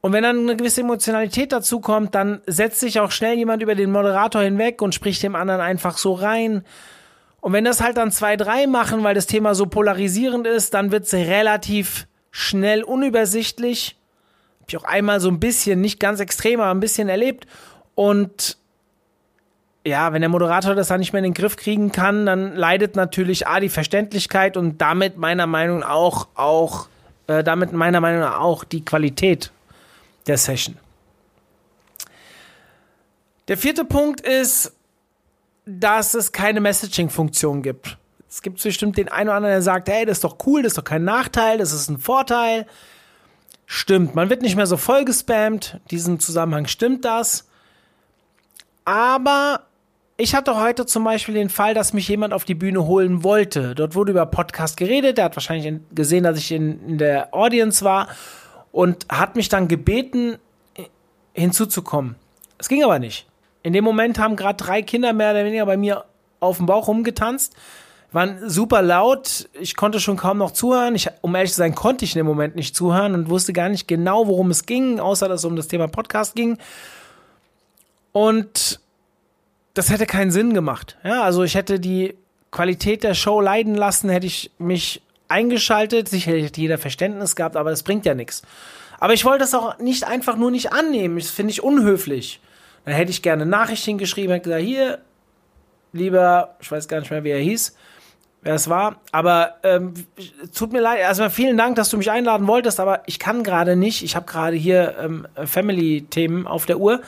Und 0.00 0.12
wenn 0.12 0.22
dann 0.22 0.38
eine 0.38 0.56
gewisse 0.56 0.82
Emotionalität 0.82 1.52
dazu 1.52 1.80
kommt, 1.80 2.14
dann 2.14 2.42
setzt 2.46 2.80
sich 2.80 3.00
auch 3.00 3.10
schnell 3.10 3.36
jemand 3.36 3.62
über 3.62 3.74
den 3.74 3.90
Moderator 3.90 4.42
hinweg 4.42 4.80
und 4.82 4.94
spricht 4.94 5.22
dem 5.22 5.34
anderen 5.34 5.60
einfach 5.60 5.98
so 5.98 6.12
rein. 6.12 6.64
Und 7.40 7.52
wenn 7.52 7.64
das 7.64 7.80
halt 7.80 7.96
dann 7.96 8.12
zwei, 8.12 8.36
drei 8.36 8.68
machen, 8.68 9.02
weil 9.02 9.16
das 9.16 9.26
Thema 9.26 9.56
so 9.56 9.66
polarisierend 9.66 10.46
ist, 10.46 10.74
dann 10.74 10.92
wird 10.92 11.04
es 11.04 11.14
relativ 11.14 12.06
schnell 12.30 12.84
unübersichtlich. 12.84 13.96
Hab 14.60 14.68
ich 14.68 14.76
auch 14.76 14.84
einmal 14.84 15.18
so 15.18 15.28
ein 15.28 15.40
bisschen, 15.40 15.80
nicht 15.80 15.98
ganz 15.98 16.20
extrem, 16.20 16.60
aber 16.60 16.70
ein 16.70 16.80
bisschen 16.80 17.08
erlebt. 17.08 17.46
Und 17.94 18.58
ja, 19.84 20.12
wenn 20.12 20.22
der 20.22 20.28
Moderator 20.28 20.74
das 20.74 20.88
dann 20.88 21.00
nicht 21.00 21.12
mehr 21.12 21.18
in 21.18 21.24
den 21.24 21.34
Griff 21.34 21.56
kriegen 21.56 21.90
kann, 21.90 22.26
dann 22.26 22.54
leidet 22.54 22.94
natürlich 22.94 23.46
A 23.46 23.58
die 23.58 23.68
Verständlichkeit 23.68 24.56
und 24.56 24.80
damit 24.80 25.16
meiner 25.16 25.46
Meinung 25.46 25.80
nach 25.80 25.90
auch, 25.90 26.28
auch 26.34 26.88
äh, 27.26 27.42
damit 27.42 27.72
meiner 27.72 28.00
Meinung 28.00 28.20
nach 28.20 28.38
auch 28.38 28.64
die 28.64 28.84
Qualität 28.84 29.50
der 30.26 30.38
Session. 30.38 30.76
Der 33.48 33.58
vierte 33.58 33.84
Punkt 33.84 34.20
ist, 34.20 34.72
dass 35.66 36.14
es 36.14 36.30
keine 36.30 36.60
Messaging-Funktion 36.60 37.62
gibt. 37.62 37.98
Es 38.28 38.40
gibt 38.40 38.62
bestimmt 38.62 38.96
den 38.96 39.08
einen 39.08 39.28
oder 39.28 39.36
anderen, 39.36 39.54
der 39.54 39.62
sagt, 39.62 39.88
hey, 39.88 40.06
das 40.06 40.18
ist 40.18 40.24
doch 40.24 40.38
cool, 40.46 40.62
das 40.62 40.72
ist 40.72 40.78
doch 40.78 40.84
kein 40.84 41.04
Nachteil, 41.04 41.58
das 41.58 41.72
ist 41.72 41.88
ein 41.88 41.98
Vorteil. 41.98 42.66
Stimmt, 43.66 44.14
man 44.14 44.30
wird 44.30 44.42
nicht 44.42 44.56
mehr 44.56 44.66
so 44.66 44.76
voll 44.76 45.04
gespammt. 45.04 45.74
In 45.74 45.88
diesem 45.90 46.20
Zusammenhang 46.20 46.66
stimmt 46.66 47.04
das. 47.04 47.48
Aber 48.84 49.66
ich 50.16 50.34
hatte 50.34 50.60
heute 50.60 50.86
zum 50.86 51.04
Beispiel 51.04 51.34
den 51.34 51.48
Fall, 51.48 51.74
dass 51.74 51.92
mich 51.92 52.06
jemand 52.08 52.32
auf 52.32 52.44
die 52.44 52.54
Bühne 52.54 52.86
holen 52.86 53.24
wollte. 53.24 53.74
Dort 53.74 53.94
wurde 53.94 54.12
über 54.12 54.26
Podcast 54.26 54.76
geredet. 54.76 55.18
Der 55.18 55.24
hat 55.24 55.36
wahrscheinlich 55.36 55.80
gesehen, 55.94 56.24
dass 56.24 56.38
ich 56.38 56.52
in, 56.52 56.86
in 56.86 56.98
der 56.98 57.34
Audience 57.34 57.84
war 57.84 58.08
und 58.70 59.06
hat 59.10 59.36
mich 59.36 59.48
dann 59.48 59.68
gebeten, 59.68 60.38
hinzuzukommen. 61.34 62.16
Es 62.58 62.68
ging 62.68 62.84
aber 62.84 62.98
nicht. 62.98 63.26
In 63.62 63.72
dem 63.72 63.84
Moment 63.84 64.18
haben 64.18 64.36
gerade 64.36 64.62
drei 64.62 64.82
Kinder 64.82 65.12
mehr 65.12 65.32
oder 65.32 65.44
weniger 65.44 65.66
bei 65.66 65.76
mir 65.76 66.04
auf 66.40 66.56
dem 66.56 66.66
Bauch 66.66 66.88
rumgetanzt, 66.88 67.54
waren 68.10 68.48
super 68.50 68.82
laut. 68.82 69.48
Ich 69.58 69.76
konnte 69.76 70.00
schon 70.00 70.16
kaum 70.16 70.38
noch 70.38 70.50
zuhören. 70.50 70.94
Ich, 70.94 71.08
um 71.22 71.34
ehrlich 71.34 71.52
zu 71.52 71.58
sein, 71.58 71.74
konnte 71.74 72.04
ich 72.04 72.14
in 72.14 72.18
dem 72.18 72.26
Moment 72.26 72.56
nicht 72.56 72.76
zuhören 72.76 73.14
und 73.14 73.30
wusste 73.30 73.52
gar 73.52 73.68
nicht 73.68 73.88
genau, 73.88 74.26
worum 74.26 74.50
es 74.50 74.66
ging, 74.66 75.00
außer 75.00 75.28
dass 75.28 75.40
es 75.40 75.44
um 75.44 75.56
das 75.56 75.68
Thema 75.68 75.88
Podcast 75.88 76.34
ging. 76.34 76.58
Und 78.10 78.81
das 79.74 79.90
hätte 79.90 80.06
keinen 80.06 80.30
Sinn 80.30 80.54
gemacht. 80.54 80.96
Ja, 81.04 81.22
also 81.22 81.42
ich 81.42 81.54
hätte 81.54 81.80
die 81.80 82.14
Qualität 82.50 83.02
der 83.02 83.14
Show 83.14 83.40
leiden 83.40 83.74
lassen, 83.74 84.10
hätte 84.10 84.26
ich 84.26 84.50
mich 84.58 85.02
eingeschaltet. 85.28 86.08
Sicherlich 86.08 86.44
hätte 86.44 86.60
jeder 86.60 86.78
Verständnis 86.78 87.36
gehabt, 87.36 87.56
aber 87.56 87.70
das 87.70 87.82
bringt 87.82 88.04
ja 88.04 88.14
nichts. 88.14 88.42
Aber 89.00 89.14
ich 89.14 89.24
wollte 89.24 89.40
das 89.40 89.54
auch 89.54 89.78
nicht 89.78 90.04
einfach 90.04 90.36
nur 90.36 90.50
nicht 90.50 90.72
annehmen. 90.72 91.18
Das 91.18 91.30
finde 91.30 91.52
ich 91.52 91.62
unhöflich. 91.62 92.40
Dann 92.84 92.94
hätte 92.94 93.10
ich 93.10 93.22
gerne 93.22 93.46
Nachrichten 93.46 93.98
geschrieben, 93.98 94.32
hätte 94.32 94.44
gesagt, 94.44 94.64
hier, 94.64 94.98
lieber, 95.92 96.56
ich 96.60 96.70
weiß 96.70 96.88
gar 96.88 97.00
nicht 97.00 97.10
mehr, 97.10 97.24
wie 97.24 97.30
er 97.30 97.38
hieß, 97.38 97.76
wer 98.42 98.54
es 98.54 98.68
war, 98.68 98.96
aber 99.12 99.56
ähm, 99.62 99.94
tut 100.54 100.72
mir 100.72 100.80
leid, 100.80 100.98
erstmal 100.98 101.30
vielen 101.30 101.56
Dank, 101.56 101.76
dass 101.76 101.90
du 101.90 101.96
mich 101.96 102.10
einladen 102.10 102.48
wolltest, 102.48 102.80
aber 102.80 103.02
ich 103.06 103.20
kann 103.20 103.44
gerade 103.44 103.76
nicht. 103.76 104.02
Ich 104.02 104.16
habe 104.16 104.26
gerade 104.26 104.56
hier 104.56 104.96
ähm, 105.00 105.28
Family-Themen 105.44 106.46
auf 106.46 106.66
der 106.66 106.78
Uhr 106.78 107.02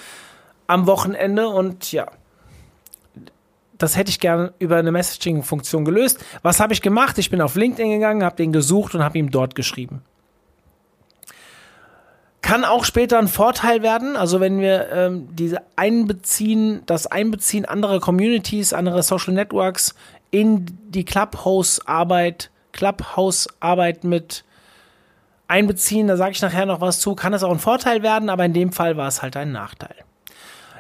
am 0.69 0.87
Wochenende 0.87 1.49
und 1.49 1.91
ja, 1.91 2.07
das 3.79 3.97
hätte 3.97 4.11
ich 4.11 4.21
gerne 4.21 4.53
über 4.59 4.77
eine 4.77 4.93
Messaging-Funktion 4.93 5.85
gelöst. 5.85 6.25
Was 6.43 6.61
habe 6.61 6.73
ich 6.73 6.83
gemacht? 6.83 7.19
Ich 7.19 7.31
bin 7.31 7.41
auf 7.41 7.57
LinkedIn 7.57 7.91
gegangen, 7.91 8.25
habe 8.25 8.37
den 8.37 8.53
gesucht 8.53 8.95
und 8.95 9.03
habe 9.03 9.19
ihm 9.19 9.31
dort 9.31 9.55
geschrieben. 9.55 10.03
Kann 12.41 12.65
auch 12.65 12.85
später 12.85 13.19
ein 13.19 13.29
Vorteil 13.29 13.83
werden, 13.83 14.17
also 14.17 14.39
wenn 14.39 14.61
wir 14.61 14.91
ähm, 14.93 15.29
diese 15.35 15.63
Einbeziehen, 15.77 16.83
das 16.85 17.07
Einbeziehen 17.07 17.65
anderer 17.65 18.01
Communities, 18.01 18.75
anderer 18.75 19.03
Social 19.03 19.33
Networks 19.33 19.95
in 20.31 20.67
die 20.89 21.07
Clubhouse-Arbeit, 21.07 22.51
Clubhouse-Arbeit 22.73 24.05
mit 24.05 24.45
einbeziehen, 25.49 26.07
da 26.07 26.19
sage 26.19 26.33
ich 26.33 26.43
nachher 26.43 26.67
noch 26.67 26.83
was 26.83 27.01
zu, 27.01 27.15
kann 27.15 27.33
es 27.33 27.43
auch 27.43 27.51
ein 27.51 27.59
Vorteil 27.59 28.03
werden, 28.03 28.29
aber 28.29 28.45
in 28.45 28.53
dem 28.53 28.73
Fall 28.73 28.99
war 28.99 29.09
es 29.09 29.23
halt 29.23 29.37
ein 29.37 29.53
Nachteil. 29.53 30.04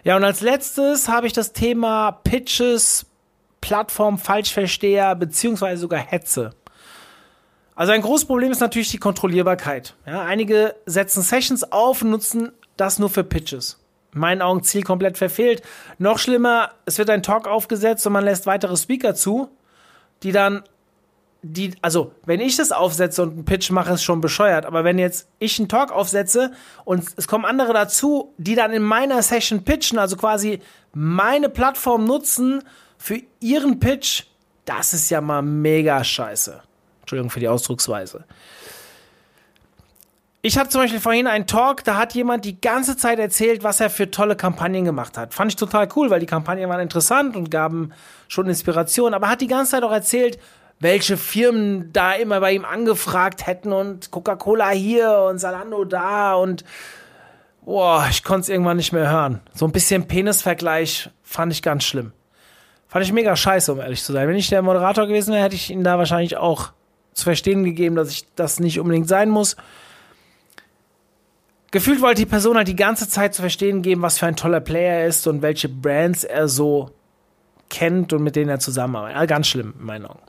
Ja, 0.04 0.16
und 0.16 0.24
als 0.24 0.42
letztes 0.42 1.08
habe 1.08 1.26
ich 1.26 1.32
das 1.32 1.54
Thema 1.54 2.12
Pitches, 2.12 3.06
Plattform, 3.62 4.18
Falschversteher, 4.18 5.14
beziehungsweise 5.14 5.80
sogar 5.80 5.98
Hetze. 5.98 6.50
Also 7.74 7.92
ein 7.92 8.02
großes 8.02 8.26
Problem 8.26 8.52
ist 8.52 8.60
natürlich 8.60 8.90
die 8.90 8.98
Kontrollierbarkeit. 8.98 9.94
Ja, 10.06 10.22
einige 10.22 10.74
setzen 10.84 11.22
Sessions 11.22 11.72
auf 11.72 12.02
und 12.02 12.10
nutzen 12.10 12.52
das 12.76 12.98
nur 12.98 13.08
für 13.08 13.24
Pitches. 13.24 13.80
In 14.12 14.20
meinen 14.20 14.42
Augen 14.42 14.62
Ziel 14.62 14.82
komplett 14.82 15.16
verfehlt. 15.16 15.62
Noch 15.98 16.18
schlimmer, 16.18 16.72
es 16.84 16.98
wird 16.98 17.08
ein 17.08 17.22
Talk 17.22 17.48
aufgesetzt 17.48 18.06
und 18.06 18.12
man 18.12 18.24
lässt 18.24 18.44
weitere 18.44 18.76
Speaker 18.76 19.14
zu, 19.14 19.48
die 20.22 20.32
dann 20.32 20.62
die, 21.46 21.74
also 21.82 22.12
wenn 22.24 22.40
ich 22.40 22.56
das 22.56 22.72
aufsetze 22.72 23.22
und 23.22 23.32
einen 23.32 23.44
Pitch 23.44 23.70
mache, 23.70 23.92
ist 23.92 24.02
schon 24.02 24.22
bescheuert. 24.22 24.64
Aber 24.64 24.82
wenn 24.82 24.98
jetzt 24.98 25.28
ich 25.38 25.58
einen 25.58 25.68
Talk 25.68 25.92
aufsetze 25.92 26.52
und 26.84 27.04
es 27.16 27.28
kommen 27.28 27.44
andere 27.44 27.74
dazu, 27.74 28.32
die 28.38 28.54
dann 28.54 28.72
in 28.72 28.82
meiner 28.82 29.22
Session 29.22 29.62
pitchen, 29.62 29.98
also 29.98 30.16
quasi 30.16 30.60
meine 30.94 31.50
Plattform 31.50 32.04
nutzen 32.04 32.62
für 32.96 33.20
ihren 33.40 33.78
Pitch, 33.78 34.24
das 34.64 34.94
ist 34.94 35.10
ja 35.10 35.20
mal 35.20 35.42
mega 35.42 36.02
scheiße. 36.02 36.62
Entschuldigung 37.00 37.30
für 37.30 37.40
die 37.40 37.48
Ausdrucksweise. 37.48 38.24
Ich 40.40 40.58
hatte 40.58 40.70
zum 40.70 40.80
Beispiel 40.80 41.00
vorhin 41.00 41.26
einen 41.26 41.46
Talk, 41.46 41.84
da 41.84 41.96
hat 41.96 42.14
jemand 42.14 42.44
die 42.44 42.60
ganze 42.60 42.96
Zeit 42.96 43.18
erzählt, 43.18 43.62
was 43.62 43.80
er 43.80 43.90
für 43.90 44.10
tolle 44.10 44.36
Kampagnen 44.36 44.84
gemacht 44.84 45.18
hat. 45.18 45.34
Fand 45.34 45.52
ich 45.52 45.56
total 45.56 45.88
cool, 45.96 46.08
weil 46.08 46.20
die 46.20 46.26
Kampagnen 46.26 46.68
waren 46.70 46.80
interessant 46.80 47.36
und 47.36 47.50
gaben 47.50 47.92
schon 48.28 48.46
Inspiration, 48.48 49.14
aber 49.14 49.28
hat 49.28 49.40
die 49.42 49.46
ganze 49.46 49.72
Zeit 49.72 49.82
auch 49.82 49.92
erzählt, 49.92 50.38
welche 50.80 51.16
Firmen 51.16 51.92
da 51.92 52.12
immer 52.12 52.40
bei 52.40 52.52
ihm 52.52 52.64
angefragt 52.64 53.46
hätten 53.46 53.72
und 53.72 54.10
Coca-Cola 54.10 54.70
hier 54.70 55.26
und 55.30 55.38
Salando 55.38 55.84
da 55.84 56.34
und 56.34 56.64
boah, 57.64 58.06
ich 58.10 58.22
konnte 58.22 58.42
es 58.42 58.48
irgendwann 58.48 58.76
nicht 58.76 58.92
mehr 58.92 59.10
hören. 59.10 59.40
So 59.54 59.66
ein 59.66 59.72
bisschen 59.72 60.06
Penisvergleich 60.06 61.10
fand 61.22 61.52
ich 61.52 61.62
ganz 61.62 61.84
schlimm. 61.84 62.12
Fand 62.88 63.04
ich 63.04 63.12
mega 63.12 63.34
scheiße, 63.34 63.72
um 63.72 63.80
ehrlich 63.80 64.02
zu 64.04 64.12
sein. 64.12 64.28
Wenn 64.28 64.36
ich 64.36 64.48
der 64.48 64.62
Moderator 64.62 65.06
gewesen 65.06 65.32
wäre, 65.32 65.42
hätte 65.44 65.56
ich 65.56 65.70
ihn 65.70 65.82
da 65.82 65.98
wahrscheinlich 65.98 66.36
auch 66.36 66.72
zu 67.12 67.24
verstehen 67.24 67.64
gegeben, 67.64 67.96
dass 67.96 68.10
ich 68.10 68.26
das 68.34 68.60
nicht 68.60 68.78
unbedingt 68.78 69.08
sein 69.08 69.30
muss. 69.30 69.56
Gefühlt 71.70 72.02
wollte 72.02 72.22
die 72.22 72.26
Person 72.26 72.56
halt 72.56 72.68
die 72.68 72.76
ganze 72.76 73.08
Zeit 73.08 73.34
zu 73.34 73.42
verstehen 73.42 73.82
geben, 73.82 74.02
was 74.02 74.18
für 74.18 74.26
ein 74.26 74.36
toller 74.36 74.60
Player 74.60 75.00
er 75.00 75.06
ist 75.08 75.26
und 75.26 75.42
welche 75.42 75.68
Brands 75.68 76.22
er 76.22 76.46
so 76.46 76.90
kennt 77.68 78.12
und 78.12 78.22
mit 78.22 78.36
denen 78.36 78.48
er 78.48 78.60
zusammenarbeitet. 78.60 79.28
Ganz 79.28 79.48
schlimm 79.48 79.74
in 79.78 79.84
meinen 79.84 80.06
Augen. 80.06 80.20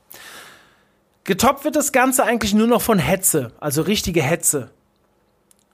Getoppt 1.25 1.65
wird 1.65 1.75
das 1.75 1.91
Ganze 1.91 2.23
eigentlich 2.23 2.53
nur 2.53 2.67
noch 2.67 2.83
von 2.83 2.99
Hetze, 2.99 3.51
also 3.59 3.81
richtige 3.81 4.21
Hetze. 4.21 4.69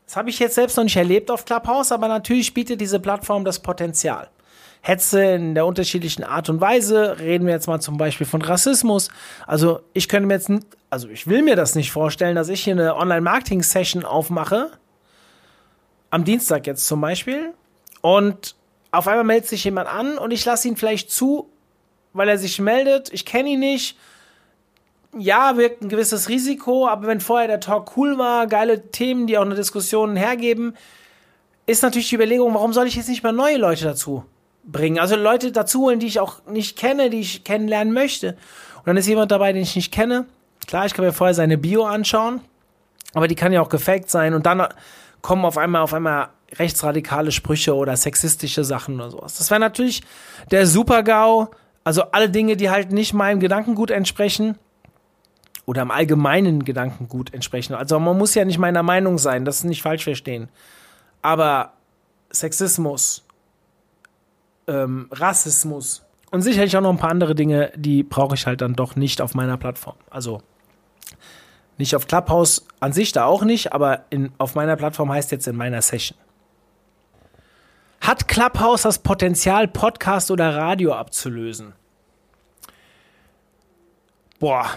Das 0.05 0.15
habe 0.15 0.29
ich 0.29 0.39
jetzt 0.39 0.55
selbst 0.55 0.77
noch 0.77 0.85
nicht 0.85 0.95
erlebt 0.95 1.29
auf 1.29 1.43
Clubhouse, 1.43 1.91
aber 1.91 2.07
natürlich 2.07 2.53
bietet 2.53 2.79
diese 2.79 3.01
Plattform 3.01 3.43
das 3.43 3.59
Potenzial. 3.59 4.29
Hetze 4.81 5.23
in 5.23 5.53
der 5.53 5.65
unterschiedlichen 5.65 6.23
Art 6.23 6.49
und 6.49 6.59
Weise. 6.61 7.19
Reden 7.19 7.45
wir 7.45 7.53
jetzt 7.53 7.67
mal 7.67 7.81
zum 7.81 7.97
Beispiel 7.97 8.25
von 8.25 8.41
Rassismus. 8.41 9.09
Also 9.45 9.81
ich 9.93 10.07
könnte 10.07 10.27
mir 10.27 10.35
jetzt, 10.35 10.49
also 10.89 11.09
ich 11.09 11.27
will 11.27 11.43
mir 11.43 11.55
das 11.55 11.75
nicht 11.75 11.91
vorstellen, 11.91 12.35
dass 12.35 12.49
ich 12.49 12.63
hier 12.63 12.73
eine 12.73 12.95
Online-Marketing-Session 12.95 14.05
aufmache. 14.05 14.71
Am 16.09 16.23
Dienstag 16.23 16.65
jetzt 16.65 16.87
zum 16.87 16.99
Beispiel. 17.01 17.53
Und 17.99 18.55
auf 18.91 19.07
einmal 19.07 19.25
meldet 19.25 19.49
sich 19.49 19.63
jemand 19.65 19.87
an 19.87 20.17
und 20.17 20.31
ich 20.31 20.43
lasse 20.45 20.67
ihn 20.67 20.77
vielleicht 20.77 21.11
zu, 21.11 21.49
weil 22.13 22.27
er 22.27 22.37
sich 22.37 22.59
meldet. 22.59 23.13
Ich 23.13 23.25
kenne 23.25 23.49
ihn 23.49 23.59
nicht 23.59 23.97
ja, 25.17 25.57
wirkt 25.57 25.81
ein 25.81 25.89
gewisses 25.89 26.29
Risiko, 26.29 26.87
aber 26.87 27.07
wenn 27.07 27.19
vorher 27.19 27.47
der 27.47 27.59
Talk 27.59 27.97
cool 27.97 28.17
war, 28.17 28.47
geile 28.47 28.91
Themen, 28.91 29.27
die 29.27 29.37
auch 29.37 29.45
eine 29.45 29.55
Diskussion 29.55 30.15
hergeben, 30.15 30.75
ist 31.65 31.83
natürlich 31.83 32.09
die 32.09 32.15
Überlegung, 32.15 32.53
warum 32.53 32.73
soll 32.73 32.87
ich 32.87 32.95
jetzt 32.95 33.09
nicht 33.09 33.23
mal 33.23 33.33
neue 33.33 33.57
Leute 33.57 33.83
dazu 33.83 34.23
bringen? 34.63 34.99
Also 34.99 35.15
Leute 35.15 35.51
dazu 35.51 35.81
holen, 35.81 35.99
die 35.99 36.07
ich 36.07 36.19
auch 36.19 36.45
nicht 36.47 36.77
kenne, 36.77 37.09
die 37.09 37.19
ich 37.19 37.43
kennenlernen 37.43 37.93
möchte. 37.93 38.37
Und 38.79 38.87
dann 38.87 38.97
ist 38.97 39.07
jemand 39.07 39.31
dabei, 39.31 39.53
den 39.53 39.61
ich 39.61 39.75
nicht 39.75 39.91
kenne. 39.91 40.25
Klar, 40.67 40.85
ich 40.85 40.93
kann 40.93 41.05
mir 41.05 41.13
vorher 41.13 41.33
seine 41.33 41.57
Bio 41.57 41.83
anschauen, 41.85 42.41
aber 43.13 43.27
die 43.27 43.35
kann 43.35 43.51
ja 43.51 43.61
auch 43.61 43.69
gefaked 43.69 44.09
sein 44.09 44.33
und 44.33 44.45
dann 44.45 44.65
kommen 45.21 45.45
auf 45.45 45.57
einmal 45.57 45.81
auf 45.81 45.93
einmal 45.93 46.29
rechtsradikale 46.53 47.31
Sprüche 47.31 47.75
oder 47.75 47.95
sexistische 47.95 48.63
Sachen 48.63 48.95
oder 48.95 49.11
sowas. 49.11 49.37
Das 49.37 49.49
wäre 49.51 49.59
natürlich 49.59 50.01
der 50.49 50.67
Super-GAU, 50.67 51.49
also 51.83 52.03
alle 52.11 52.29
Dinge, 52.29 52.57
die 52.57 52.69
halt 52.69 52.91
nicht 52.91 53.13
meinem 53.13 53.39
Gedankengut 53.39 53.91
entsprechen 53.91 54.57
oder 55.65 55.81
im 55.81 55.91
allgemeinen 55.91 56.65
Gedankengut 56.65 57.33
entsprechen. 57.33 57.73
Also 57.73 57.99
man 57.99 58.17
muss 58.17 58.35
ja 58.35 58.45
nicht 58.45 58.57
meiner 58.57 58.83
Meinung 58.83 59.17
sein, 59.17 59.45
das 59.45 59.63
nicht 59.63 59.81
falsch 59.81 60.03
verstehen. 60.03 60.49
Aber 61.21 61.73
Sexismus, 62.31 63.23
ähm, 64.67 65.07
Rassismus 65.11 66.03
und 66.31 66.41
sicherlich 66.41 66.75
auch 66.77 66.81
noch 66.81 66.91
ein 66.91 66.97
paar 66.97 67.11
andere 67.11 67.35
Dinge, 67.35 67.71
die 67.75 68.03
brauche 68.03 68.35
ich 68.35 68.47
halt 68.47 68.61
dann 68.61 68.75
doch 68.75 68.95
nicht 68.95 69.21
auf 69.21 69.35
meiner 69.35 69.57
Plattform. 69.57 69.97
Also 70.09 70.41
nicht 71.77 71.95
auf 71.95 72.07
Clubhouse 72.07 72.65
an 72.79 72.93
sich 72.93 73.11
da 73.11 73.25
auch 73.25 73.43
nicht, 73.43 73.73
aber 73.73 74.05
in, 74.09 74.31
auf 74.37 74.55
meiner 74.55 74.75
Plattform 74.75 75.11
heißt 75.11 75.31
jetzt 75.31 75.47
in 75.47 75.55
meiner 75.55 75.81
Session. 75.81 76.17
Hat 78.01 78.27
Clubhouse 78.27 78.83
das 78.83 78.99
Potenzial, 78.99 79.67
Podcast 79.67 80.31
oder 80.31 80.55
Radio 80.55 80.93
abzulösen? 80.93 81.73
Boah, 84.39 84.71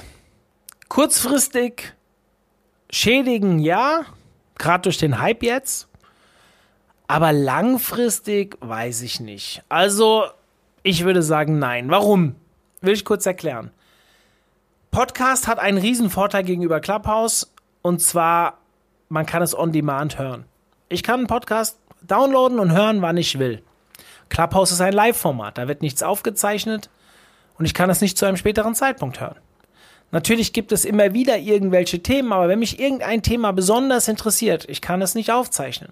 Kurzfristig 0.95 1.93
schädigen, 2.89 3.59
ja, 3.59 4.03
gerade 4.57 4.83
durch 4.83 4.97
den 4.97 5.19
Hype 5.19 5.43
jetzt. 5.43 5.89
Aber 7.09 7.33
langfristig 7.33 8.57
weiß 8.61 9.03
ich 9.03 9.19
nicht. 9.19 9.65
Also, 9.69 10.23
ich 10.85 11.05
würde 11.05 11.25
sagen, 11.25 11.59
nein. 11.59 11.91
Warum? 11.91 12.37
Will 12.81 12.95
ich 12.95 13.05
kurz 13.05 13.27
erklären. 13.27 13.73
Podcast 14.93 15.49
hat 15.49 15.59
einen 15.59 15.79
riesen 15.79 16.11
Vorteil 16.11 16.45
gegenüber 16.45 16.79
Clubhouse 16.79 17.53
und 17.83 18.01
zwar, 18.01 18.59
man 19.09 19.27
kann 19.27 19.43
es 19.43 19.59
on 19.59 19.73
demand 19.73 20.21
hören. 20.21 20.45
Ich 20.89 21.03
kann 21.03 21.19
einen 21.19 21.27
Podcast 21.27 21.77
downloaden 22.03 22.61
und 22.61 22.71
hören, 22.71 23.03
wann 23.03 23.17
ich 23.17 23.41
will. 23.41 23.65
Clubhouse 24.29 24.71
ist 24.71 24.81
ein 24.81 24.93
Live-Format, 24.93 25.59
da 25.59 25.67
wird 25.67 25.83
nichts 25.83 26.05
aufgezeichnet 26.05 26.89
und 27.59 27.65
ich 27.65 27.75
kann 27.75 27.91
es 27.91 28.01
nicht 28.01 28.17
zu 28.17 28.27
einem 28.27 28.37
späteren 28.37 28.77
Zeitpunkt 28.77 29.21
hören. 29.21 29.41
Natürlich 30.15 30.53
gibt 30.53 30.71
es 30.71 30.85
immer 30.85 31.13
wieder 31.13 31.39
irgendwelche 31.39 31.99
Themen, 31.99 32.33
aber 32.33 32.47
wenn 32.47 32.61
mich 32.61 32.79
irgendein 32.79 33.21
Thema 33.25 33.51
besonders 33.51 34.07
interessiert, 34.07 34.65
ich 34.69 34.81
kann 34.81 35.03
es 35.03 35.17
nicht 35.17 35.33
aufzeichnen. 35.33 35.91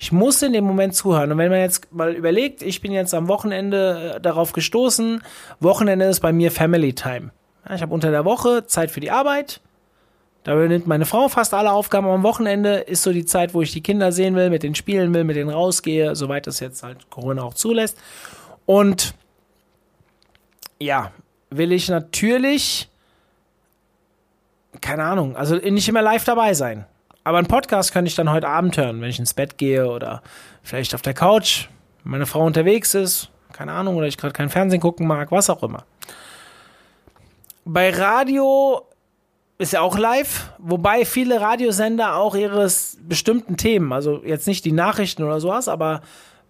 Ich 0.00 0.10
muss 0.10 0.42
in 0.42 0.52
dem 0.52 0.64
Moment 0.64 0.96
zuhören. 0.96 1.30
Und 1.30 1.38
wenn 1.38 1.48
man 1.48 1.60
jetzt 1.60 1.94
mal 1.94 2.12
überlegt, 2.12 2.62
ich 2.62 2.80
bin 2.80 2.90
jetzt 2.90 3.14
am 3.14 3.28
Wochenende 3.28 4.14
äh, 4.16 4.20
darauf 4.20 4.52
gestoßen, 4.52 5.22
Wochenende 5.60 6.06
ist 6.06 6.18
bei 6.18 6.32
mir 6.32 6.50
Family 6.50 6.92
Time. 6.92 7.30
Ich 7.72 7.82
habe 7.82 7.94
unter 7.94 8.10
der 8.10 8.24
Woche 8.24 8.66
Zeit 8.66 8.90
für 8.90 8.98
die 8.98 9.12
Arbeit, 9.12 9.60
Da 10.42 10.54
übernimmt 10.54 10.88
meine 10.88 11.06
Frau 11.06 11.28
fast 11.28 11.54
alle 11.54 11.70
Aufgaben. 11.70 12.08
Am 12.08 12.24
Wochenende 12.24 12.78
ist 12.78 13.04
so 13.04 13.12
die 13.12 13.24
Zeit, 13.24 13.54
wo 13.54 13.62
ich 13.62 13.70
die 13.70 13.80
Kinder 13.80 14.10
sehen 14.10 14.34
will, 14.34 14.50
mit 14.50 14.64
denen 14.64 14.74
spielen 14.74 15.14
will, 15.14 15.22
mit 15.22 15.36
denen 15.36 15.50
rausgehe, 15.50 16.16
soweit 16.16 16.48
das 16.48 16.58
jetzt 16.58 16.82
halt 16.82 17.08
Corona 17.10 17.44
auch 17.44 17.54
zulässt. 17.54 17.96
Und 18.66 19.14
ja, 20.80 21.12
will 21.50 21.70
ich 21.70 21.88
natürlich, 21.88 22.88
keine 24.82 25.04
Ahnung, 25.04 25.36
also 25.36 25.56
nicht 25.56 25.88
immer 25.88 26.02
live 26.02 26.24
dabei 26.24 26.52
sein. 26.52 26.84
Aber 27.24 27.38
einen 27.38 27.46
Podcast 27.46 27.92
könnte 27.92 28.08
ich 28.08 28.16
dann 28.16 28.30
heute 28.30 28.48
Abend 28.48 28.76
hören, 28.76 29.00
wenn 29.00 29.08
ich 29.08 29.18
ins 29.18 29.32
Bett 29.32 29.56
gehe 29.56 29.88
oder 29.88 30.22
vielleicht 30.62 30.94
auf 30.94 31.02
der 31.02 31.14
Couch, 31.14 31.68
wenn 32.02 32.12
meine 32.12 32.26
Frau 32.26 32.44
unterwegs 32.44 32.94
ist, 32.94 33.30
keine 33.52 33.72
Ahnung, 33.72 33.96
oder 33.96 34.06
ich 34.06 34.18
gerade 34.18 34.32
kein 34.32 34.50
Fernsehen 34.50 34.80
gucken 34.80 35.06
mag, 35.06 35.30
was 35.30 35.48
auch 35.48 35.62
immer. 35.62 35.84
Bei 37.64 37.90
Radio 37.90 38.82
ist 39.58 39.72
ja 39.72 39.80
auch 39.80 39.96
live, 39.96 40.50
wobei 40.58 41.04
viele 41.04 41.40
Radiosender 41.40 42.16
auch 42.16 42.34
ihres 42.34 42.98
bestimmten 43.02 43.56
Themen, 43.56 43.92
also 43.92 44.20
jetzt 44.24 44.48
nicht 44.48 44.64
die 44.64 44.72
Nachrichten 44.72 45.22
oder 45.22 45.38
sowas, 45.38 45.68
aber 45.68 46.02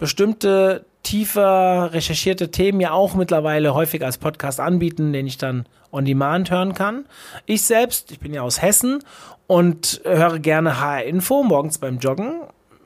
bestimmte 0.02 0.84
tiefer 1.04 1.90
recherchierte 1.92 2.50
Themen 2.50 2.80
ja 2.80 2.90
auch 2.90 3.14
mittlerweile 3.14 3.72
häufig 3.72 4.04
als 4.04 4.18
Podcast 4.18 4.58
anbieten, 4.58 5.12
den 5.12 5.28
ich 5.28 5.38
dann 5.38 5.64
on 5.92 6.04
demand 6.04 6.50
hören 6.50 6.74
kann. 6.74 7.04
Ich 7.46 7.62
selbst, 7.62 8.10
ich 8.10 8.18
bin 8.18 8.34
ja 8.34 8.42
aus 8.42 8.60
Hessen 8.60 9.04
und 9.46 10.00
höre 10.02 10.40
gerne 10.40 10.80
HR 10.80 11.04
Info 11.04 11.44
morgens 11.44 11.78
beim 11.78 12.00
Joggen. 12.00 12.40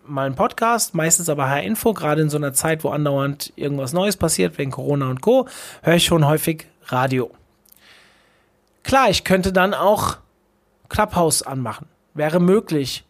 Mal 0.07 0.27
einen 0.27 0.35
Podcast, 0.35 0.95
meistens 0.95 1.31
aber 1.31 1.49
HR 1.49 1.62
Info, 1.62 1.95
gerade 1.95 2.21
in 2.21 2.29
so 2.29 2.37
einer 2.37 2.53
Zeit, 2.53 2.85
wo 2.85 2.91
andauernd 2.91 3.51
irgendwas 3.57 3.95
Neues 3.95 4.19
passiert, 4.19 4.59
wegen 4.59 4.71
Corona 4.71 5.09
und 5.09 5.23
Co., 5.23 5.49
höre 5.81 5.95
ich 5.95 6.05
schon 6.05 6.27
häufig 6.27 6.67
Radio. 6.89 7.31
Klar, 8.83 9.09
ich 9.09 9.25
könnte 9.25 9.55
dann 9.55 9.73
auch 9.73 10.19
Clubhouse 10.91 11.41
anmachen. 11.41 11.87
Wäre 12.12 12.41
möglich. 12.41 13.07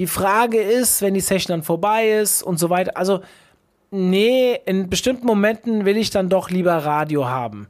Die 0.00 0.06
Frage 0.06 0.62
ist, 0.62 1.02
wenn 1.02 1.12
die 1.12 1.20
Session 1.20 1.58
dann 1.58 1.62
vorbei 1.62 2.12
ist 2.12 2.42
und 2.42 2.58
so 2.58 2.70
weiter. 2.70 2.96
Also, 2.96 3.20
nee, 3.90 4.58
in 4.64 4.88
bestimmten 4.88 5.26
Momenten 5.26 5.84
will 5.84 5.98
ich 5.98 6.08
dann 6.08 6.30
doch 6.30 6.48
lieber 6.48 6.72
Radio 6.72 7.28
haben. 7.28 7.68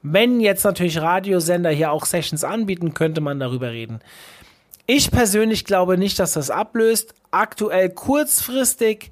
Wenn 0.00 0.40
jetzt 0.40 0.64
natürlich 0.64 0.98
Radiosender 0.98 1.68
hier 1.68 1.92
auch 1.92 2.06
Sessions 2.06 2.42
anbieten, 2.42 2.94
könnte 2.94 3.20
man 3.20 3.38
darüber 3.38 3.70
reden. 3.70 4.00
Ich 4.86 5.10
persönlich 5.10 5.66
glaube 5.66 5.98
nicht, 5.98 6.18
dass 6.18 6.32
das 6.32 6.48
ablöst. 6.48 7.12
Aktuell 7.32 7.90
kurzfristig 7.90 9.10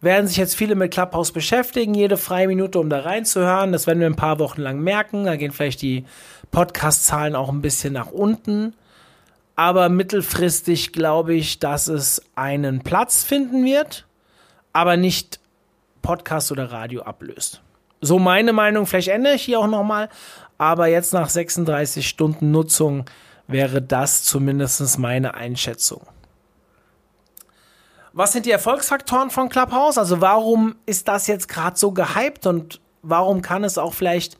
werden 0.00 0.28
sich 0.28 0.36
jetzt 0.36 0.54
viele 0.54 0.76
mit 0.76 0.92
Clubhouse 0.92 1.32
beschäftigen, 1.32 1.94
jede 1.94 2.16
freie 2.16 2.46
Minute, 2.46 2.78
um 2.78 2.88
da 2.88 3.00
reinzuhören. 3.00 3.72
Das 3.72 3.88
werden 3.88 3.98
wir 3.98 4.06
ein 4.06 4.14
paar 4.14 4.38
Wochen 4.38 4.62
lang 4.62 4.78
merken. 4.78 5.24
Da 5.24 5.34
gehen 5.34 5.50
vielleicht 5.50 5.82
die 5.82 6.04
Podcast-Zahlen 6.52 7.34
auch 7.34 7.48
ein 7.48 7.60
bisschen 7.60 7.92
nach 7.92 8.12
unten. 8.12 8.74
Aber 9.60 9.90
mittelfristig 9.90 10.90
glaube 10.90 11.34
ich, 11.34 11.58
dass 11.58 11.86
es 11.86 12.22
einen 12.34 12.80
Platz 12.80 13.24
finden 13.24 13.62
wird, 13.62 14.06
aber 14.72 14.96
nicht 14.96 15.38
Podcast 16.00 16.50
oder 16.50 16.72
Radio 16.72 17.02
ablöst. 17.02 17.60
So 18.00 18.18
meine 18.18 18.54
Meinung. 18.54 18.86
Vielleicht 18.86 19.08
ändere 19.08 19.34
ich 19.34 19.42
hier 19.42 19.60
auch 19.60 19.66
nochmal. 19.66 20.08
Aber 20.56 20.86
jetzt 20.86 21.12
nach 21.12 21.28
36 21.28 22.08
Stunden 22.08 22.50
Nutzung 22.50 23.04
wäre 23.48 23.82
das 23.82 24.22
zumindest 24.22 24.98
meine 24.98 25.34
Einschätzung. 25.34 26.06
Was 28.14 28.32
sind 28.32 28.46
die 28.46 28.52
Erfolgsfaktoren 28.52 29.28
von 29.28 29.50
Clubhouse? 29.50 29.98
Also 29.98 30.22
warum 30.22 30.76
ist 30.86 31.06
das 31.06 31.26
jetzt 31.26 31.48
gerade 31.48 31.76
so 31.76 31.92
gehypt 31.92 32.46
und 32.46 32.80
warum 33.02 33.42
kann 33.42 33.62
es 33.64 33.76
auch 33.76 33.92
vielleicht 33.92 34.38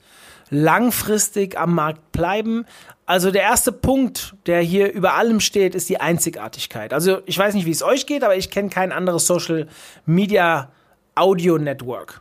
langfristig 0.48 1.58
am 1.58 1.74
Markt 1.74 2.10
bleiben? 2.10 2.64
Also 3.10 3.32
der 3.32 3.42
erste 3.42 3.72
Punkt, 3.72 4.36
der 4.46 4.60
hier 4.60 4.92
über 4.92 5.14
allem 5.14 5.40
steht, 5.40 5.74
ist 5.74 5.88
die 5.88 6.00
Einzigartigkeit. 6.00 6.94
Also 6.94 7.22
ich 7.26 7.36
weiß 7.36 7.54
nicht, 7.54 7.66
wie 7.66 7.72
es 7.72 7.82
euch 7.82 8.06
geht, 8.06 8.22
aber 8.22 8.36
ich 8.36 8.52
kenne 8.52 8.68
kein 8.68 8.92
anderes 8.92 9.26
Social 9.26 9.66
Media 10.06 10.70
Audio 11.16 11.58
Network. 11.58 12.20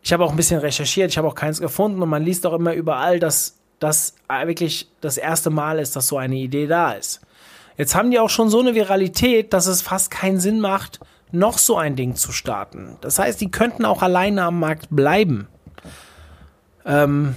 Ich 0.00 0.14
habe 0.14 0.24
auch 0.24 0.30
ein 0.30 0.36
bisschen 0.38 0.60
recherchiert, 0.60 1.10
ich 1.10 1.18
habe 1.18 1.28
auch 1.28 1.34
keins 1.34 1.60
gefunden 1.60 2.00
und 2.00 2.08
man 2.08 2.22
liest 2.22 2.46
auch 2.46 2.54
immer 2.54 2.72
überall, 2.72 3.20
dass 3.20 3.58
das 3.80 4.14
wirklich 4.46 4.88
das 5.02 5.18
erste 5.18 5.50
Mal 5.50 5.78
ist, 5.78 5.94
dass 5.94 6.08
so 6.08 6.16
eine 6.16 6.36
Idee 6.36 6.66
da 6.66 6.92
ist. 6.92 7.20
Jetzt 7.76 7.94
haben 7.94 8.10
die 8.10 8.20
auch 8.20 8.30
schon 8.30 8.48
so 8.48 8.60
eine 8.60 8.74
Viralität, 8.74 9.52
dass 9.52 9.66
es 9.66 9.82
fast 9.82 10.10
keinen 10.10 10.40
Sinn 10.40 10.58
macht, 10.58 11.00
noch 11.32 11.58
so 11.58 11.76
ein 11.76 11.96
Ding 11.96 12.14
zu 12.14 12.32
starten. 12.32 12.96
Das 13.02 13.18
heißt, 13.18 13.42
die 13.42 13.50
könnten 13.50 13.84
auch 13.84 14.00
alleine 14.00 14.44
am 14.44 14.58
Markt 14.58 14.86
bleiben. 14.88 15.48
Ähm, 16.86 17.34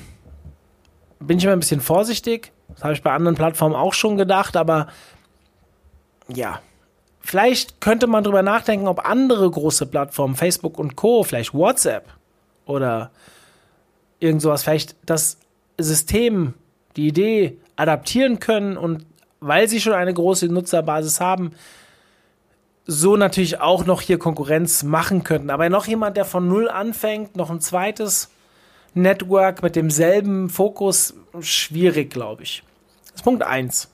bin 1.19 1.37
ich 1.37 1.43
immer 1.43 1.53
ein 1.53 1.59
bisschen 1.59 1.81
vorsichtig. 1.81 2.51
Das 2.69 2.83
habe 2.83 2.93
ich 2.93 3.01
bei 3.01 3.11
anderen 3.11 3.35
Plattformen 3.35 3.75
auch 3.75 3.93
schon 3.93 4.17
gedacht, 4.17 4.55
aber 4.55 4.87
ja. 6.27 6.59
Vielleicht 7.19 7.81
könnte 7.81 8.07
man 8.07 8.23
drüber 8.23 8.41
nachdenken, 8.41 8.87
ob 8.87 9.05
andere 9.05 9.49
große 9.51 9.85
Plattformen, 9.85 10.35
Facebook 10.35 10.79
und 10.79 10.95
Co., 10.95 11.23
vielleicht 11.23 11.53
WhatsApp 11.53 12.05
oder 12.65 13.11
irgend 14.19 14.41
sowas, 14.41 14.63
vielleicht 14.63 14.95
das 15.05 15.37
System, 15.77 16.53
die 16.95 17.07
Idee 17.07 17.57
adaptieren 17.75 18.39
können 18.39 18.77
und 18.77 19.05
weil 19.39 19.67
sie 19.67 19.81
schon 19.81 19.93
eine 19.93 20.13
große 20.13 20.47
Nutzerbasis 20.47 21.19
haben, 21.19 21.51
so 22.85 23.17
natürlich 23.17 23.59
auch 23.59 23.85
noch 23.85 24.01
hier 24.01 24.17
Konkurrenz 24.17 24.83
machen 24.83 25.23
könnten. 25.23 25.49
Aber 25.49 25.69
noch 25.69 25.85
jemand, 25.85 26.15
der 26.17 26.25
von 26.25 26.47
Null 26.47 26.69
anfängt, 26.69 27.35
noch 27.35 27.49
ein 27.49 27.59
zweites 27.59 28.29
Network 28.97 29.63
mit 29.63 29.75
demselben 29.75 30.49
Fokus, 30.49 31.13
schwierig, 31.39 32.09
glaube 32.09 32.43
ich. 32.43 32.63
Das 33.03 33.15
ist 33.15 33.23
Punkt 33.23 33.43
1. 33.43 33.89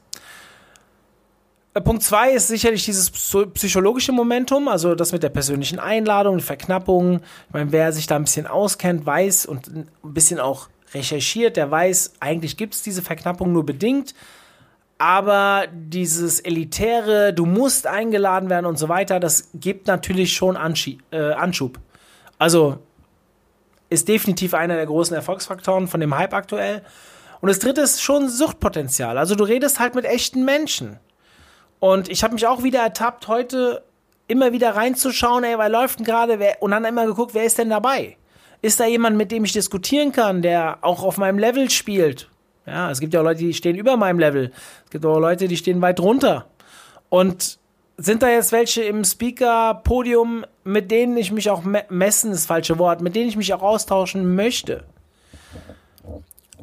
Äh, 1.74 1.82
Punkt 1.82 2.04
2 2.04 2.32
ist 2.32 2.48
sicherlich 2.48 2.86
dieses 2.86 3.12
psychologische 3.12 4.12
Momentum, 4.12 4.68
also 4.68 4.96
das 4.96 5.12
mit 5.12 5.24
der 5.24 5.30
persönlichen 5.30 5.80
Einladung, 5.80 6.40
Verknappung. 6.40 7.22
Ich 7.48 7.54
meine, 7.54 7.72
wer 7.72 7.92
sich 7.92 8.08
da 8.08 8.16
ein 8.16 8.24
bisschen 8.24 8.48
auskennt, 8.48 9.06
weiß 9.06 9.46
und 9.46 9.68
ein 9.68 9.88
bisschen 10.04 10.40
auch 10.40 10.70
recherchiert, 10.94 11.58
der 11.58 11.70
weiß, 11.72 12.14
eigentlich 12.20 12.58
gibt 12.58 12.76
es 12.76 12.84
diese 12.84 13.02
Verknappung 13.02 13.52
nur 13.52 13.66
bedingt 13.66 14.14
aber 15.04 15.68
dieses 15.70 16.40
elitäre, 16.40 17.34
du 17.34 17.46
musst 17.46 17.88
eingeladen 17.88 18.50
werden 18.50 18.66
und 18.66 18.80
so 18.80 18.88
weiter, 18.88 19.20
das 19.20 19.50
gibt 19.54 19.88
natürlich 19.88 20.32
schon 20.32 20.56
äh, 20.56 21.18
Anschub. 21.34 21.80
Also 22.38 22.78
ist 23.94 24.08
definitiv 24.08 24.54
einer 24.54 24.76
der 24.76 24.86
großen 24.86 25.16
Erfolgsfaktoren 25.16 25.88
von 25.88 26.00
dem 26.00 26.18
Hype 26.18 26.34
aktuell. 26.34 26.82
Und 27.42 27.50
das 27.50 27.60
dritte 27.60 27.82
ist 27.82 28.02
schon 28.02 28.30
Suchtpotenzial. 28.30 29.18
Also 29.18 29.36
du 29.36 29.44
redest 29.44 29.80
halt 29.80 29.96
mit 29.96 30.06
echten 30.06 30.46
Menschen. 30.46 31.00
Und 31.80 32.10
ich 32.10 32.24
habe 32.24 32.34
mich 32.34 32.48
auch 32.48 32.64
wieder 32.64 32.80
ertappt, 32.80 33.28
heute 33.28 33.84
immer 34.28 34.54
wieder 34.54 34.76
reinzuschauen, 34.76 35.44
ey, 35.44 35.58
weil 35.58 35.72
läuft 35.72 36.00
denn 36.00 36.06
gerade, 36.06 36.40
und 36.62 36.72
dann 36.72 36.86
immer 36.86 37.06
geguckt, 37.06 37.34
wer 37.34 37.44
ist 37.44 37.58
denn 37.58 37.70
dabei? 37.70 38.18
Ist 38.62 38.80
da 38.80 38.86
jemand, 38.86 39.18
mit 39.18 39.32
dem 39.32 39.44
ich 39.44 39.52
diskutieren 39.52 40.14
kann, 40.14 40.42
der 40.42 40.78
auch 40.82 41.04
auf 41.04 41.18
meinem 41.18 41.38
Level 41.38 41.70
spielt? 41.70 42.30
Ja, 42.66 42.90
es 42.90 43.02
gibt 43.02 43.14
ja 43.14 43.20
auch 43.20 43.26
Leute, 43.26 43.42
die 43.42 43.54
stehen 43.54 43.76
über 43.76 43.98
meinem 43.98 44.20
Level. 44.20 44.52
Es 44.86 44.92
gibt 44.92 45.06
auch 45.06 45.20
Leute, 45.20 45.50
die 45.50 45.58
stehen 45.58 45.82
weit 45.82 46.00
drunter. 46.00 46.48
Und 47.10 47.60
sind 47.98 48.24
da 48.24 48.30
jetzt 48.30 48.52
welche 48.52 48.84
im 48.84 49.04
Speaker-Podium, 49.04 50.46
mit 50.64 50.92
denen 50.92 51.18
ich 51.18 51.32
mich 51.32 51.50
auch 51.50 51.64
me 51.64 51.86
messen, 51.90 52.32
ist 52.32 52.42
das 52.42 52.46
falsche 52.48 52.80
Wort, 52.80 53.02
mit 53.02 53.16
denen 53.16 53.30
ich 53.30 53.38
mich 53.38 53.54
auch 53.54 53.62
austauschen 53.62 54.36
möchte? 54.36 54.84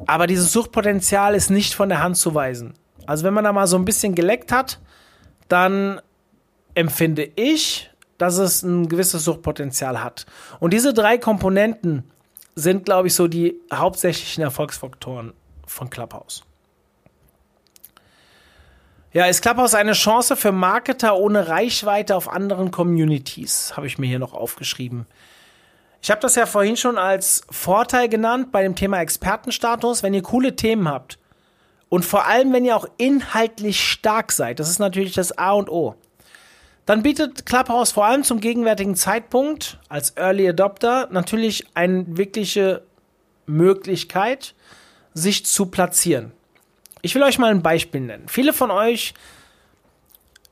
Aber 0.05 0.27
dieses 0.27 0.51
Suchtpotenzial 0.51 1.35
ist 1.35 1.49
nicht 1.49 1.73
von 1.73 1.89
der 1.89 2.01
Hand 2.03 2.17
zu 2.17 2.33
weisen. 2.33 2.73
Also 3.05 3.23
wenn 3.23 3.33
man 3.33 3.43
da 3.43 3.53
mal 3.53 3.67
so 3.67 3.77
ein 3.77 3.85
bisschen 3.85 4.15
geleckt 4.15 4.51
hat, 4.51 4.79
dann 5.47 6.01
empfinde 6.75 7.29
ich, 7.35 7.89
dass 8.17 8.37
es 8.37 8.63
ein 8.63 8.87
gewisses 8.87 9.23
Suchtpotenzial 9.23 10.03
hat. 10.03 10.25
Und 10.59 10.73
diese 10.73 10.93
drei 10.93 11.17
Komponenten 11.17 12.03
sind, 12.55 12.85
glaube 12.85 13.07
ich, 13.07 13.15
so 13.15 13.27
die 13.27 13.59
hauptsächlichen 13.73 14.43
Erfolgsfaktoren 14.43 15.33
von 15.65 15.89
Clubhouse. 15.89 16.43
Ja, 19.13 19.25
ist 19.25 19.41
Clubhouse 19.41 19.75
eine 19.75 19.91
Chance 19.91 20.37
für 20.37 20.53
Marketer 20.53 21.17
ohne 21.17 21.49
Reichweite 21.49 22.15
auf 22.15 22.29
anderen 22.29 22.71
Communities? 22.71 23.75
Habe 23.75 23.85
ich 23.85 23.97
mir 23.97 24.07
hier 24.07 24.19
noch 24.19 24.33
aufgeschrieben. 24.33 25.05
Ich 26.01 26.09
habe 26.09 26.21
das 26.21 26.35
ja 26.35 26.45
vorhin 26.45 26.77
schon 26.77 26.97
als 26.97 27.41
Vorteil 27.49 28.07
genannt 28.07 28.53
bei 28.53 28.63
dem 28.63 28.73
Thema 28.73 29.01
Expertenstatus. 29.01 30.01
Wenn 30.01 30.13
ihr 30.13 30.23
coole 30.23 30.55
Themen 30.55 30.87
habt 30.87 31.19
und 31.89 32.05
vor 32.05 32.25
allem, 32.25 32.53
wenn 32.53 32.63
ihr 32.63 32.73
auch 32.73 32.87
inhaltlich 32.95 33.83
stark 33.83 34.31
seid, 34.31 34.61
das 34.61 34.69
ist 34.69 34.79
natürlich 34.79 35.13
das 35.13 35.37
A 35.37 35.51
und 35.51 35.69
O, 35.69 35.95
dann 36.85 37.03
bietet 37.03 37.45
Clubhouse 37.45 37.91
vor 37.91 38.05
allem 38.05 38.23
zum 38.23 38.39
gegenwärtigen 38.39 38.95
Zeitpunkt 38.95 39.77
als 39.89 40.11
Early 40.11 40.47
Adopter 40.47 41.09
natürlich 41.11 41.67
eine 41.73 42.05
wirkliche 42.07 42.83
Möglichkeit, 43.45 44.55
sich 45.13 45.45
zu 45.45 45.65
platzieren. 45.65 46.31
Ich 47.01 47.15
will 47.15 47.23
euch 47.23 47.39
mal 47.39 47.51
ein 47.51 47.63
Beispiel 47.63 48.01
nennen. 48.01 48.27
Viele 48.27 48.53
von 48.53 48.71
euch 48.71 49.13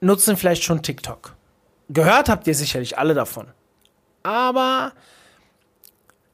nutzen 0.01 0.37
vielleicht 0.37 0.63
schon 0.63 0.81
TikTok. 0.81 1.35
Gehört 1.89 2.29
habt 2.29 2.47
ihr 2.47 2.55
sicherlich 2.55 2.97
alle 2.97 3.13
davon. 3.13 3.47
Aber 4.23 4.93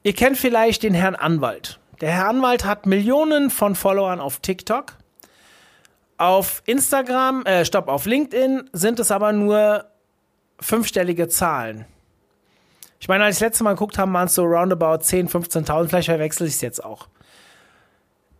ihr 0.02 0.12
kennt 0.14 0.38
vielleicht 0.38 0.82
den 0.82 0.94
Herrn 0.94 1.14
Anwalt. 1.14 1.78
Der 2.00 2.10
Herr 2.10 2.28
Anwalt 2.28 2.64
hat 2.64 2.86
Millionen 2.86 3.50
von 3.50 3.74
Followern 3.74 4.20
auf 4.20 4.40
TikTok. 4.40 4.94
Auf 6.18 6.62
Instagram, 6.66 7.44
äh, 7.44 7.64
stopp, 7.64 7.88
auf 7.88 8.06
LinkedIn 8.06 8.70
sind 8.72 9.00
es 9.00 9.10
aber 9.10 9.32
nur 9.32 9.86
fünfstellige 10.60 11.28
Zahlen. 11.28 11.84
Ich 12.98 13.08
meine, 13.08 13.24
als 13.24 13.36
ich 13.36 13.40
das 13.40 13.48
letzte 13.48 13.64
Mal 13.64 13.74
geguckt 13.74 13.98
habe, 13.98 14.12
waren 14.12 14.26
es 14.26 14.34
so 14.34 14.44
roundabout 14.44 15.02
10.000, 15.02 15.30
15.000, 15.30 15.88
vielleicht 15.88 16.08
verwechsel 16.08 16.46
ich 16.46 16.54
es 16.54 16.60
jetzt 16.62 16.82
auch. 16.82 17.08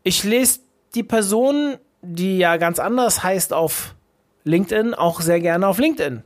Ich 0.02 0.24
lese 0.24 0.60
die 0.94 1.02
Person, 1.02 1.76
die 2.02 2.38
ja 2.38 2.56
ganz 2.56 2.78
anders 2.78 3.22
heißt 3.22 3.52
auf 3.52 3.94
LinkedIn, 4.44 4.94
auch 4.94 5.20
sehr 5.20 5.40
gerne 5.40 5.66
auf 5.66 5.78
LinkedIn. 5.78 6.22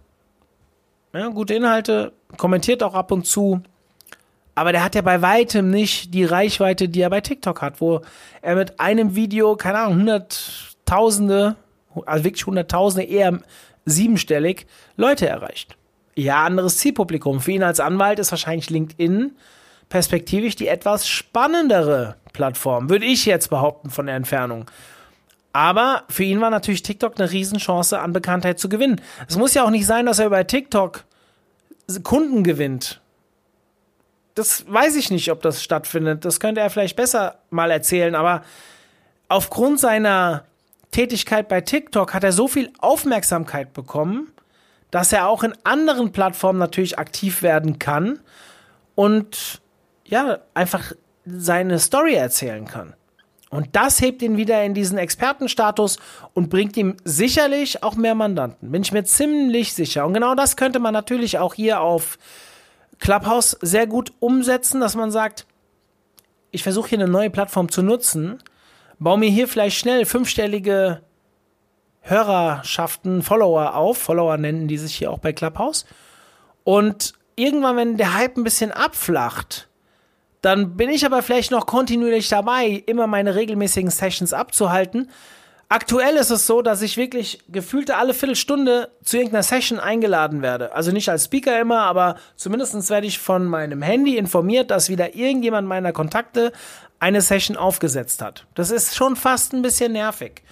Ja, 1.13 1.29
gute 1.29 1.55
Inhalte, 1.55 2.13
kommentiert 2.37 2.83
auch 2.83 2.95
ab 2.95 3.11
und 3.11 3.27
zu. 3.27 3.63
Aber 4.55 4.73
der 4.73 4.85
hat 4.85 4.95
ja 4.95 5.03
bei 5.03 5.23
weitem 5.23 5.71
nicht 5.71 6.13
die 6.15 6.25
Reichweite, 6.25 6.89
die 6.89 7.01
er 7.01 7.11
bei 7.11 7.21
TikTok 7.21 7.63
hat, 7.63 7.81
wo 7.81 8.03
er 8.43 8.57
mit 8.57 8.79
einem 8.79 9.15
Video, 9.17 9.57
keine 9.57 9.79
Ahnung, 9.79 10.01
hunderttausende, 10.01 11.57
also 12.07 12.25
wirklich 12.25 12.47
hunderttausende, 12.47 13.07
eher 13.07 13.41
siebenstellig 13.87 14.67
Leute 14.97 15.29
erreicht. 15.29 15.77
Ja, 16.15 16.45
anderes 16.45 16.79
Zielpublikum. 16.79 17.41
Für 17.41 17.53
ihn 17.53 17.63
als 17.63 17.81
Anwalt 17.81 18.19
ist 18.19 18.31
wahrscheinlich 18.33 18.71
LinkedIn 18.71 19.33
perspektivisch 19.89 20.57
die 20.57 20.69
etwas 20.69 21.09
spannendere 21.09 22.17
Plattform, 22.41 22.89
würde 22.89 23.05
ich 23.05 23.27
jetzt 23.27 23.51
behaupten 23.51 23.91
von 23.91 24.07
der 24.07 24.15
Entfernung. 24.17 24.65
Aber 25.53 26.05
für 26.09 26.25
ihn 26.25 26.41
war 26.41 26.49
natürlich 26.49 26.83
TikTok 26.83 27.21
eine 27.21 27.31
Riesenchance, 27.31 27.99
an 27.99 28.15
Bekanntheit 28.15 28.59
zu 28.59 28.71
gewinnen. 28.71 28.99
Es 29.29 29.37
muss 29.37 29.53
ja 29.53 29.63
auch 29.63 29.69
nicht 29.69 29.85
sein, 29.85 30.07
dass 30.07 30.21
er 30.21 30.27
über 30.27 30.47
TikTok 30.47 31.05
Kunden 32.03 32.43
gewinnt. 32.43 33.03
Das 34.35 34.65
weiß 34.67 34.97
ich 34.97 35.11
nicht, 35.11 35.31
ob 35.31 35.43
das 35.43 35.63
stattfindet. 35.63 36.25
Das 36.25 36.41
könnte 36.41 36.63
er 36.63 36.71
vielleicht 36.71 36.97
besser 36.97 37.41
mal 37.51 37.71
erzählen. 37.71 38.15
Aber 38.15 38.43
aufgrund 39.29 39.79
seiner 39.79 40.45
Tätigkeit 40.93 41.47
bei 41.47 41.61
TikTok 41.61 42.15
hat 42.15 42.25
er 42.25 42.33
so 42.33 42.49
viel 42.49 42.73
Aufmerksamkeit 42.79 43.75
bekommen, 43.75 44.33
dass 44.91 45.13
er 45.13 45.29
auch 45.29 45.43
in 45.43 45.53
anderen 45.65 46.11
Plattformen 46.13 46.59
natürlich 46.59 46.99
aktiv 46.99 47.43
werden 47.43 47.79
kann 47.79 48.19
und 48.95 49.61
ja, 50.07 50.39
einfach 50.55 50.93
seine 51.37 51.79
Story 51.79 52.15
erzählen 52.15 52.67
kann. 52.67 52.95
Und 53.51 53.71
das 53.73 54.01
hebt 54.01 54.23
ihn 54.23 54.37
wieder 54.37 54.63
in 54.63 54.75
diesen 54.75 54.97
Expertenstatus 54.97 55.99
und 56.35 56.51
bringt 56.51 56.77
ihm 56.77 56.97
sicherlich 57.05 57.83
auch 57.83 57.97
mehr 57.97 58.15
Mandanten. 58.15 58.71
Bin 58.71 58.83
ich 58.83 58.93
mir 58.93 59.03
ziemlich 59.05 59.75
sicher. 59.75 60.07
Und 60.07 60.15
genau 60.15 60.37
das 60.37 60.57
könnte 60.57 60.79
man 60.79 60.93
natürlich 60.93 61.39
auch 61.39 61.55
hier 61.55 61.81
auf 61.81 62.17
Clubhouse 63.01 63.59
sehr 63.61 63.89
gut 63.89 64.13
umsetzen, 64.21 64.81
dass 64.81 64.95
man 64.95 65.11
sagt, 65.11 65.47
ich 66.53 66.63
versuche 66.63 66.91
hier 66.91 66.99
eine 66.99 67.09
neue 67.09 67.31
Plattform 67.31 67.71
zu 67.71 67.83
nutzen, 67.83 68.41
baue 69.01 69.19
mir 69.19 69.31
hier 69.31 69.49
vielleicht 69.49 69.79
schnell 69.79 70.05
fünfstellige 70.05 71.03
Hörerschaften, 72.03 73.23
Follower 73.23 73.75
auf. 73.75 73.99
Follower 73.99 74.37
nennen 74.37 74.69
die 74.69 74.79
sich 74.79 74.95
hier 74.95 75.11
auch 75.11 75.19
bei 75.19 75.33
Clubhouse. 75.33 75.87
Und 76.63 77.15
irgendwann, 77.35 77.77
wenn 77.77 77.97
der 77.97 78.15
Hype 78.15 78.37
ein 78.37 78.45
bisschen 78.45 78.71
abflacht, 78.71 79.70
dann 80.43 80.77
bin 80.77 80.91
ich 80.91 81.05
aber 81.05 81.23
vielleicht 81.23 81.51
noch 81.51 81.67
kontinuierlich 81.67 82.29
dabei, 82.29 82.83
immer 82.87 83.07
meine 83.07 83.35
regelmäßigen 83.35 83.91
Sessions 83.91 84.33
abzuhalten. 84.33 85.11
Aktuell 85.69 86.17
ist 86.17 86.31
es 86.31 86.49
so, 86.49 86.63
dass 86.63 86.83
ich 86.83 86.97
wirklich 86.97 87.45
gefühlte 87.49 87.97
alle 87.97 88.13
Viertelstunde 88.13 88.91
zu 89.05 89.19
irgendeiner 89.19 89.45
Session 89.45 89.79
eingeladen 89.79 90.43
werde. 90.43 90.75
Also 90.75 90.91
nicht 90.91 91.09
als 91.09 91.27
Speaker 91.27 91.61
immer, 91.61 91.83
aber 91.83 92.17
zumindest 92.35 92.91
werde 92.91 93.07
ich 93.07 93.21
von 93.21 93.45
meinem 93.45 93.81
Handy 93.81 94.17
informiert, 94.17 94.73
dass 94.73 94.89
wieder 94.89 95.15
irgendjemand 95.15 95.69
meiner 95.69 95.93
Kontakte 95.93 96.53
eine 96.99 97.21
Session 97.21 97.57
aufgesetzt 97.57 98.21
hat. 98.21 98.47
Das 98.55 98.73
ist 98.73 98.97
schon 98.97 99.15
fast 99.15 99.53
ein 99.53 99.63
bisschen 99.63 99.93
nervig. 99.93 100.43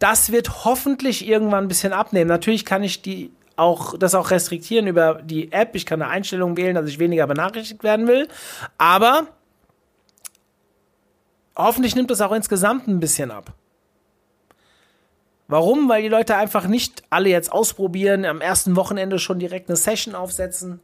Das 0.00 0.32
wird 0.32 0.64
hoffentlich 0.64 1.28
irgendwann 1.28 1.66
ein 1.66 1.68
bisschen 1.68 1.92
abnehmen. 1.92 2.28
Natürlich 2.28 2.64
kann 2.64 2.82
ich 2.82 3.02
die 3.02 3.30
auch, 3.60 3.96
das 3.98 4.14
auch 4.14 4.30
restriktieren 4.30 4.86
über 4.86 5.20
die 5.22 5.52
App. 5.52 5.74
Ich 5.74 5.86
kann 5.86 6.02
eine 6.02 6.10
Einstellung 6.10 6.56
wählen, 6.56 6.74
dass 6.74 6.88
ich 6.88 6.98
weniger 6.98 7.26
benachrichtigt 7.26 7.84
werden 7.84 8.08
will. 8.08 8.26
Aber 8.78 9.26
hoffentlich 11.56 11.94
nimmt 11.94 12.10
das 12.10 12.20
auch 12.20 12.32
insgesamt 12.32 12.88
ein 12.88 13.00
bisschen 13.00 13.30
ab. 13.30 13.52
Warum? 15.46 15.88
Weil 15.88 16.02
die 16.02 16.08
Leute 16.08 16.36
einfach 16.36 16.66
nicht 16.66 17.02
alle 17.10 17.28
jetzt 17.28 17.52
ausprobieren, 17.52 18.24
am 18.24 18.40
ersten 18.40 18.76
Wochenende 18.76 19.18
schon 19.18 19.38
direkt 19.38 19.68
eine 19.68 19.76
Session 19.76 20.14
aufsetzen. 20.14 20.80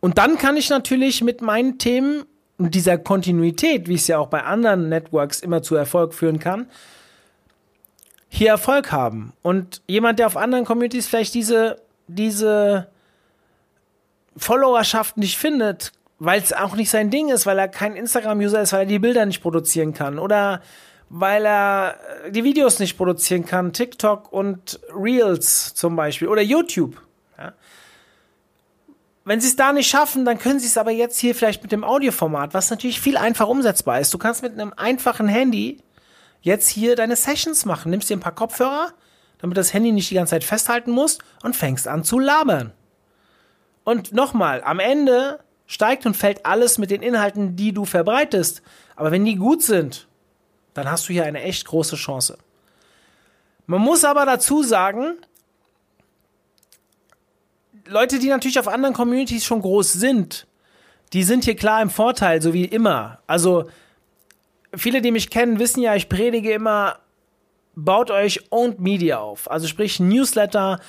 Und 0.00 0.18
dann 0.18 0.38
kann 0.38 0.56
ich 0.56 0.68
natürlich 0.70 1.22
mit 1.22 1.40
meinen 1.40 1.78
Themen 1.78 2.24
und 2.58 2.74
dieser 2.74 2.98
Kontinuität, 2.98 3.88
wie 3.88 3.94
es 3.94 4.08
ja 4.08 4.18
auch 4.18 4.26
bei 4.26 4.42
anderen 4.42 4.88
Networks 4.88 5.40
immer 5.40 5.62
zu 5.62 5.76
Erfolg 5.76 6.14
führen 6.14 6.40
kann, 6.40 6.68
hier 8.28 8.50
Erfolg 8.50 8.92
haben. 8.92 9.32
Und 9.42 9.82
jemand, 9.86 10.18
der 10.18 10.26
auf 10.26 10.36
anderen 10.36 10.64
Communities 10.64 11.06
vielleicht 11.06 11.34
diese 11.34 11.81
diese 12.06 12.88
Followerschaft 14.36 15.16
nicht 15.16 15.38
findet, 15.38 15.92
weil 16.18 16.40
es 16.40 16.52
auch 16.52 16.74
nicht 16.76 16.90
sein 16.90 17.10
Ding 17.10 17.30
ist, 17.30 17.46
weil 17.46 17.58
er 17.58 17.68
kein 17.68 17.96
Instagram-User 17.96 18.62
ist, 18.62 18.72
weil 18.72 18.80
er 18.80 18.86
die 18.86 18.98
Bilder 18.98 19.26
nicht 19.26 19.42
produzieren 19.42 19.92
kann 19.92 20.18
oder 20.18 20.62
weil 21.08 21.44
er 21.44 21.98
die 22.30 22.42
Videos 22.44 22.78
nicht 22.78 22.96
produzieren 22.96 23.44
kann, 23.44 23.72
TikTok 23.72 24.32
und 24.32 24.80
Reels 24.94 25.74
zum 25.74 25.94
Beispiel 25.94 26.28
oder 26.28 26.40
YouTube. 26.40 27.02
Ja. 27.36 27.52
Wenn 29.24 29.40
sie 29.40 29.48
es 29.48 29.56
da 29.56 29.72
nicht 29.72 29.90
schaffen, 29.90 30.24
dann 30.24 30.38
können 30.38 30.58
sie 30.58 30.66
es 30.66 30.78
aber 30.78 30.90
jetzt 30.90 31.18
hier 31.18 31.34
vielleicht 31.34 31.62
mit 31.62 31.70
dem 31.70 31.84
Audioformat, 31.84 32.54
was 32.54 32.70
natürlich 32.70 33.00
viel 33.00 33.16
einfacher 33.16 33.50
umsetzbar 33.50 34.00
ist. 34.00 34.14
Du 34.14 34.18
kannst 34.18 34.42
mit 34.42 34.52
einem 34.52 34.72
einfachen 34.76 35.28
Handy 35.28 35.82
jetzt 36.40 36.68
hier 36.68 36.96
deine 36.96 37.16
Sessions 37.16 37.64
machen. 37.64 37.90
Nimmst 37.90 38.08
dir 38.08 38.16
ein 38.16 38.20
paar 38.20 38.34
Kopfhörer, 38.34 38.92
damit 39.42 39.58
das 39.58 39.74
Handy 39.74 39.92
nicht 39.92 40.08
die 40.10 40.14
ganze 40.14 40.30
Zeit 40.30 40.44
festhalten 40.44 40.92
muss 40.92 41.18
und 41.42 41.54
fängst 41.54 41.88
an 41.88 42.04
zu 42.04 42.18
labern. 42.18 42.72
Und 43.84 44.12
nochmal, 44.12 44.62
am 44.62 44.78
Ende 44.78 45.40
steigt 45.66 46.06
und 46.06 46.16
fällt 46.16 46.46
alles 46.46 46.78
mit 46.78 46.90
den 46.90 47.02
Inhalten, 47.02 47.56
die 47.56 47.72
du 47.72 47.84
verbreitest. 47.84 48.62
Aber 48.94 49.10
wenn 49.10 49.24
die 49.24 49.34
gut 49.34 49.62
sind, 49.62 50.06
dann 50.74 50.88
hast 50.90 51.08
du 51.08 51.12
hier 51.12 51.24
eine 51.24 51.42
echt 51.42 51.66
große 51.66 51.96
Chance. 51.96 52.38
Man 53.66 53.80
muss 53.80 54.04
aber 54.04 54.24
dazu 54.24 54.62
sagen, 54.62 55.16
Leute, 57.86 58.20
die 58.20 58.28
natürlich 58.28 58.60
auf 58.60 58.68
anderen 58.68 58.94
Communities 58.94 59.44
schon 59.44 59.60
groß 59.60 59.92
sind, 59.92 60.46
die 61.12 61.24
sind 61.24 61.44
hier 61.44 61.56
klar 61.56 61.82
im 61.82 61.90
Vorteil, 61.90 62.40
so 62.40 62.54
wie 62.54 62.64
immer. 62.64 63.18
Also 63.26 63.68
viele, 64.74 65.02
die 65.02 65.10
mich 65.10 65.30
kennen, 65.30 65.58
wissen 65.58 65.82
ja, 65.82 65.96
ich 65.96 66.08
predige 66.08 66.52
immer 66.52 67.01
baut 67.74 68.10
euch 68.10 68.40
Owned 68.50 68.80
Media 68.80 69.18
auf. 69.18 69.50
Also 69.50 69.66
sprich 69.66 70.00
Newsletter, 70.00 70.80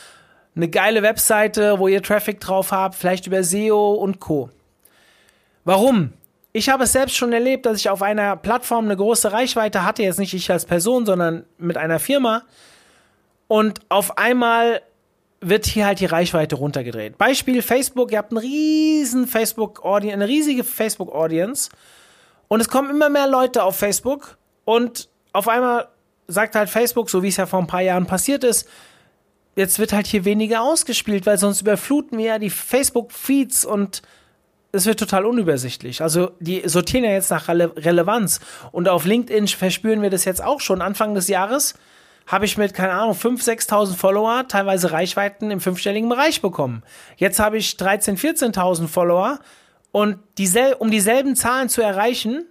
eine 0.56 0.70
geile 0.70 1.02
Webseite, 1.02 1.80
wo 1.80 1.88
ihr 1.88 2.02
Traffic 2.04 2.40
drauf 2.40 2.72
habt, 2.72 2.96
vielleicht 2.96 3.28
über 3.28 3.44
SEO 3.44 3.94
und 3.94 4.20
Co. 4.20 4.50
Warum? 5.66 6.14
Ich 6.52 6.70
habe 6.70 6.84
es 6.84 6.92
selbst 6.92 7.16
schon 7.16 7.34
erlebt, 7.34 7.66
dass 7.66 7.80
ich 7.80 7.90
auf 7.90 8.04
einer 8.04 8.36
Plattform 8.36 8.86
eine 8.86 8.96
große 8.96 9.32
Reichweite 9.32 9.84
hatte, 9.84 10.04
jetzt 10.04 10.20
nicht 10.20 10.34
ich 10.34 10.52
als 10.52 10.66
Person, 10.66 11.06
sondern 11.06 11.46
mit 11.58 11.78
einer 11.78 12.00
Firma. 12.00 12.44
Und 13.48 13.80
auf 13.90 14.18
einmal 14.18 14.82
wird 15.42 15.66
hier 15.66 15.88
halt 15.88 16.00
die 16.00 16.06
Reichweite 16.06 16.56
runtergedreht. 16.56 17.18
Beispiel 17.18 17.62
Facebook, 17.62 18.12
ihr 18.12 18.20
habt 18.20 18.32
einen 18.32 18.38
riesen 18.38 19.28
Facebook 19.28 19.84
Audience, 19.84 20.14
eine 20.14 20.28
riesige 20.28 20.64
Facebook 20.64 21.14
Audience 21.14 21.70
und 22.48 22.60
es 22.62 22.70
kommen 22.70 22.90
immer 22.90 23.10
mehr 23.10 23.28
Leute 23.28 23.64
auf 23.64 23.76
Facebook 23.76 24.38
und 24.64 25.10
auf 25.34 25.48
einmal 25.48 25.88
sagt 26.28 26.55
halt 26.55 26.69
Facebook, 26.69 27.09
so 27.09 27.24
wie 27.24 27.28
es 27.28 27.38
ja 27.38 27.45
vor 27.45 27.59
ein 27.59 27.67
paar 27.67 27.82
Jahren 27.82 28.05
passiert 28.05 28.43
ist, 28.43 28.67
jetzt 29.55 29.80
wird 29.80 29.93
halt 29.93 30.07
hier 30.07 30.26
weniger 30.26 30.61
ausgespielt, 30.61 31.26
weil 31.26 31.38
sonst 31.38 31.61
überfluten 31.61 32.17
wir 32.17 32.26
ja 32.26 32.39
die 32.39 32.49
Facebook-Feeds 32.49 33.65
und 33.65 34.01
es 34.71 34.88
wird 34.88 34.99
total 34.99 35.26
unübersichtlich. 35.26 36.01
Also 36.01 36.32
die 36.39 36.67
sortieren 36.67 37.03
ja 37.03 37.11
jetzt 37.11 37.30
nach 37.30 37.47
Rele 37.47 37.71
Relevanz. 37.76 38.39
Und 38.71 38.89
auf 38.89 39.05
LinkedIn 39.05 39.47
verspüren 39.47 40.01
wir 40.01 40.09
das 40.09 40.26
jetzt 40.26 40.43
auch 40.43 40.59
schon. 40.59 40.82
Anfang 40.82 41.13
des 41.13 41.28
Jahres 41.28 41.76
habe 42.26 42.45
ich 42.45 42.57
mit, 42.57 42.74
keine 42.74 42.93
Ahnung, 42.93 43.13
5.000, 43.13 43.67
6.000 43.67 43.95
Follower, 43.95 44.47
teilweise 44.47 44.91
Reichweiten 44.91 45.51
im 45.51 45.59
fünfstelligen 45.59 46.09
Bereich 46.09 46.41
bekommen. 46.41 46.82
Jetzt 47.17 47.39
habe 47.39 47.57
ich 47.57 47.74
13.000, 47.74 48.53
14.000 48.53 48.88
Follower. 48.88 49.39
Und 49.91 50.17
diesel 50.39 50.74
um 50.80 50.89
dieselben 50.89 51.36
Zahlen 51.36 51.69
zu 51.69 51.84
erreichen, 51.84 52.45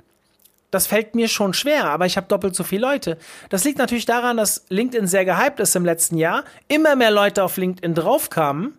das 0.72 0.86
fällt 0.86 1.14
mir 1.14 1.28
schon 1.28 1.52
schwer, 1.52 1.84
aber 1.84 2.06
ich 2.06 2.16
habe 2.16 2.26
doppelt 2.26 2.56
so 2.56 2.64
viele 2.64 2.80
Leute. 2.80 3.18
Das 3.50 3.62
liegt 3.62 3.78
natürlich 3.78 4.06
daran, 4.06 4.38
dass 4.38 4.64
LinkedIn 4.70 5.06
sehr 5.06 5.26
gehypt 5.26 5.60
ist 5.60 5.76
im 5.76 5.84
letzten 5.84 6.16
Jahr, 6.16 6.44
immer 6.66 6.96
mehr 6.96 7.10
Leute 7.10 7.44
auf 7.44 7.58
LinkedIn 7.58 7.94
draufkamen 7.94 8.72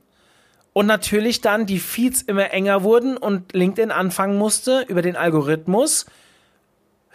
und 0.74 0.88
natürlich 0.88 1.42
dann 1.42 1.68
die 1.68 1.80
Feeds 1.80 2.24
immer 2.24 2.52
enger 2.52 2.82
wurden 2.84 3.16
und 3.16 3.54
LinkedIn 3.54 3.92
anfangen 3.92 4.40
musste, 4.40 4.84
über 4.88 5.04
den 5.04 5.16
Algorithmus 5.16 6.08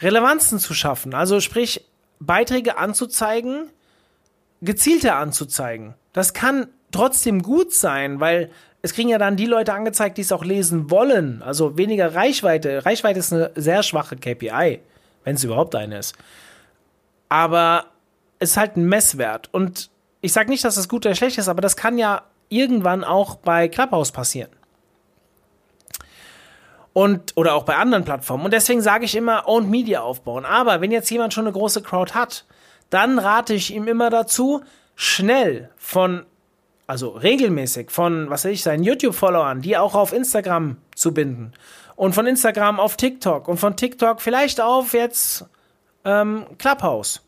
Relevanzen 0.00 0.60
zu 0.60 0.74
schaffen. 0.74 1.12
Also 1.12 1.40
sprich, 1.40 1.84
Beiträge 2.20 2.78
anzuzeigen, 2.78 3.70
gezielter 4.60 5.16
anzuzeigen. 5.16 5.94
Das 6.12 6.34
kann 6.34 6.68
trotzdem 6.92 7.42
gut 7.42 7.72
sein, 7.72 8.20
weil 8.20 8.52
es 8.82 8.92
kriegen 8.92 9.08
ja 9.08 9.18
dann 9.18 9.36
die 9.36 9.46
Leute 9.46 9.72
angezeigt, 9.72 10.18
die 10.18 10.22
es 10.22 10.32
auch 10.32 10.44
lesen 10.44 10.90
wollen. 10.90 11.42
Also 11.42 11.76
weniger 11.76 12.14
Reichweite. 12.14 12.84
Reichweite 12.86 13.18
ist 13.18 13.32
eine 13.32 13.50
sehr 13.56 13.82
schwache 13.82 14.16
KPI, 14.16 14.80
wenn 15.24 15.34
es 15.34 15.44
überhaupt 15.44 15.74
eine 15.74 15.98
ist. 15.98 16.14
Aber 17.28 17.86
ist 18.38 18.56
halt 18.56 18.76
ein 18.76 18.84
Messwert. 18.84 19.52
Und 19.52 19.90
ich 20.20 20.32
sage 20.32 20.48
nicht, 20.48 20.64
dass 20.64 20.76
das 20.76 20.88
gut 20.88 21.04
oder 21.06 21.14
schlecht 21.14 21.38
ist, 21.38 21.48
aber 21.48 21.60
das 21.60 21.76
kann 21.76 21.98
ja 21.98 22.22
irgendwann 22.48 23.04
auch 23.04 23.36
bei 23.36 23.68
Clubhouse 23.68 24.12
passieren. 24.12 24.50
Und, 26.92 27.36
oder 27.36 27.54
auch 27.54 27.64
bei 27.64 27.76
anderen 27.76 28.04
Plattformen. 28.04 28.44
Und 28.44 28.52
deswegen 28.52 28.80
sage 28.80 29.04
ich 29.04 29.14
immer, 29.14 29.46
Owned 29.46 29.70
Media 29.70 30.00
aufbauen. 30.00 30.44
Aber 30.44 30.80
wenn 30.80 30.90
jetzt 30.90 31.10
jemand 31.10 31.34
schon 31.34 31.44
eine 31.44 31.52
große 31.52 31.82
Crowd 31.82 32.14
hat, 32.14 32.44
dann 32.90 33.18
rate 33.18 33.54
ich 33.54 33.72
ihm 33.72 33.86
immer 33.86 34.10
dazu, 34.10 34.62
schnell 34.96 35.70
von, 35.76 36.24
also 36.89 37.11
regelmäßig 37.11 37.91
von, 37.91 38.30
was 38.30 38.45
weiß 38.45 38.53
ich, 38.53 38.62
seinen 38.62 38.82
YouTube-Followern, 38.82 39.61
die 39.61 39.76
auch 39.76 39.95
auf 39.95 40.12
Instagram 40.12 40.78
zu 40.95 41.12
binden. 41.12 41.53
Und 41.97 42.14
von 42.14 42.26
Instagram 42.26 42.80
auf 42.80 42.97
TikTok. 42.97 43.47
Und 43.47 43.59
von 43.59 43.76
TikTok 43.76 44.22
vielleicht 44.22 44.61
auf 44.61 44.95
jetzt 44.95 45.45
ähm, 46.07 46.47
Clubhouse. 46.57 47.20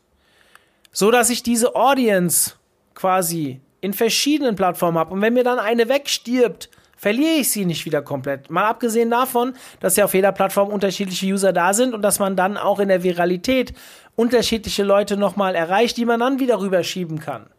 So 0.91 1.11
dass 1.11 1.29
ich 1.29 1.43
diese 1.43 1.75
Audience 1.75 2.55
quasi 2.95 3.61
in 3.81 3.93
verschiedenen 3.93 4.55
Plattformen 4.55 4.97
habe. 4.97 5.13
Und 5.13 5.21
wenn 5.21 5.35
mir 5.35 5.43
dann 5.43 5.59
eine 5.59 5.87
wegstirbt, 5.87 6.71
verliere 6.97 7.35
ich 7.35 7.51
sie 7.51 7.65
nicht 7.65 7.85
wieder 7.85 8.01
komplett. 8.01 8.49
Mal 8.49 8.65
abgesehen 8.65 9.11
davon, 9.11 9.53
dass 9.79 9.95
ja 9.95 10.05
auf 10.05 10.15
jeder 10.15 10.31
Plattform 10.31 10.69
unterschiedliche 10.69 11.27
User 11.27 11.53
da 11.53 11.75
sind 11.75 11.93
und 11.93 12.01
dass 12.01 12.17
man 12.17 12.35
dann 12.35 12.57
auch 12.57 12.79
in 12.79 12.87
der 12.87 13.03
Viralität 13.03 13.73
unterschiedliche 14.15 14.83
Leute 14.83 15.17
nochmal 15.17 15.53
erreicht, 15.53 15.97
die 15.97 16.05
man 16.05 16.19
dann 16.19 16.39
wieder 16.39 16.59
rüberschieben 16.59 17.19
kann. 17.19 17.50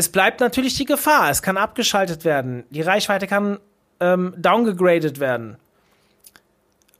Es 0.00 0.08
bleibt 0.08 0.40
natürlich 0.40 0.76
die 0.76 0.86
Gefahr, 0.86 1.28
es 1.28 1.42
kann 1.42 1.58
abgeschaltet 1.58 2.24
werden, 2.24 2.64
die 2.70 2.80
Reichweite 2.80 3.26
kann 3.26 3.58
ähm, 4.00 4.32
downgegradet 4.38 5.20
werden. 5.20 5.58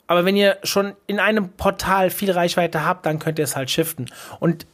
Aber 0.06 0.26
wenn 0.26 0.36
ihr 0.36 0.58
schon 0.64 0.92
in 1.06 1.18
einem 1.18 1.48
Portal 1.48 2.10
viel 2.10 2.30
Reichweite 2.30 2.84
habt, 2.84 3.06
dann 3.06 3.18
könnt 3.18 3.38
ihr 3.38 3.44
es 3.44 3.56
halt 3.56 3.70
shiften. 3.70 4.10
Und 4.38 4.66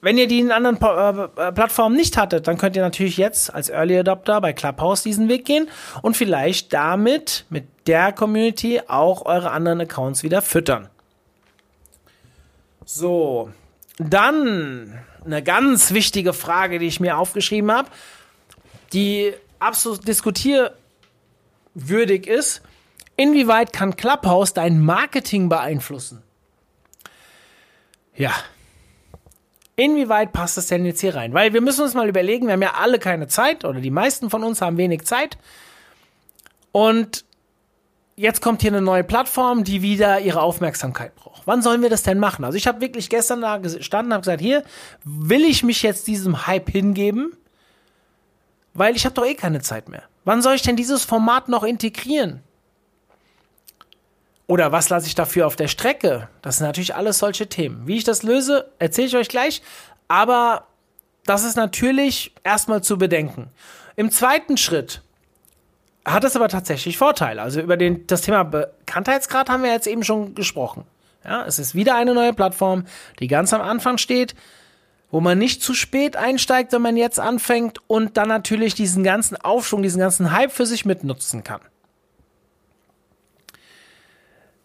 wenn 0.00 0.16
ihr 0.16 0.26
die 0.26 0.40
in 0.40 0.50
anderen 0.50 0.76
äh, 0.76 1.52
Plattformen 1.52 1.94
nicht 1.94 2.16
hattet, 2.16 2.48
dann 2.48 2.56
könnt 2.56 2.74
ihr 2.74 2.80
natürlich 2.80 3.18
jetzt 3.18 3.52
als 3.52 3.68
Early 3.68 3.98
Adopter 3.98 4.40
bei 4.40 4.54
Clubhouse 4.54 5.02
diesen 5.02 5.28
Weg 5.28 5.44
gehen 5.44 5.68
und 6.00 6.16
vielleicht 6.16 6.72
damit 6.72 7.44
mit 7.50 7.66
der 7.86 8.12
Community 8.12 8.80
auch 8.88 9.26
eure 9.26 9.50
anderen 9.50 9.82
Accounts 9.82 10.22
wieder 10.22 10.40
füttern. 10.40 10.88
So, 12.86 13.50
dann 13.98 15.04
eine 15.24 15.42
ganz 15.42 15.92
wichtige 15.92 16.32
Frage, 16.32 16.78
die 16.78 16.86
ich 16.86 17.00
mir 17.00 17.18
aufgeschrieben 17.18 17.72
habe, 17.72 17.90
die 18.92 19.32
absolut 19.58 20.06
diskutierwürdig 20.06 22.26
ist. 22.26 22.62
Inwieweit 23.16 23.72
kann 23.72 23.96
Clubhouse 23.96 24.54
dein 24.54 24.80
Marketing 24.80 25.48
beeinflussen? 25.48 26.22
Ja, 28.16 28.32
Inwieweit 29.76 30.32
passt 30.32 30.56
das 30.56 30.68
denn 30.68 30.86
jetzt 30.86 31.00
hier 31.00 31.16
rein? 31.16 31.34
Weil 31.34 31.52
wir 31.52 31.60
müssen 31.60 31.82
uns 31.82 31.94
mal 31.94 32.08
überlegen, 32.08 32.46
wir 32.46 32.52
haben 32.52 32.62
ja 32.62 32.74
alle 32.78 33.00
keine 33.00 33.26
Zeit 33.26 33.64
oder 33.64 33.80
die 33.80 33.90
meisten 33.90 34.30
von 34.30 34.44
uns 34.44 34.60
haben 34.60 34.76
wenig 34.76 35.04
Zeit. 35.04 35.36
Und 36.70 37.24
jetzt 38.16 38.40
kommt 38.40 38.62
hier 38.62 38.70
eine 38.70 38.80
neue 38.80 39.04
Plattform, 39.04 39.64
die 39.64 39.82
wieder 39.82 40.20
ihre 40.20 40.42
Aufmerksamkeit 40.42 41.14
braucht. 41.14 41.42
Wann 41.46 41.62
sollen 41.62 41.82
wir 41.82 41.90
das 41.90 42.02
denn 42.02 42.18
machen? 42.18 42.44
Also 42.44 42.56
ich 42.56 42.66
habe 42.66 42.80
wirklich 42.80 43.10
gestern 43.10 43.40
da 43.40 43.58
gestanden 43.58 44.12
und 44.12 44.14
habe 44.14 44.22
gesagt, 44.22 44.40
hier 44.40 44.62
will 45.04 45.44
ich 45.44 45.62
mich 45.62 45.82
jetzt 45.82 46.06
diesem 46.06 46.46
Hype 46.46 46.70
hingeben, 46.70 47.32
weil 48.72 48.96
ich 48.96 49.04
habe 49.04 49.14
doch 49.14 49.26
eh 49.26 49.34
keine 49.34 49.60
Zeit 49.60 49.88
mehr. 49.88 50.04
Wann 50.24 50.42
soll 50.42 50.54
ich 50.54 50.62
denn 50.62 50.76
dieses 50.76 51.04
Format 51.04 51.48
noch 51.48 51.64
integrieren? 51.64 52.40
Oder 54.46 54.72
was 54.72 54.88
lasse 54.88 55.06
ich 55.06 55.14
dafür 55.14 55.46
auf 55.46 55.56
der 55.56 55.68
Strecke? 55.68 56.28
Das 56.42 56.58
sind 56.58 56.66
natürlich 56.66 56.94
alles 56.94 57.18
solche 57.18 57.48
Themen. 57.48 57.86
Wie 57.86 57.96
ich 57.96 58.04
das 58.04 58.22
löse, 58.22 58.70
erzähle 58.78 59.06
ich 59.06 59.16
euch 59.16 59.28
gleich. 59.28 59.62
Aber 60.08 60.66
das 61.24 61.44
ist 61.44 61.56
natürlich 61.56 62.34
erstmal 62.44 62.82
zu 62.82 62.98
bedenken. 62.98 63.50
Im 63.96 64.10
zweiten 64.10 64.56
Schritt 64.56 65.02
hat 66.04 66.24
es 66.24 66.36
aber 66.36 66.48
tatsächlich 66.48 66.98
Vorteile. 66.98 67.42
Also 67.42 67.60
über 67.60 67.76
den, 67.76 68.06
das 68.06 68.22
Thema 68.22 68.44
Bekanntheitsgrad 68.44 69.48
haben 69.48 69.62
wir 69.62 69.72
jetzt 69.72 69.86
eben 69.86 70.04
schon 70.04 70.34
gesprochen. 70.34 70.84
Ja, 71.24 71.44
es 71.46 71.58
ist 71.58 71.74
wieder 71.74 71.96
eine 71.96 72.12
neue 72.12 72.34
Plattform, 72.34 72.84
die 73.18 73.28
ganz 73.28 73.54
am 73.54 73.62
Anfang 73.62 73.96
steht, 73.96 74.34
wo 75.10 75.20
man 75.20 75.38
nicht 75.38 75.62
zu 75.62 75.72
spät 75.74 76.16
einsteigt, 76.16 76.72
wenn 76.72 76.82
man 76.82 76.96
jetzt 76.96 77.18
anfängt 77.18 77.78
und 77.86 78.16
dann 78.16 78.28
natürlich 78.28 78.74
diesen 78.74 79.04
ganzen 79.04 79.36
Aufschwung, 79.36 79.82
diesen 79.82 80.00
ganzen 80.00 80.32
Hype 80.32 80.52
für 80.52 80.66
sich 80.66 80.84
mitnutzen 80.84 81.44
kann. 81.44 81.60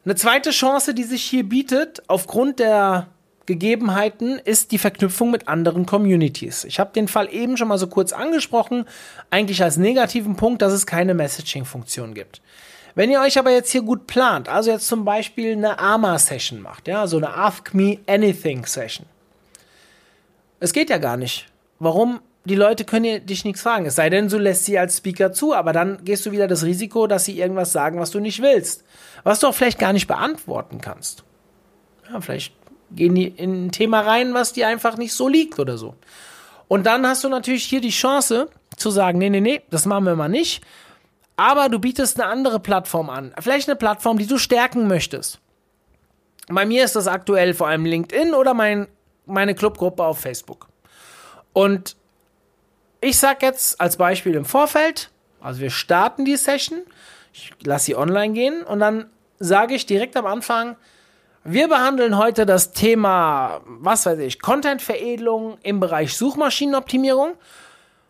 Eine 0.03 0.15
zweite 0.15 0.49
Chance, 0.49 0.93
die 0.93 1.03
sich 1.03 1.23
hier 1.23 1.47
bietet, 1.47 2.01
aufgrund 2.07 2.59
der 2.59 3.07
Gegebenheiten, 3.49 4.39
ist 4.39 4.71
die 4.71 4.77
Verknüpfung 4.77 5.31
mit 5.31 5.47
anderen 5.49 5.85
Communities. 5.85 6.63
Ich 6.63 6.79
habe 6.79 6.93
den 6.93 7.07
Fall 7.09 7.33
eben 7.33 7.57
schon 7.57 7.67
mal 7.67 7.77
so 7.77 7.87
kurz 7.87 8.13
angesprochen, 8.13 8.85
eigentlich 9.29 9.61
als 9.61 9.75
negativen 9.75 10.37
Punkt, 10.37 10.61
dass 10.61 10.71
es 10.71 10.85
keine 10.85 11.13
Messaging-Funktion 11.13 12.13
gibt. 12.13 12.41
Wenn 12.95 13.11
ihr 13.11 13.19
euch 13.19 13.37
aber 13.37 13.51
jetzt 13.51 13.71
hier 13.71 13.81
gut 13.81 14.07
plant, 14.07 14.47
also 14.47 14.71
jetzt 14.71 14.87
zum 14.87 15.03
Beispiel 15.03 15.53
eine 15.53 15.79
AMA-Session 15.79 16.61
macht, 16.61 16.87
ja, 16.87 17.07
so 17.07 17.17
eine 17.17 17.35
Ask 17.35 17.73
Me 17.73 17.97
Anything-Session. 18.07 19.05
Es 20.59 20.71
geht 20.71 20.89
ja 20.89 20.97
gar 20.97 21.17
nicht. 21.17 21.47
Warum? 21.79 22.21
Die 22.45 22.55
Leute 22.55 22.85
können 22.85 23.25
dich 23.25 23.43
nichts 23.43 23.61
fragen. 23.61 23.85
Es 23.85 23.95
sei 23.95 24.09
denn, 24.09 24.29
du 24.29 24.37
lässt 24.37 24.65
sie 24.65 24.79
als 24.79 24.97
Speaker 24.97 25.33
zu, 25.33 25.53
aber 25.53 25.73
dann 25.73 26.03
gehst 26.05 26.25
du 26.25 26.31
wieder 26.31 26.47
das 26.47 26.63
Risiko, 26.63 27.05
dass 27.05 27.25
sie 27.25 27.37
irgendwas 27.37 27.73
sagen, 27.73 27.99
was 27.99 28.11
du 28.11 28.19
nicht 28.19 28.41
willst 28.41 28.85
was 29.23 29.39
du 29.39 29.47
auch 29.47 29.55
vielleicht 29.55 29.79
gar 29.79 29.93
nicht 29.93 30.07
beantworten 30.07 30.81
kannst. 30.81 31.23
Ja, 32.11 32.21
vielleicht 32.21 32.53
gehen 32.91 33.15
die 33.15 33.27
in 33.27 33.67
ein 33.67 33.71
Thema 33.71 34.01
rein, 34.01 34.33
was 34.33 34.53
dir 34.53 34.67
einfach 34.67 34.97
nicht 34.97 35.13
so 35.13 35.27
liegt 35.27 35.59
oder 35.59 35.77
so. 35.77 35.95
Und 36.67 36.85
dann 36.85 37.05
hast 37.07 37.23
du 37.23 37.29
natürlich 37.29 37.63
hier 37.63 37.81
die 37.81 37.89
Chance 37.89 38.49
zu 38.77 38.89
sagen, 38.89 39.17
nee, 39.17 39.29
nee, 39.29 39.41
nee, 39.41 39.61
das 39.69 39.85
machen 39.85 40.05
wir 40.05 40.15
mal 40.15 40.29
nicht. 40.29 40.63
Aber 41.35 41.69
du 41.69 41.79
bietest 41.79 42.19
eine 42.19 42.29
andere 42.29 42.59
Plattform 42.59 43.09
an. 43.09 43.33
Vielleicht 43.39 43.69
eine 43.69 43.75
Plattform, 43.75 44.17
die 44.17 44.27
du 44.27 44.37
stärken 44.37 44.87
möchtest. 44.87 45.39
Bei 46.47 46.65
mir 46.65 46.83
ist 46.83 46.95
das 46.95 47.07
aktuell 47.07 47.53
vor 47.53 47.67
allem 47.67 47.85
LinkedIn 47.85 48.33
oder 48.33 48.53
mein, 48.53 48.87
meine 49.25 49.55
Clubgruppe 49.55 50.03
auf 50.03 50.19
Facebook. 50.19 50.67
Und 51.53 51.95
ich 53.01 53.17
sag 53.17 53.41
jetzt 53.41 53.79
als 53.79 53.97
Beispiel 53.97 54.35
im 54.35 54.45
Vorfeld, 54.45 55.11
also 55.39 55.61
wir 55.61 55.69
starten 55.69 56.25
die 56.25 56.35
Session 56.35 56.81
ich 57.33 57.53
lasse 57.63 57.85
sie 57.85 57.95
online 57.95 58.33
gehen 58.33 58.63
und 58.63 58.79
dann 58.79 59.09
sage 59.39 59.75
ich 59.75 59.85
direkt 59.85 60.17
am 60.17 60.25
Anfang, 60.25 60.75
wir 61.51 61.67
behandeln 61.67 62.17
heute 62.17 62.45
das 62.45 62.73
Thema, 62.73 63.61
was 63.65 64.05
weiß 64.05 64.19
ich, 64.19 64.39
Content-Veredelung 64.39 65.57
im 65.63 65.79
Bereich 65.79 66.15
Suchmaschinenoptimierung. 66.15 67.33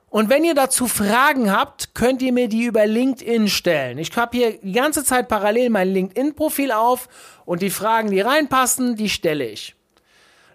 Und 0.10 0.30
wenn 0.30 0.44
ihr 0.44 0.56
dazu 0.56 0.88
Fragen 0.88 1.52
habt, 1.52 1.96
könnt 1.96 2.22
ihr 2.22 2.34
mir 2.34 2.50
die 2.50 2.66
über 2.66 2.86
LinkedIn 2.86 3.48
stellen. 3.48 3.98
Ich 3.98 4.16
habe 4.18 4.36
hier 4.36 4.58
die 4.58 4.74
ganze 4.74 5.04
Zeit 5.04 5.28
parallel 5.28 5.70
mein 5.70 5.88
LinkedIn-Profil 5.94 6.72
auf 6.72 7.08
und 7.46 7.62
die 7.62 7.70
Fragen, 7.70 8.12
die 8.12 8.20
reinpassen, 8.20 8.96
die 8.96 9.10
stelle 9.10 9.46
ich. 9.46 9.76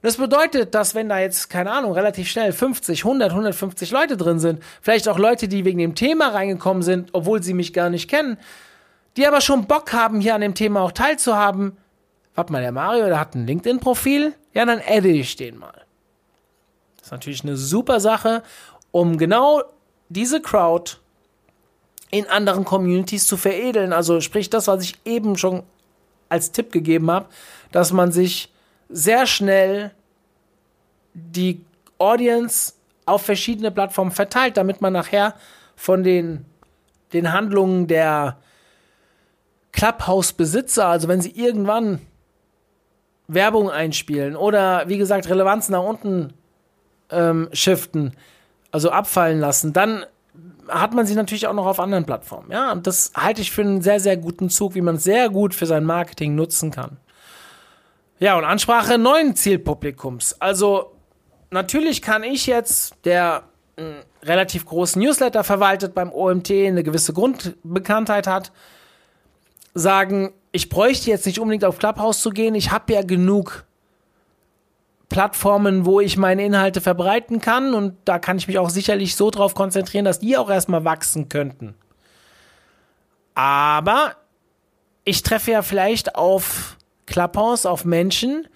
Das 0.03 0.19
bedeutet, 0.19 0.75
dass 0.75 0.95
wenn 0.95 1.09
da 1.09 1.19
jetzt, 1.19 1.49
keine 1.49 1.71
Ahnung, 1.71 1.93
relativ 1.93 2.29
schnell 2.29 2.53
50, 2.53 3.05
100, 3.07 3.31
150 3.31 3.91
Leute 3.93 4.19
drin 4.19 4.39
sind, 4.39 4.63
vielleicht 4.83 5.09
auch 5.09 5.19
Leute, 5.19 5.49
die 5.49 5.65
wegen 5.65 5.79
dem 5.79 5.95
Thema 5.95 6.29
reingekommen 6.29 6.83
sind, 6.83 7.11
obwohl 7.13 7.43
sie 7.43 7.55
mich 7.55 7.73
gar 7.73 7.89
nicht 7.89 8.11
kennen, 8.11 8.37
die 9.17 9.27
aber 9.27 9.41
schon 9.41 9.67
Bock 9.67 9.95
haben, 9.95 10.21
hier 10.21 10.35
an 10.35 10.43
dem 10.43 10.55
Thema 10.55 10.83
auch 10.83 10.93
teilzuhaben. 10.93 11.79
Warte 12.35 12.53
mal, 12.53 12.63
der 12.63 12.73
Mario, 12.73 13.07
der 13.07 13.21
hat 13.21 13.35
ein 13.35 13.47
LinkedIn-Profil. 13.47 14.35
Ja, 14.53 14.65
dann 14.65 14.81
adde 14.87 15.09
ich 15.09 15.37
den 15.37 15.59
mal. 15.59 15.85
Das 16.97 17.07
ist 17.07 17.13
natürlich 17.13 17.45
eine 17.45 17.57
super 17.57 18.01
Sache, 18.01 18.43
um 18.91 19.19
genau 19.19 19.63
diese 20.09 20.41
Crowd 20.41 20.97
in 22.11 22.27
anderen 22.29 22.65
Communities 22.65 23.27
zu 23.27 23.37
veredeln. 23.37 23.93
Also 23.93 24.21
sprich 24.21 24.51
das, 24.51 24.69
was 24.69 24.83
ich 24.83 24.99
eben 25.05 25.37
schon 25.37 25.63
als 26.29 26.53
Tipp 26.53 26.73
gegeben 26.73 27.11
habe, 27.11 27.27
dass 27.73 27.93
man 27.93 28.13
sich 28.13 28.53
sehr 28.89 29.27
schnell 29.27 29.93
die 31.13 31.65
Audience 31.99 32.75
auf 33.07 33.23
verschiedene 33.23 33.71
Plattformen 33.71 34.11
verteilt, 34.11 34.57
damit 34.57 34.81
man 34.81 34.93
nachher 34.93 35.35
von 35.77 36.03
den, 36.03 36.45
den 37.13 37.33
Handlungen 37.33 37.87
der 37.87 38.39
Clubhouse-Besitzer, 39.73 40.87
also 40.87 41.09
wenn 41.09 41.21
sie 41.21 41.33
irgendwann 41.33 42.01
Werbung 43.27 43.71
einspielen 43.71 44.37
oder 44.37 44.89
wie 44.89 44.99
gesagt 44.99 45.29
Relevanz 45.29 45.69
nach 45.69 45.83
unten 45.83 46.33
ähm, 47.11 47.49
shiften, 47.53 48.13
also 48.71 48.91
abfallen 48.91 49.41
lassen, 49.41 49.73
dann 49.73 50.05
hat 50.69 50.95
man 50.95 51.07
sie 51.07 51.15
natürlich 51.15 51.47
auch 51.47 51.53
noch 51.53 51.67
auf 51.67 51.81
anderen 51.81 52.05
Plattformen. 52.05 52.51
Ja, 52.51 52.73
und 52.73 52.87
das 52.87 53.13
halte 53.15 53.41
ich 53.43 53.51
für 53.51 53.63
einen 53.63 53.83
sehr, 53.83 54.01
sehr 54.01 54.17
guten 54.17 54.51
Zug, 54.51 54.75
wie 54.75 54.81
man 54.81 54.97
es 54.97 55.05
sehr 55.05 55.29
gut 55.29 55.55
für 55.55 55.67
sein 55.67 55.85
Marketing 55.85 56.35
nutzen 56.35 56.71
kann. 56.71 56.99
Ja, 58.19 58.39
und 58.39 58.45
Ansprache 58.45 58.99
neuen 58.99 59.37
Zielpublikums. 59.37 60.41
Also 60.41 60.93
natürlich 61.51 62.01
kann 62.01 62.23
ich 62.23 62.47
jetzt, 62.47 62.95
der 63.05 63.45
einen 63.77 63.97
relativ 64.23 64.67
großen 64.67 65.03
Newsletter 65.03 65.45
verwaltet 65.45 65.95
beim 65.95 66.13
OMT, 66.13 66.51
eine 66.51 66.83
gewisse 66.83 67.13
Grundbekanntheit 67.13 68.27
hat, 68.27 68.53
sagen, 69.75 70.33
ich 70.53 70.69
bräuchte 70.69 71.11
jetzt 71.11 71.27
nicht 71.27 71.41
unbedingt 71.41 71.65
auf 71.65 71.79
Clubhouse 71.79 72.21
zu 72.21 72.31
gehen, 72.31 72.55
ich 72.55 72.71
habe 72.71 72.93
ja 72.93 73.03
genug 73.03 73.67
Plattformen, 75.09 75.85
wo 75.87 76.01
ich 76.01 76.17
meine 76.17 76.45
Inhalte 76.45 76.81
verbreiten 76.81 77.41
kann. 77.41 77.75
Und 77.75 77.95
da 78.05 78.19
kann 78.19 78.37
ich 78.37 78.49
mich 78.49 78.59
auch 78.59 78.71
sicherlich 78.71 79.15
so 79.15 79.31
drauf 79.31 79.55
konzentrieren, 79.55 80.05
dass 80.05 80.21
die 80.21 80.37
auch 80.37 80.51
erstmal 80.51 80.85
wachsen 80.85 81.29
könnten. 81.29 81.75
Aber 83.35 84.17
ich 85.05 85.23
treffe 85.23 85.53
ja 85.53 85.63
vielleicht 85.63 86.17
auf 86.17 86.77
Clubhouse, 87.07 87.67
auf 87.67 87.85
Menschen, 87.85 88.49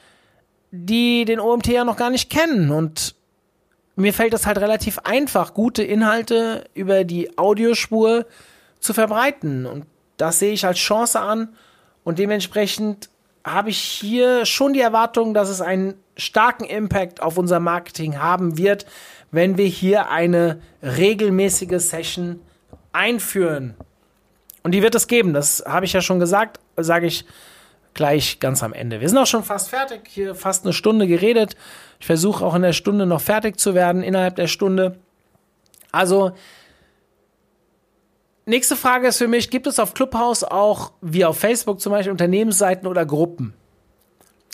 die 0.71 1.25
den 1.25 1.41
OMT 1.41 1.69
ja 1.69 1.85
noch 1.85 1.97
gar 1.97 2.11
nicht 2.11 2.31
kennen. 2.31 2.71
Und 2.71 3.15
mir 3.97 4.13
fällt 4.13 4.35
es 4.35 4.47
halt 4.47 4.59
relativ 4.59 4.99
einfach, 5.01 5.55
gute 5.55 5.83
Inhalte 5.83 6.65
über 6.75 7.05
die 7.05 7.39
Audiospur 7.39 8.27
zu 8.81 8.95
verbreiten. 8.95 9.67
Und 9.67 9.87
das 10.19 10.39
sehe 10.39 10.53
ich 10.53 10.67
als 10.67 10.79
Chance 10.79 11.19
an 11.19 11.49
und 12.05 12.19
dementsprechend 12.19 13.09
habe 13.45 13.71
ich 13.71 13.79
hier 13.79 14.45
schon 14.45 14.75
die 14.75 14.81
Erwartung, 14.81 15.33
dass 15.33 15.49
es 15.49 15.61
einen 15.61 15.95
starken 16.17 16.65
Impact 16.65 17.23
auf 17.23 17.39
unser 17.39 17.61
Marketing 17.61 18.19
haben 18.19 18.59
wird, 18.59 18.85
wenn 19.31 19.57
wir 19.57 19.67
hier 19.67 20.11
eine 20.11 20.61
regelmäßige 20.83 21.81
Session 21.81 22.41
einführen. 22.93 23.75
Und 24.63 24.73
die 24.73 24.83
wird 24.83 24.95
es 24.95 25.07
geben, 25.07 25.33
das 25.33 25.65
habe 25.67 25.87
ich 25.87 25.93
ja 25.93 26.01
schon 26.01 26.19
gesagt, 26.19 26.61
sage 26.77 27.07
ich 27.07 27.25
gleich 27.95 28.39
ganz 28.41 28.63
am 28.63 28.73
Ende. 28.73 29.01
Wir 29.01 29.09
sind 29.09 29.19
auch 29.19 29.27
schon 29.27 29.45
fast 29.45 29.71
fertig, 29.71 30.03
hier 30.09 30.35
fast 30.35 30.65
eine 30.65 30.73
Stunde 30.73 31.07
geredet. 31.07 31.57
Ich 32.01 32.07
versuche 32.07 32.45
auch 32.45 32.55
in 32.55 32.63
der 32.63 32.73
Stunde 32.73 33.07
noch 33.07 33.21
fertig 33.21 33.59
zu 33.59 33.75
werden, 33.75 34.03
innerhalb 34.03 34.37
der 34.37 34.47
Stunde. 34.47 34.99
Also, 35.91 36.33
nächste 38.49 38.77
Frage 38.77 39.09
ist 39.09 39.19
für 39.19 39.29
mich, 39.29 39.51
gibt 39.51 39.67
es 39.67 39.79
auf 39.79 39.95
Clubhouse 39.95 40.45
auch, 40.45 40.93
wie 41.01 41.25
auf 41.25 41.39
Facebook 41.39 41.81
zum 41.81 41.93
Beispiel, 41.93 42.13
Unternehmensseiten 42.13 42.89
oder 42.89 43.07
Gruppen? 43.07 43.55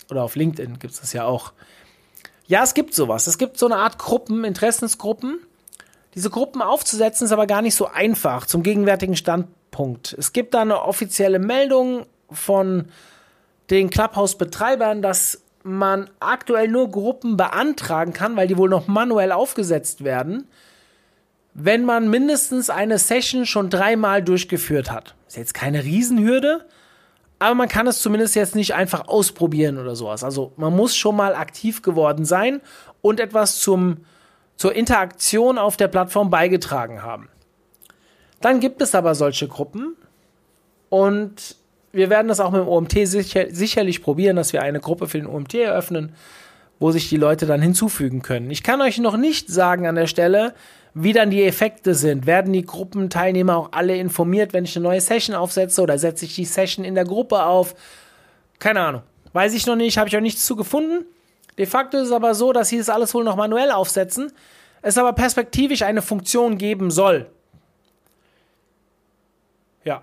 Oder 0.09 0.23
auf 0.23 0.35
LinkedIn 0.35 0.79
gibt 0.79 0.93
es 0.93 1.01
das 1.01 1.13
ja 1.13 1.25
auch. 1.25 1.53
Ja, 2.47 2.63
es 2.63 2.73
gibt 2.73 2.93
sowas. 2.93 3.27
Es 3.27 3.37
gibt 3.37 3.57
so 3.57 3.65
eine 3.65 3.77
Art 3.77 3.97
Gruppen, 3.97 4.43
Interessensgruppen. 4.43 5.39
Diese 6.13 6.29
Gruppen 6.29 6.61
aufzusetzen 6.61 7.25
ist 7.25 7.31
aber 7.31 7.47
gar 7.47 7.61
nicht 7.61 7.75
so 7.75 7.87
einfach 7.87 8.45
zum 8.45 8.63
gegenwärtigen 8.63 9.15
Standpunkt. 9.15 10.15
Es 10.17 10.31
gibt 10.31 10.53
da 10.53 10.61
eine 10.61 10.83
offizielle 10.83 11.39
Meldung 11.39 12.05
von 12.29 12.85
den 13.69 13.89
Clubhouse-Betreibern, 13.89 15.01
dass 15.01 15.41
man 15.63 16.09
aktuell 16.19 16.67
nur 16.67 16.91
Gruppen 16.91 17.37
beantragen 17.37 18.13
kann, 18.13 18.35
weil 18.35 18.47
die 18.47 18.57
wohl 18.57 18.69
noch 18.69 18.87
manuell 18.87 19.31
aufgesetzt 19.31 20.03
werden, 20.03 20.47
wenn 21.57 21.85
man 21.85 22.09
mindestens 22.09 22.69
eine 22.69 22.99
Session 22.99 23.45
schon 23.45 23.69
dreimal 23.69 24.21
durchgeführt 24.21 24.91
hat. 24.91 25.15
Ist 25.25 25.37
jetzt 25.37 25.53
keine 25.53 25.85
Riesenhürde, 25.85 26.65
aber 27.39 27.55
man 27.55 27.69
kann 27.69 27.87
es 27.87 28.01
zumindest 28.01 28.35
jetzt 28.35 28.55
nicht 28.55 28.75
einfach 28.75 29.07
ausprobieren 29.07 29.77
oder 29.77 29.95
sowas. 29.95 30.25
Also 30.25 30.51
man 30.57 30.75
muss 30.75 30.97
schon 30.97 31.15
mal 31.15 31.33
aktiv 31.33 31.81
geworden 31.81 32.25
sein 32.25 32.59
und 33.01 33.21
etwas 33.21 33.59
zum, 33.59 34.05
zur 34.57 34.75
Interaktion 34.75 35.57
auf 35.57 35.77
der 35.77 35.87
Plattform 35.87 36.29
beigetragen 36.29 37.03
haben. 37.03 37.29
Dann 38.41 38.59
gibt 38.59 38.81
es 38.81 38.93
aber 38.93 39.15
solche 39.15 39.47
Gruppen 39.47 39.95
und 40.89 41.55
wir 41.93 42.09
werden 42.09 42.27
das 42.27 42.41
auch 42.41 42.51
mit 42.51 42.59
dem 42.59 42.67
OMT 42.67 43.07
sicher, 43.07 43.45
sicherlich 43.49 44.03
probieren, 44.03 44.35
dass 44.35 44.51
wir 44.51 44.61
eine 44.61 44.81
Gruppe 44.81 45.07
für 45.07 45.19
den 45.19 45.27
OMT 45.27 45.53
eröffnen, 45.53 46.13
wo 46.79 46.91
sich 46.91 47.07
die 47.07 47.15
Leute 47.15 47.45
dann 47.45 47.61
hinzufügen 47.61 48.21
können. 48.21 48.51
Ich 48.51 48.61
kann 48.61 48.81
euch 48.81 48.97
noch 48.97 49.15
nicht 49.15 49.49
sagen 49.49 49.87
an 49.87 49.95
der 49.95 50.07
Stelle, 50.07 50.53
wie 50.97 51.11
dann 51.11 51.29
die 51.29 51.43
Effekte 51.43 51.93
sind. 51.93 52.25
Werden 52.25 52.53
die 52.53 52.65
Gruppenteilnehmer 52.65 53.57
auch 53.57 53.69
alle 53.73 53.97
informiert, 53.97 54.53
wenn 54.53 54.63
ich 54.63 54.75
eine 54.77 54.83
neue 54.83 55.01
Session 55.01 55.35
aufsetze 55.35 55.81
oder 55.81 55.99
setze 55.99 56.23
ich 56.23 56.35
die 56.35 56.45
Session 56.45 56.85
in 56.85 56.95
der 56.95 57.03
Gruppe 57.03 57.43
auf? 57.43 57.75
Keine 58.59 58.79
Ahnung. 58.79 59.01
Weiß 59.33 59.53
ich 59.53 59.67
noch 59.67 59.75
nicht, 59.75 59.97
habe 59.97 60.07
ich 60.07 60.15
auch 60.15 60.21
nichts 60.21 60.45
zu 60.45 60.55
gefunden. 60.55 61.05
De 61.57 61.65
facto 61.65 61.97
ist 61.97 62.07
es 62.07 62.11
aber 62.13 62.33
so, 62.33 62.53
dass 62.53 62.69
sie 62.69 62.77
das 62.77 62.89
alles 62.89 63.13
wohl 63.13 63.25
noch 63.25 63.35
manuell 63.35 63.71
aufsetzen, 63.71 64.31
es 64.81 64.97
aber 64.97 65.11
perspektivisch 65.11 65.81
eine 65.81 66.01
Funktion 66.01 66.57
geben 66.57 66.89
soll. 66.89 67.25
Ja. 69.83 70.01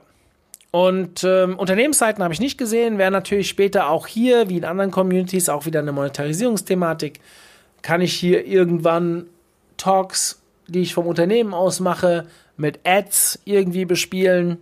Und 0.73 1.25
ähm, 1.25 1.59
Unternehmensseiten 1.59 2.23
habe 2.23 2.35
ich 2.35 2.41
nicht 2.41 2.59
gesehen, 2.59 2.99
wäre 2.99 3.11
natürlich 3.11 3.49
später 3.49 3.89
auch 3.89 4.07
hier, 4.07 4.51
wie 4.51 4.59
in 4.59 4.67
anderen 4.67 4.91
Communities, 4.91 5.49
auch 5.49 5.65
wieder 5.65 5.81
eine 5.81 5.93
Monetarisierungsthematik. 5.93 7.21
Kann 7.81 8.03
ich 8.03 8.13
hier 8.13 8.47
irgendwann 8.47 9.27
Talks, 9.79 10.42
die 10.67 10.83
ich 10.83 10.95
vom 10.95 11.07
Unternehmen 11.07 11.55
aus 11.55 11.81
mache, 11.81 12.27
mit 12.57 12.81
Ads 12.85 13.41
irgendwie 13.45 13.85
bespielen 13.85 14.59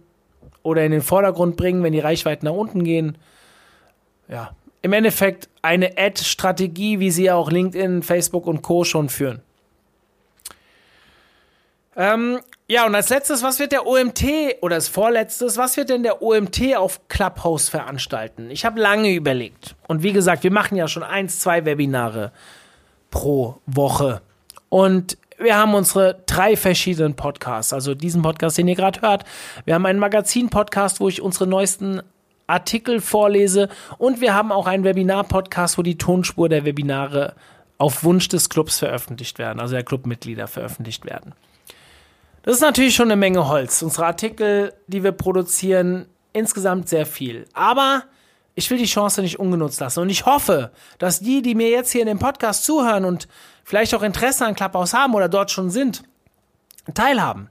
oder 0.63 0.85
in 0.85 0.93
den 0.93 1.03
Vordergrund 1.03 1.57
bringen, 1.57 1.83
wenn 1.83 1.93
die 1.93 2.01
Reichweiten 2.01 2.47
nach 2.47 2.55
unten 2.55 2.85
gehen? 2.85 3.17
Ja, 4.29 4.53
im 4.83 4.93
Endeffekt 4.93 5.49
eine 5.63 5.99
Ad-Strategie, 5.99 7.01
wie 7.01 7.11
sie 7.11 7.31
auch 7.31 7.51
LinkedIn, 7.51 8.03
Facebook 8.03 8.47
und 8.47 8.63
Co. 8.63 8.85
schon 8.85 9.09
führen. 9.09 9.43
Ähm, 11.97 12.41
ja, 12.67 12.87
und 12.87 12.95
als 12.95 13.11
letztes, 13.11 13.43
was 13.43 13.59
wird 13.59 13.73
der 13.73 13.87
OMT 13.87 14.25
oder 14.61 14.77
als 14.77 14.89
vorletztes, 14.89 15.57
was 15.57 15.77
wird 15.77 15.91
denn 15.91 16.03
der 16.03 16.23
OMT 16.23 16.77
auf 16.77 17.09
Clubhouse 17.09 17.69
veranstalten? 17.69 18.49
Ich 18.51 18.65
habe 18.65 18.81
lange 18.81 19.13
überlegt. 19.13 19.75
Und 19.89 20.03
wie 20.03 20.13
gesagt, 20.13 20.45
wir 20.45 20.53
machen 20.53 20.77
ja 20.77 20.87
schon 20.89 21.03
eins, 21.03 21.41
zwei 21.41 21.65
Webinare 21.65 22.33
pro 23.11 23.59
Woche. 23.67 24.23
Und 24.69 25.19
wir 25.41 25.57
haben 25.57 25.75
unsere 25.75 26.23
drei 26.27 26.57
verschiedenen 26.57 27.17
Podcasts. 27.17 27.73
Also 27.73 27.95
diesen 27.95 28.23
Podcast, 28.23 28.59
den 28.59 28.69
ihr 28.69 28.77
gerade 28.77 29.01
hört. 29.01 29.25
Wir 29.65 29.75
haben 29.75 29.87
einen 29.87 29.99
Magazin-Podcast, 29.99 31.01
wo 31.01 31.09
ich 31.09 31.23
unsere 31.23 31.47
neuesten 31.47 32.03
Artikel 32.47 33.01
vorlese. 33.01 33.69
Und 33.99 34.21
wir 34.21 34.35
haben 34.35 34.53
auch 34.53 34.67
einen 34.67 34.85
Webinar-Podcast, 34.85 35.79
wo 35.79 35.83
die 35.83 35.99
Tonspur 35.99 36.49
der 36.49 36.65
Webinare 36.65 37.35
auf 37.79 38.05
Wunsch 38.05 38.29
des 38.29 38.51
Clubs 38.51 38.79
veröffentlicht 38.79 39.39
werden, 39.39 39.59
also 39.59 39.75
der 39.75 39.85
Clubmitglieder 39.85 40.47
veröffentlicht 40.47 41.07
werden. 41.07 41.33
Das 42.43 42.55
ist 42.55 42.61
natürlich 42.61 42.95
schon 42.95 43.07
eine 43.07 43.17
Menge 43.17 43.49
Holz. 43.49 43.81
Unsere 43.83 44.07
Artikel, 44.07 44.75
die 44.87 45.03
wir 45.03 45.13
produzieren, 45.13 46.07
insgesamt 46.33 46.89
sehr 46.89 47.07
viel. 47.07 47.47
Aber 47.55 48.05
ich 48.55 48.71
will 48.71 48.79
die 48.79 48.87
Chance 48.87 49.23
nicht 49.23 49.39
ungenutzt 49.39 49.81
lassen. 49.81 50.01
Und 50.01 50.11
ich 50.11 50.27
hoffe, 50.27 50.73
dass 50.99 51.21
die, 51.21 51.43
die 51.43 51.55
mir 51.55 51.71
jetzt 51.71 51.93
hier 51.93 52.03
in 52.03 52.07
dem 52.07 52.19
Podcast 52.19 52.65
zuhören 52.65 53.05
und 53.05 53.29
vielleicht 53.65 53.95
auch 53.95 54.03
Interesse 54.03 54.45
an 54.47 54.55
Clubhouse 54.55 54.95
haben 54.95 55.15
oder 55.15 55.29
dort 55.29 55.51
schon 55.51 55.71
sind, 55.71 56.03
teilhaben. 56.95 57.49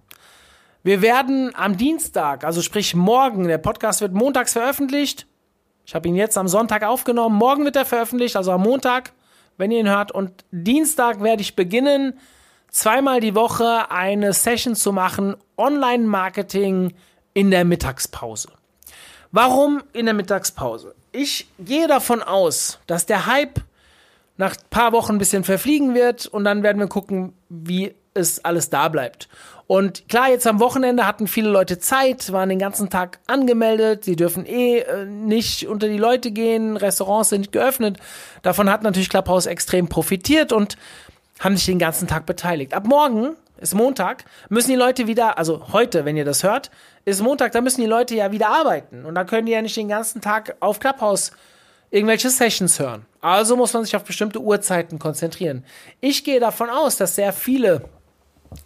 Wir 0.84 1.02
werden 1.02 1.54
am 1.56 1.78
Dienstag, 1.78 2.44
also 2.44 2.62
sprich 2.62 2.96
morgen, 2.96 3.48
der 3.48 3.58
Podcast 3.58 4.02
wird 4.02 4.14
montags 4.14 4.54
veröffentlicht. 4.54 5.28
Ich 5.86 5.96
habe 5.96 6.08
ihn 6.08 6.16
jetzt 6.16 6.38
am 6.38 6.48
Sonntag 6.48 6.84
aufgenommen. 6.84 7.36
Morgen 7.36 7.66
wird 7.66 7.76
er 7.76 7.86
veröffentlicht, 7.86 8.36
also 8.36 8.52
am 8.52 8.62
Montag, 8.62 9.12
wenn 9.58 9.72
ihr 9.72 9.80
ihn 9.80 9.90
hört. 9.90 10.12
Und 10.12 10.46
Dienstag 10.52 11.22
werde 11.22 11.42
ich 11.42 11.56
beginnen, 11.56 12.20
zweimal 12.70 13.20
die 13.20 13.36
Woche 13.36 13.90
eine 13.92 14.34
Session 14.34 14.76
zu 14.76 14.94
machen, 14.94 15.36
Online-Marketing 15.58 16.94
in 17.34 17.52
der 17.52 17.66
Mittagspause. 17.66 18.59
Warum 19.32 19.84
in 19.94 20.06
der 20.06 20.16
Mittagspause? 20.16 20.96
Ich 21.12 21.48
gehe 21.60 21.88
davon 21.88 22.24
aus, 22.24 22.80
dass 22.88 23.06
der 23.06 23.26
Hype 23.26 23.62
nach 24.38 24.56
ein 24.56 24.64
paar 24.70 24.92
Wochen 24.92 25.14
ein 25.14 25.18
bisschen 25.18 25.44
verfliegen 25.44 25.94
wird 25.94 26.26
und 26.26 26.46
dann 26.46 26.64
werden 26.64 26.80
wir 26.80 26.88
gucken, 26.88 27.34
wie 27.50 27.94
es 28.14 28.44
alles 28.44 28.70
da 28.70 28.88
bleibt. 28.88 29.28
Und 29.68 30.08
klar, 30.10 30.30
jetzt 30.30 30.48
am 30.48 30.60
Wochenende 30.60 31.06
hatten 31.06 31.28
viele 31.28 31.50
Leute 31.50 31.78
Zeit, 31.78 32.32
waren 32.32 32.50
den 32.50 32.58
ganzen 32.58 32.90
Tag 32.90 33.20
angemeldet, 33.28 34.04
sie 34.04 34.16
dürfen 34.16 34.48
eh 34.48 34.80
äh, 34.80 35.06
nicht 35.06 35.68
unter 35.68 35.88
die 35.88 35.98
Leute 35.98 36.32
gehen, 36.32 36.76
Restaurants 36.76 37.30
sind 37.30 37.52
geöffnet. 37.52 37.98
Davon 38.42 38.70
hat 38.70 38.82
natürlich 38.82 39.10
Clubhouse 39.10 39.46
extrem 39.46 39.88
profitiert 39.88 40.52
und 40.52 40.76
haben 41.40 41.56
sich 41.56 41.68
den 41.68 41.78
ganzen 41.78 42.08
Tag 42.08 42.26
beteiligt. 42.26 42.74
Ab 42.74 42.88
morgen 42.88 43.36
ist 43.60 43.76
Montag, 43.76 44.26
müssen 44.50 44.72
die 44.72 44.76
Leute 44.76 45.08
wieder, 45.08 45.38
also 45.38 45.72
heute, 45.74 46.06
wenn 46.06 46.18
ihr 46.18 46.26
das 46.26 46.44
hört, 46.44 46.72
ist 47.06 47.22
Montag, 47.22 47.52
da 47.52 47.62
müssen 47.62 47.82
die 47.82 47.88
Leute 47.88 48.16
ja 48.16 48.32
wieder 48.32 48.50
arbeiten. 48.50 49.06
Und 49.06 49.16
da 49.16 49.24
können 49.24 49.46
die 49.46 49.52
ja 49.52 49.62
nicht 49.62 49.76
den 49.76 49.90
ganzen 49.90 50.22
Tag 50.22 50.56
auf 50.60 50.80
Clubhouse 50.80 51.32
irgendwelche 51.92 52.30
Sessions 52.30 52.80
hören. 52.80 53.06
Also 53.22 53.56
muss 53.58 53.74
man 53.74 53.84
sich 53.84 53.96
auf 53.96 54.04
bestimmte 54.04 54.40
Uhrzeiten 54.40 55.00
konzentrieren. 55.00 55.66
Ich 56.02 56.24
gehe 56.24 56.40
davon 56.40 56.70
aus, 56.70 56.98
dass 56.98 57.16
sehr 57.16 57.34
viele 57.34 57.84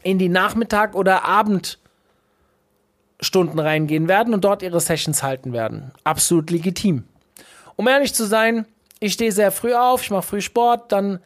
in 0.02 0.20
die 0.20 0.30
Nachmittag- 0.30 0.96
oder 0.96 1.24
Abendstunden 1.26 1.80
reingehen 3.60 4.08
werden 4.08 4.34
und 4.34 4.44
dort 4.44 4.62
ihre 4.62 4.80
Sessions 4.80 5.24
halten 5.24 5.54
werden. 5.54 5.92
Absolut 6.04 6.52
legitim. 6.52 7.06
Um 7.76 7.88
ehrlich 7.88 8.14
zu 8.14 8.26
sein, 8.26 8.66
ich 9.00 9.14
stehe 9.14 9.32
sehr 9.32 9.52
früh 9.52 9.74
auf, 9.74 10.04
ich 10.04 10.12
mache 10.12 10.28
früh 10.28 10.42
Sport, 10.42 10.92
dann 10.92 11.20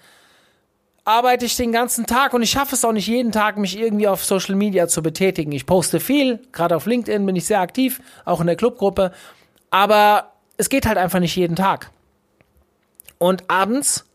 arbeite 1.07 1.45
ich 1.45 1.55
den 1.55 1.71
ganzen 1.71 2.05
Tag 2.05 2.33
und 2.33 2.41
ich 2.41 2.51
schaffe 2.51 2.75
es 2.75 2.83
auch 2.83 2.91
nicht 2.91 3.07
jeden 3.07 3.31
Tag, 3.31 3.57
mich 3.57 3.79
irgendwie 3.79 4.09
auf 4.09 4.25
Social 4.25 4.55
Media 4.55 4.89
zu 4.89 5.01
betätigen. 5.01 5.53
Ich 5.53 5.65
poste 5.65 6.01
viel, 6.01 6.41
gerade 6.51 6.75
auf 6.75 6.85
LinkedIn 6.85 7.25
bin 7.25 7.37
ich 7.37 7.45
sehr 7.45 7.61
aktiv, 7.61 8.01
auch 8.25 8.41
in 8.41 8.47
der 8.47 8.57
Clubgruppe, 8.57 9.13
aber 9.71 10.33
es 10.57 10.67
geht 10.67 10.85
halt 10.85 10.97
einfach 10.97 11.21
nicht 11.21 11.35
jeden 11.37 11.55
Tag. 11.55 11.91
Und 13.19 13.49
abends, 13.49 14.05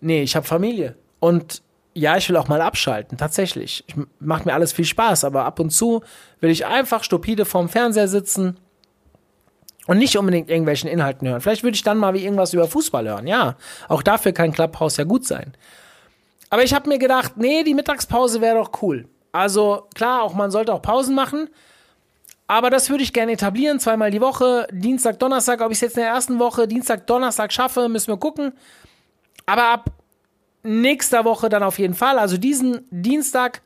nee, 0.00 0.22
ich 0.22 0.34
habe 0.34 0.44
Familie 0.44 0.96
und 1.20 1.62
ja, 1.94 2.16
ich 2.16 2.28
will 2.28 2.36
auch 2.36 2.48
mal 2.48 2.62
abschalten, 2.62 3.16
tatsächlich. 3.16 3.84
Ich, 3.86 3.94
macht 4.18 4.44
mir 4.44 4.54
alles 4.54 4.72
viel 4.72 4.86
Spaß, 4.86 5.22
aber 5.24 5.44
ab 5.44 5.60
und 5.60 5.70
zu 5.70 6.02
will 6.40 6.50
ich 6.50 6.66
einfach 6.66 7.04
stupide 7.04 7.44
vorm 7.44 7.68
Fernseher 7.68 8.08
sitzen 8.08 8.56
und 9.86 9.98
nicht 9.98 10.18
unbedingt 10.18 10.50
irgendwelchen 10.50 10.90
Inhalten 10.90 11.28
hören. 11.28 11.40
Vielleicht 11.40 11.62
würde 11.62 11.76
ich 11.76 11.84
dann 11.84 11.98
mal 11.98 12.12
wie 12.14 12.24
irgendwas 12.24 12.54
über 12.54 12.66
Fußball 12.66 13.06
hören. 13.06 13.28
Ja, 13.28 13.56
auch 13.88 14.02
dafür 14.02 14.32
kann 14.32 14.50
Clubhouse 14.50 14.96
ja 14.96 15.04
gut 15.04 15.24
sein. 15.24 15.52
Aber 16.52 16.62
ich 16.64 16.74
habe 16.74 16.86
mir 16.86 16.98
gedacht, 16.98 17.38
nee, 17.38 17.64
die 17.64 17.72
Mittagspause 17.72 18.42
wäre 18.42 18.58
doch 18.58 18.82
cool. 18.82 19.08
Also 19.32 19.88
klar, 19.94 20.22
auch 20.22 20.34
man 20.34 20.50
sollte 20.50 20.74
auch 20.74 20.82
Pausen 20.82 21.14
machen. 21.14 21.48
Aber 22.46 22.68
das 22.68 22.90
würde 22.90 23.02
ich 23.02 23.14
gerne 23.14 23.32
etablieren, 23.32 23.80
zweimal 23.80 24.10
die 24.10 24.20
Woche, 24.20 24.66
Dienstag, 24.70 25.18
Donnerstag. 25.18 25.62
Ob 25.62 25.70
ich 25.70 25.78
es 25.78 25.80
jetzt 25.80 25.96
in 25.96 26.02
der 26.02 26.12
ersten 26.12 26.38
Woche 26.38 26.68
Dienstag, 26.68 27.06
Donnerstag 27.06 27.54
schaffe, 27.54 27.88
müssen 27.88 28.08
wir 28.08 28.18
gucken. 28.18 28.52
Aber 29.46 29.64
ab 29.68 29.92
nächster 30.62 31.24
Woche 31.24 31.48
dann 31.48 31.62
auf 31.62 31.78
jeden 31.78 31.94
Fall. 31.94 32.18
Also 32.18 32.36
diesen 32.36 32.86
Dienstag 32.90 33.62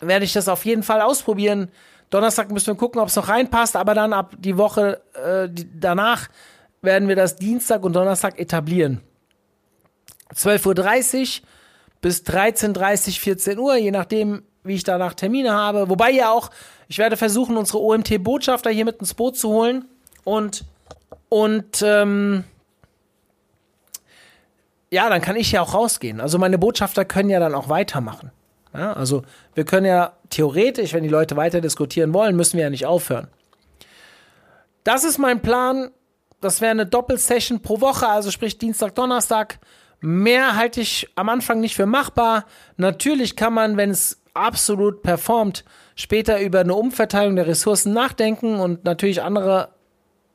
werde 0.00 0.26
ich 0.26 0.34
das 0.34 0.48
auf 0.48 0.66
jeden 0.66 0.82
Fall 0.82 1.00
ausprobieren. 1.00 1.70
Donnerstag 2.10 2.50
müssen 2.50 2.66
wir 2.66 2.74
gucken, 2.74 3.00
ob 3.00 3.08
es 3.08 3.16
noch 3.16 3.28
reinpasst, 3.28 3.74
aber 3.74 3.94
dann 3.94 4.12
ab 4.12 4.34
die 4.36 4.58
Woche 4.58 5.00
äh, 5.14 5.48
die, 5.48 5.66
danach 5.80 6.28
werden 6.82 7.08
wir 7.08 7.16
das 7.16 7.36
Dienstag 7.36 7.84
und 7.84 7.94
Donnerstag 7.94 8.38
etablieren. 8.38 9.00
12.30 10.34 11.40
Uhr 11.40 11.48
bis 12.04 12.20
13.30 12.20 13.18
14 13.18 13.58
Uhr, 13.58 13.76
je 13.76 13.90
nachdem, 13.90 14.42
wie 14.62 14.74
ich 14.74 14.84
danach 14.84 15.14
Termine 15.14 15.54
habe. 15.54 15.88
Wobei 15.88 16.10
ja 16.10 16.30
auch, 16.30 16.50
ich 16.86 16.98
werde 16.98 17.16
versuchen, 17.16 17.56
unsere 17.56 17.80
OMT-Botschafter 17.80 18.68
hier 18.68 18.84
mit 18.84 18.96
ins 18.96 19.14
Boot 19.14 19.38
zu 19.38 19.48
holen 19.48 19.86
und, 20.22 20.66
und 21.30 21.80
ähm, 21.80 22.44
ja, 24.90 25.08
dann 25.08 25.22
kann 25.22 25.36
ich 25.36 25.50
ja 25.50 25.62
auch 25.62 25.72
rausgehen. 25.72 26.20
Also 26.20 26.36
meine 26.36 26.58
Botschafter 26.58 27.06
können 27.06 27.30
ja 27.30 27.40
dann 27.40 27.54
auch 27.54 27.70
weitermachen. 27.70 28.32
Ja, 28.74 28.92
also 28.92 29.22
wir 29.54 29.64
können 29.64 29.86
ja 29.86 30.12
theoretisch, 30.28 30.92
wenn 30.92 31.04
die 31.04 31.08
Leute 31.08 31.38
weiter 31.38 31.62
diskutieren 31.62 32.12
wollen, 32.12 32.36
müssen 32.36 32.58
wir 32.58 32.64
ja 32.64 32.70
nicht 32.70 32.84
aufhören. 32.84 33.28
Das 34.82 35.04
ist 35.04 35.16
mein 35.16 35.40
Plan. 35.40 35.90
Das 36.42 36.60
wäre 36.60 36.72
eine 36.72 36.84
Doppelsession 36.84 37.62
pro 37.62 37.80
Woche, 37.80 38.06
also 38.06 38.30
sprich 38.30 38.58
Dienstag, 38.58 38.94
Donnerstag. 38.94 39.58
Mehr 40.06 40.54
halte 40.54 40.82
ich 40.82 41.08
am 41.14 41.30
Anfang 41.30 41.60
nicht 41.60 41.76
für 41.76 41.86
machbar. 41.86 42.44
Natürlich 42.76 43.36
kann 43.36 43.54
man, 43.54 43.78
wenn 43.78 43.88
es 43.88 44.20
absolut 44.34 45.02
performt, 45.02 45.64
später 45.96 46.42
über 46.42 46.60
eine 46.60 46.74
Umverteilung 46.74 47.36
der 47.36 47.46
Ressourcen 47.46 47.94
nachdenken 47.94 48.56
und 48.56 48.84
natürlich 48.84 49.22
andere 49.22 49.70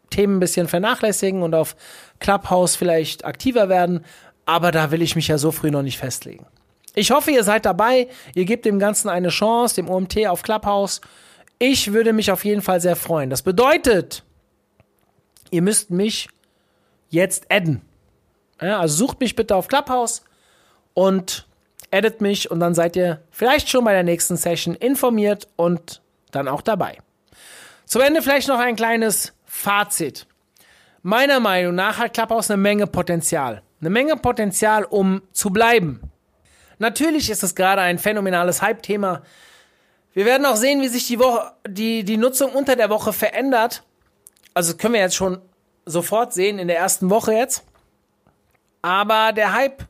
Themen 0.09 0.38
ein 0.38 0.39
bisschen 0.39 0.67
vernachlässigen 0.67 1.43
und 1.43 1.53
auf 1.53 1.76
Clubhouse 2.17 2.76
vielleicht 2.76 3.26
aktiver 3.26 3.70
werden. 3.70 4.03
Aber 4.47 4.72
da 4.72 4.89
will 4.89 5.03
ich 5.03 5.15
mich 5.15 5.28
ja 5.28 5.38
so 5.38 5.51
früh 5.51 5.70
noch 5.70 5.84
nicht 5.84 5.99
festlegen. 5.99 6.47
Ich 6.95 7.11
hoffe, 7.11 7.30
ihr 7.30 7.43
seid 7.43 7.67
dabei. 7.67 8.07
Ihr 8.34 8.45
gebt 8.45 8.65
dem 8.65 8.80
Ganzen 8.80 9.07
eine 9.07 9.30
Chance, 9.30 9.76
dem 9.76 9.88
OMT 9.88 10.26
auf 10.26 10.41
Clubhouse. 10.41 10.99
Ich 11.59 11.93
würde 11.93 12.11
mich 12.11 12.32
auf 12.32 12.43
jeden 12.43 12.63
Fall 12.63 12.82
sehr 12.82 12.95
freuen. 12.95 13.30
Das 13.30 13.43
bedeutet, 13.43 14.24
ihr 15.51 15.61
müsst 15.61 15.91
mich 15.91 16.28
jetzt 17.11 17.51
adden. 17.51 17.84
Ja, 18.62 18.80
also 18.80 18.95
sucht 18.95 19.20
mich 19.20 19.36
bitte 19.36 19.55
auf 19.55 19.68
Clubhouse 19.68 20.24
und 20.93 21.47
addet 21.91 22.22
mich 22.22 22.51
und 22.51 22.60
dann 22.60 22.76
seid 22.76 22.95
ihr 22.95 23.22
vielleicht 23.32 23.70
schon 23.70 23.86
bei 23.86 23.93
der 23.93 24.03
nächsten 24.03 24.38
Session 24.38 24.76
informiert 24.76 25.47
und 25.55 26.01
dann 26.32 26.47
auch 26.47 26.62
dabei. 26.62 26.97
Zum 27.86 28.01
Ende 28.01 28.22
vielleicht 28.22 28.47
noch 28.47 28.60
ein 28.60 28.76
kleines 28.76 29.34
Fazit. 29.45 30.28
Meiner 31.01 31.39
Meinung 31.39 31.76
nach 31.76 31.97
hat 31.97 32.14
Clubhouse 32.14 32.51
eine 32.51 32.62
Menge 32.62 32.86
Potenzial. 32.86 33.64
Eine 33.80 33.89
Menge 33.89 34.18
Potenzial, 34.18 34.84
um 34.84 35.22
zu 35.32 35.49
bleiben. 35.49 36.01
Natürlich 36.78 37.30
ist 37.30 37.43
es 37.43 37.55
gerade 37.55 37.82
ein 37.82 37.97
phänomenales 37.97 38.62
Hype-Thema. 38.62 39.22
Wir 40.14 40.26
werden 40.26 40.45
auch 40.45 40.55
sehen, 40.55 40.82
wie 40.82 40.88
sich 40.88 41.07
die, 41.07 41.20
Woche, 41.20 41.53
die, 41.68 42.03
die 42.03 42.18
Nutzung 42.18 42.51
unter 42.51 42.76
der 42.76 42.89
Woche 42.89 43.14
verändert. 43.14 43.84
Also 44.53 44.76
können 44.76 44.95
wir 44.95 45.01
jetzt 45.01 45.16
schon 45.16 45.41
sofort 45.86 46.34
sehen 46.34 46.60
in 46.60 46.68
der 46.68 46.78
ersten 46.78 47.10
Woche 47.10 47.34
jetzt. 47.34 47.64
Aber 48.82 49.34
der 49.34 49.53
Hype 49.53 49.84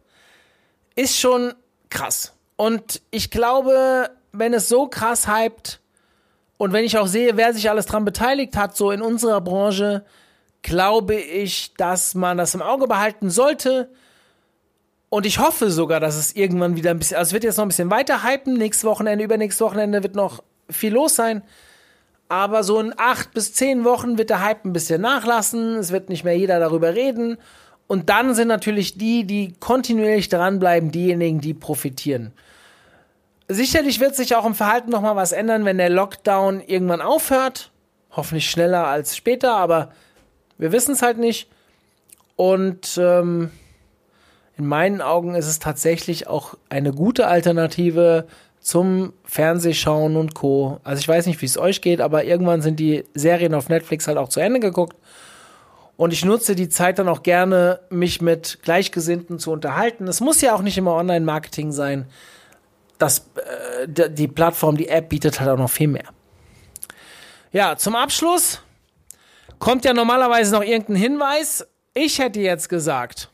ist 0.96 1.18
schon 1.18 1.54
krass. 1.90 2.34
Und 2.56 3.02
ich 3.12 3.32
glaube, 3.32 4.10
wenn 4.32 4.54
es 4.54 4.68
so 4.68 4.88
krass 4.88 5.28
hypt 5.28 5.80
und 6.58 6.74
wenn 6.74 6.84
ich 6.84 6.98
auch 6.98 7.08
sehe, 7.08 7.38
wer 7.38 7.54
sich 7.54 7.70
alles 7.70 7.86
dran 7.86 8.06
beteiligt 8.06 8.58
hat, 8.58 8.76
so 8.76 8.92
in 8.92 9.02
unserer 9.02 9.42
Branche, 9.42 10.04
glaube 10.62 11.16
ich, 11.16 11.74
dass 11.76 12.16
man 12.16 12.38
das 12.38 12.54
im 12.54 12.62
Auge 12.62 12.88
behalten 12.88 13.30
sollte. 13.30 13.90
Und 15.10 15.26
ich 15.26 15.40
hoffe 15.40 15.72
sogar, 15.72 16.00
dass 16.00 16.18
es 16.18 16.36
irgendwann 16.36 16.76
wieder 16.76 16.92
ein 16.92 17.00
bisschen, 17.00 17.18
also 17.18 17.30
es 17.30 17.34
wird 17.34 17.44
jetzt 17.44 17.58
noch 17.58 17.66
ein 17.66 17.70
bisschen 17.70 17.92
weiter 17.92 18.24
hypen. 18.24 18.54
Nächstes 18.56 18.84
Wochenende, 18.84 19.24
übernächstes 19.24 19.62
Wochenende 19.62 20.04
wird 20.04 20.16
noch 20.16 20.44
viel 20.70 20.94
los 20.94 21.16
sein. 21.16 21.44
Aber 22.28 22.64
so 22.64 22.80
in 22.80 22.94
acht 22.96 23.34
bis 23.34 23.54
zehn 23.54 23.84
Wochen 23.86 24.18
wird 24.20 24.30
der 24.30 24.44
Hype 24.44 24.66
ein 24.66 24.74
bisschen 24.74 25.02
nachlassen. 25.02 25.78
Es 25.78 25.92
wird 25.92 26.10
nicht 26.10 26.24
mehr 26.24 26.38
jeder 26.38 26.60
darüber 26.60 26.94
reden. 26.94 27.38
Und 27.90 28.12
dann 28.12 28.36
sind 28.36 28.50
natürlich 28.50 29.00
die, 29.00 29.24
die 29.24 29.56
kontinuierlich 29.60 30.30
dranbleiben, 30.30 30.92
diejenigen, 30.92 31.42
die 31.42 31.56
profitieren. 31.56 32.34
Sicherlich 33.48 34.00
wird 34.00 34.16
sich 34.16 34.36
auch 34.36 34.46
im 34.46 34.54
Verhalten 34.54 34.92
nochmal 34.92 35.16
was 35.16 35.32
ändern, 35.32 35.66
wenn 35.66 35.80
der 35.80 35.90
Lockdown 35.90 36.62
irgendwann 36.62 37.02
aufhört. 37.02 37.72
Hoffentlich 38.12 38.48
schneller 38.48 38.86
als 38.86 39.18
später, 39.18 39.56
aber 39.56 39.92
wir 40.60 40.72
wissen 40.72 40.92
es 40.92 41.02
halt 41.02 41.18
nicht. 41.18 41.50
Und 42.36 42.96
ähm, 43.02 43.50
in 44.56 44.68
meinen 44.68 45.02
Augen 45.02 45.34
ist 45.34 45.48
es 45.48 45.58
tatsächlich 45.58 46.28
auch 46.28 46.54
eine 46.70 46.94
gute 46.94 47.26
Alternative 47.26 48.28
zum 48.60 49.14
Fernsehschauen 49.24 50.16
und 50.16 50.36
Co. 50.36 50.80
Also 50.84 51.00
ich 51.00 51.08
weiß 51.08 51.26
nicht, 51.26 51.42
wie 51.42 51.48
es 51.48 51.58
euch 51.58 51.82
geht, 51.82 52.02
aber 52.02 52.24
irgendwann 52.24 52.62
sind 52.62 52.80
die 52.80 53.04
Serien 53.16 53.56
auf 53.56 53.68
Netflix 53.68 54.08
halt 54.08 54.20
auch 54.20 54.30
zu 54.30 54.42
Ende 54.42 54.60
geguckt. 54.60 54.96
Und 56.00 56.14
ich 56.14 56.24
nutze 56.24 56.56
die 56.56 56.70
Zeit 56.70 56.98
dann 56.98 57.10
auch 57.10 57.24
gerne, 57.24 57.82
mich 57.90 58.22
mit 58.22 58.60
Gleichgesinnten 58.64 59.38
zu 59.38 59.52
unterhalten. 59.52 60.08
Es 60.08 60.22
muss 60.22 60.40
ja 60.40 60.56
auch 60.56 60.62
nicht 60.62 60.78
immer 60.78 60.94
Online-Marketing 60.96 61.74
sein. 61.74 62.06
Das, 63.00 63.30
äh, 63.36 64.10
die 64.10 64.30
Plattform, 64.30 64.78
die 64.78 64.88
App 64.88 65.10
bietet 65.10 65.42
halt 65.42 65.50
auch 65.50 65.58
noch 65.58 65.70
viel 65.70 65.90
mehr. 65.90 66.06
Ja, 67.52 67.76
zum 67.76 67.98
Abschluss 67.98 68.62
kommt 69.60 69.84
ja 69.84 69.94
normalerweise 69.94 70.54
noch 70.54 70.64
irgendein 70.64 70.96
Hinweis. 70.96 71.68
Ich 71.94 72.20
hätte 72.20 72.40
jetzt 72.40 72.70
gesagt, 72.70 73.30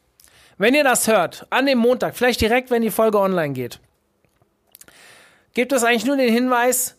wenn 0.57 0.73
ihr 0.73 0.83
das 0.83 1.07
hört, 1.07 1.45
an 1.51 1.67
dem 1.67 1.77
Montag, 1.77 2.15
vielleicht 2.17 2.41
direkt, 2.41 2.71
wenn 2.71 2.81
die 2.81 2.89
Folge 2.89 3.19
online 3.19 3.53
geht, 3.53 3.79
gibt 5.53 5.71
es 5.71 5.83
eigentlich 5.83 6.07
nur 6.07 6.17
den 6.17 6.33
Hinweis, 6.33 6.95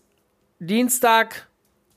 Dienstag 0.61 1.49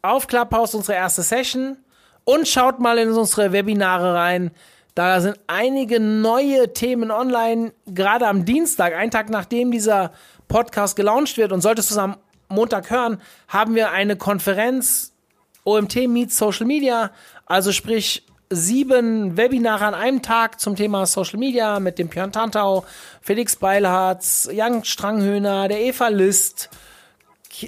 auf 0.01 0.25
Clubhouse 0.25 0.73
unsere 0.73 0.97
erste 0.97 1.21
Session 1.21 1.77
und 2.23 2.47
schaut 2.47 2.79
mal 2.79 2.97
in 2.97 3.09
unsere 3.09 3.51
Webinare 3.51 4.13
rein. 4.13 4.51
Da 4.95 5.21
sind 5.21 5.39
einige 5.47 5.99
neue 5.99 6.73
Themen 6.73 7.11
online, 7.11 7.73
gerade 7.85 8.27
am 8.27 8.45
Dienstag, 8.45 8.93
einen 8.93 9.11
Tag 9.11 9.29
nachdem 9.29 9.71
dieser 9.71 10.11
Podcast 10.47 10.95
gelauncht 10.95 11.37
wird 11.37 11.51
und 11.51 11.61
solltest 11.61 11.91
du 11.91 11.95
es 11.95 11.99
am 11.99 12.17
Montag 12.49 12.89
hören, 12.89 13.21
haben 13.47 13.75
wir 13.75 13.91
eine 13.91 14.15
Konferenz 14.15 15.13
OMT 15.63 16.07
Meets 16.07 16.37
Social 16.37 16.65
Media, 16.65 17.11
also 17.45 17.71
sprich 17.71 18.25
sieben 18.49 19.37
Webinare 19.37 19.85
an 19.85 19.93
einem 19.93 20.21
Tag 20.21 20.59
zum 20.59 20.75
Thema 20.75 21.05
Social 21.05 21.37
Media 21.37 21.79
mit 21.79 21.99
dem 21.99 22.07
Björn 22.07 22.31
Tantau, 22.31 22.85
Felix 23.21 23.55
Beilharz, 23.55 24.49
Jan 24.51 24.83
Stranghöhner, 24.83 25.67
der 25.67 25.81
Eva 25.81 26.07
List, 26.07 26.69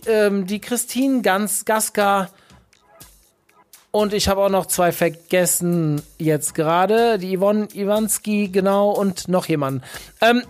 ähm, 0.07 0.47
die 0.47 0.59
Christine 0.59 1.21
Ganz 1.21 1.65
Gaska 1.65 2.29
und 3.91 4.13
ich 4.13 4.27
habe 4.27 4.41
auch 4.41 4.49
noch 4.49 4.65
zwei 4.65 4.91
vergessen 4.91 6.01
jetzt 6.17 6.55
gerade, 6.55 7.17
die 7.17 7.37
Yvonne 7.37 7.67
Iwanski, 7.73 8.49
genau, 8.49 8.91
und 8.91 9.27
noch 9.27 9.45
jemanden. 9.47 9.83
Ähm, 10.21 10.43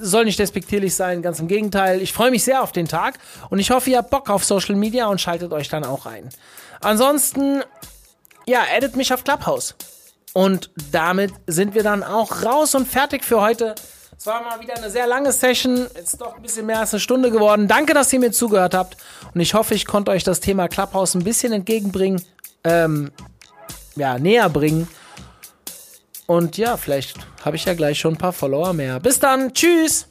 soll 0.00 0.24
nicht 0.24 0.38
despektierlich 0.38 0.94
sein, 0.94 1.22
ganz 1.22 1.38
im 1.38 1.48
Gegenteil. 1.48 2.02
Ich 2.02 2.12
freue 2.12 2.30
mich 2.30 2.44
sehr 2.44 2.62
auf 2.62 2.72
den 2.72 2.88
Tag 2.88 3.18
und 3.50 3.58
ich 3.58 3.70
hoffe, 3.70 3.90
ihr 3.90 3.98
habt 3.98 4.10
Bock 4.10 4.30
auf 4.30 4.44
Social 4.44 4.74
Media 4.74 5.06
und 5.06 5.20
schaltet 5.20 5.52
euch 5.52 5.68
dann 5.68 5.84
auch 5.84 6.06
ein. 6.06 6.28
Ansonsten 6.80 7.62
ja, 8.46 8.60
edit 8.76 8.96
mich 8.96 9.12
auf 9.12 9.24
Clubhouse. 9.24 9.74
Und 10.32 10.70
damit 10.92 11.32
sind 11.46 11.74
wir 11.74 11.82
dann 11.82 12.04
auch 12.04 12.44
raus 12.44 12.74
und 12.74 12.86
fertig 12.86 13.24
für 13.24 13.40
heute. 13.40 13.74
Es 14.18 14.26
war 14.26 14.42
mal 14.42 14.60
wieder 14.60 14.76
eine 14.76 14.90
sehr 14.90 15.06
lange 15.06 15.32
Session. 15.32 15.86
Jetzt 15.94 16.20
doch 16.20 16.36
ein 16.36 16.42
bisschen 16.42 16.66
mehr 16.66 16.80
als 16.80 16.92
eine 16.92 17.00
Stunde 17.00 17.30
geworden. 17.30 17.68
Danke, 17.68 17.92
dass 17.94 18.12
ihr 18.12 18.20
mir 18.20 18.32
zugehört 18.32 18.74
habt. 18.74 18.96
Und 19.34 19.40
ich 19.40 19.54
hoffe, 19.54 19.74
ich 19.74 19.86
konnte 19.86 20.10
euch 20.10 20.24
das 20.24 20.40
Thema 20.40 20.68
Clubhouse 20.68 21.14
ein 21.14 21.24
bisschen 21.24 21.52
entgegenbringen. 21.52 22.22
Ähm, 22.66 23.12
ja, 23.94 24.18
näher 24.18 24.50
bringen. 24.50 24.88
Und 26.26 26.58
ja, 26.58 26.76
vielleicht 26.76 27.16
habe 27.44 27.54
ich 27.54 27.64
ja 27.64 27.74
gleich 27.74 28.00
schon 28.00 28.14
ein 28.14 28.18
paar 28.18 28.32
Follower 28.32 28.72
mehr. 28.72 28.98
Bis 28.98 29.20
dann. 29.20 29.54
Tschüss. 29.54 30.08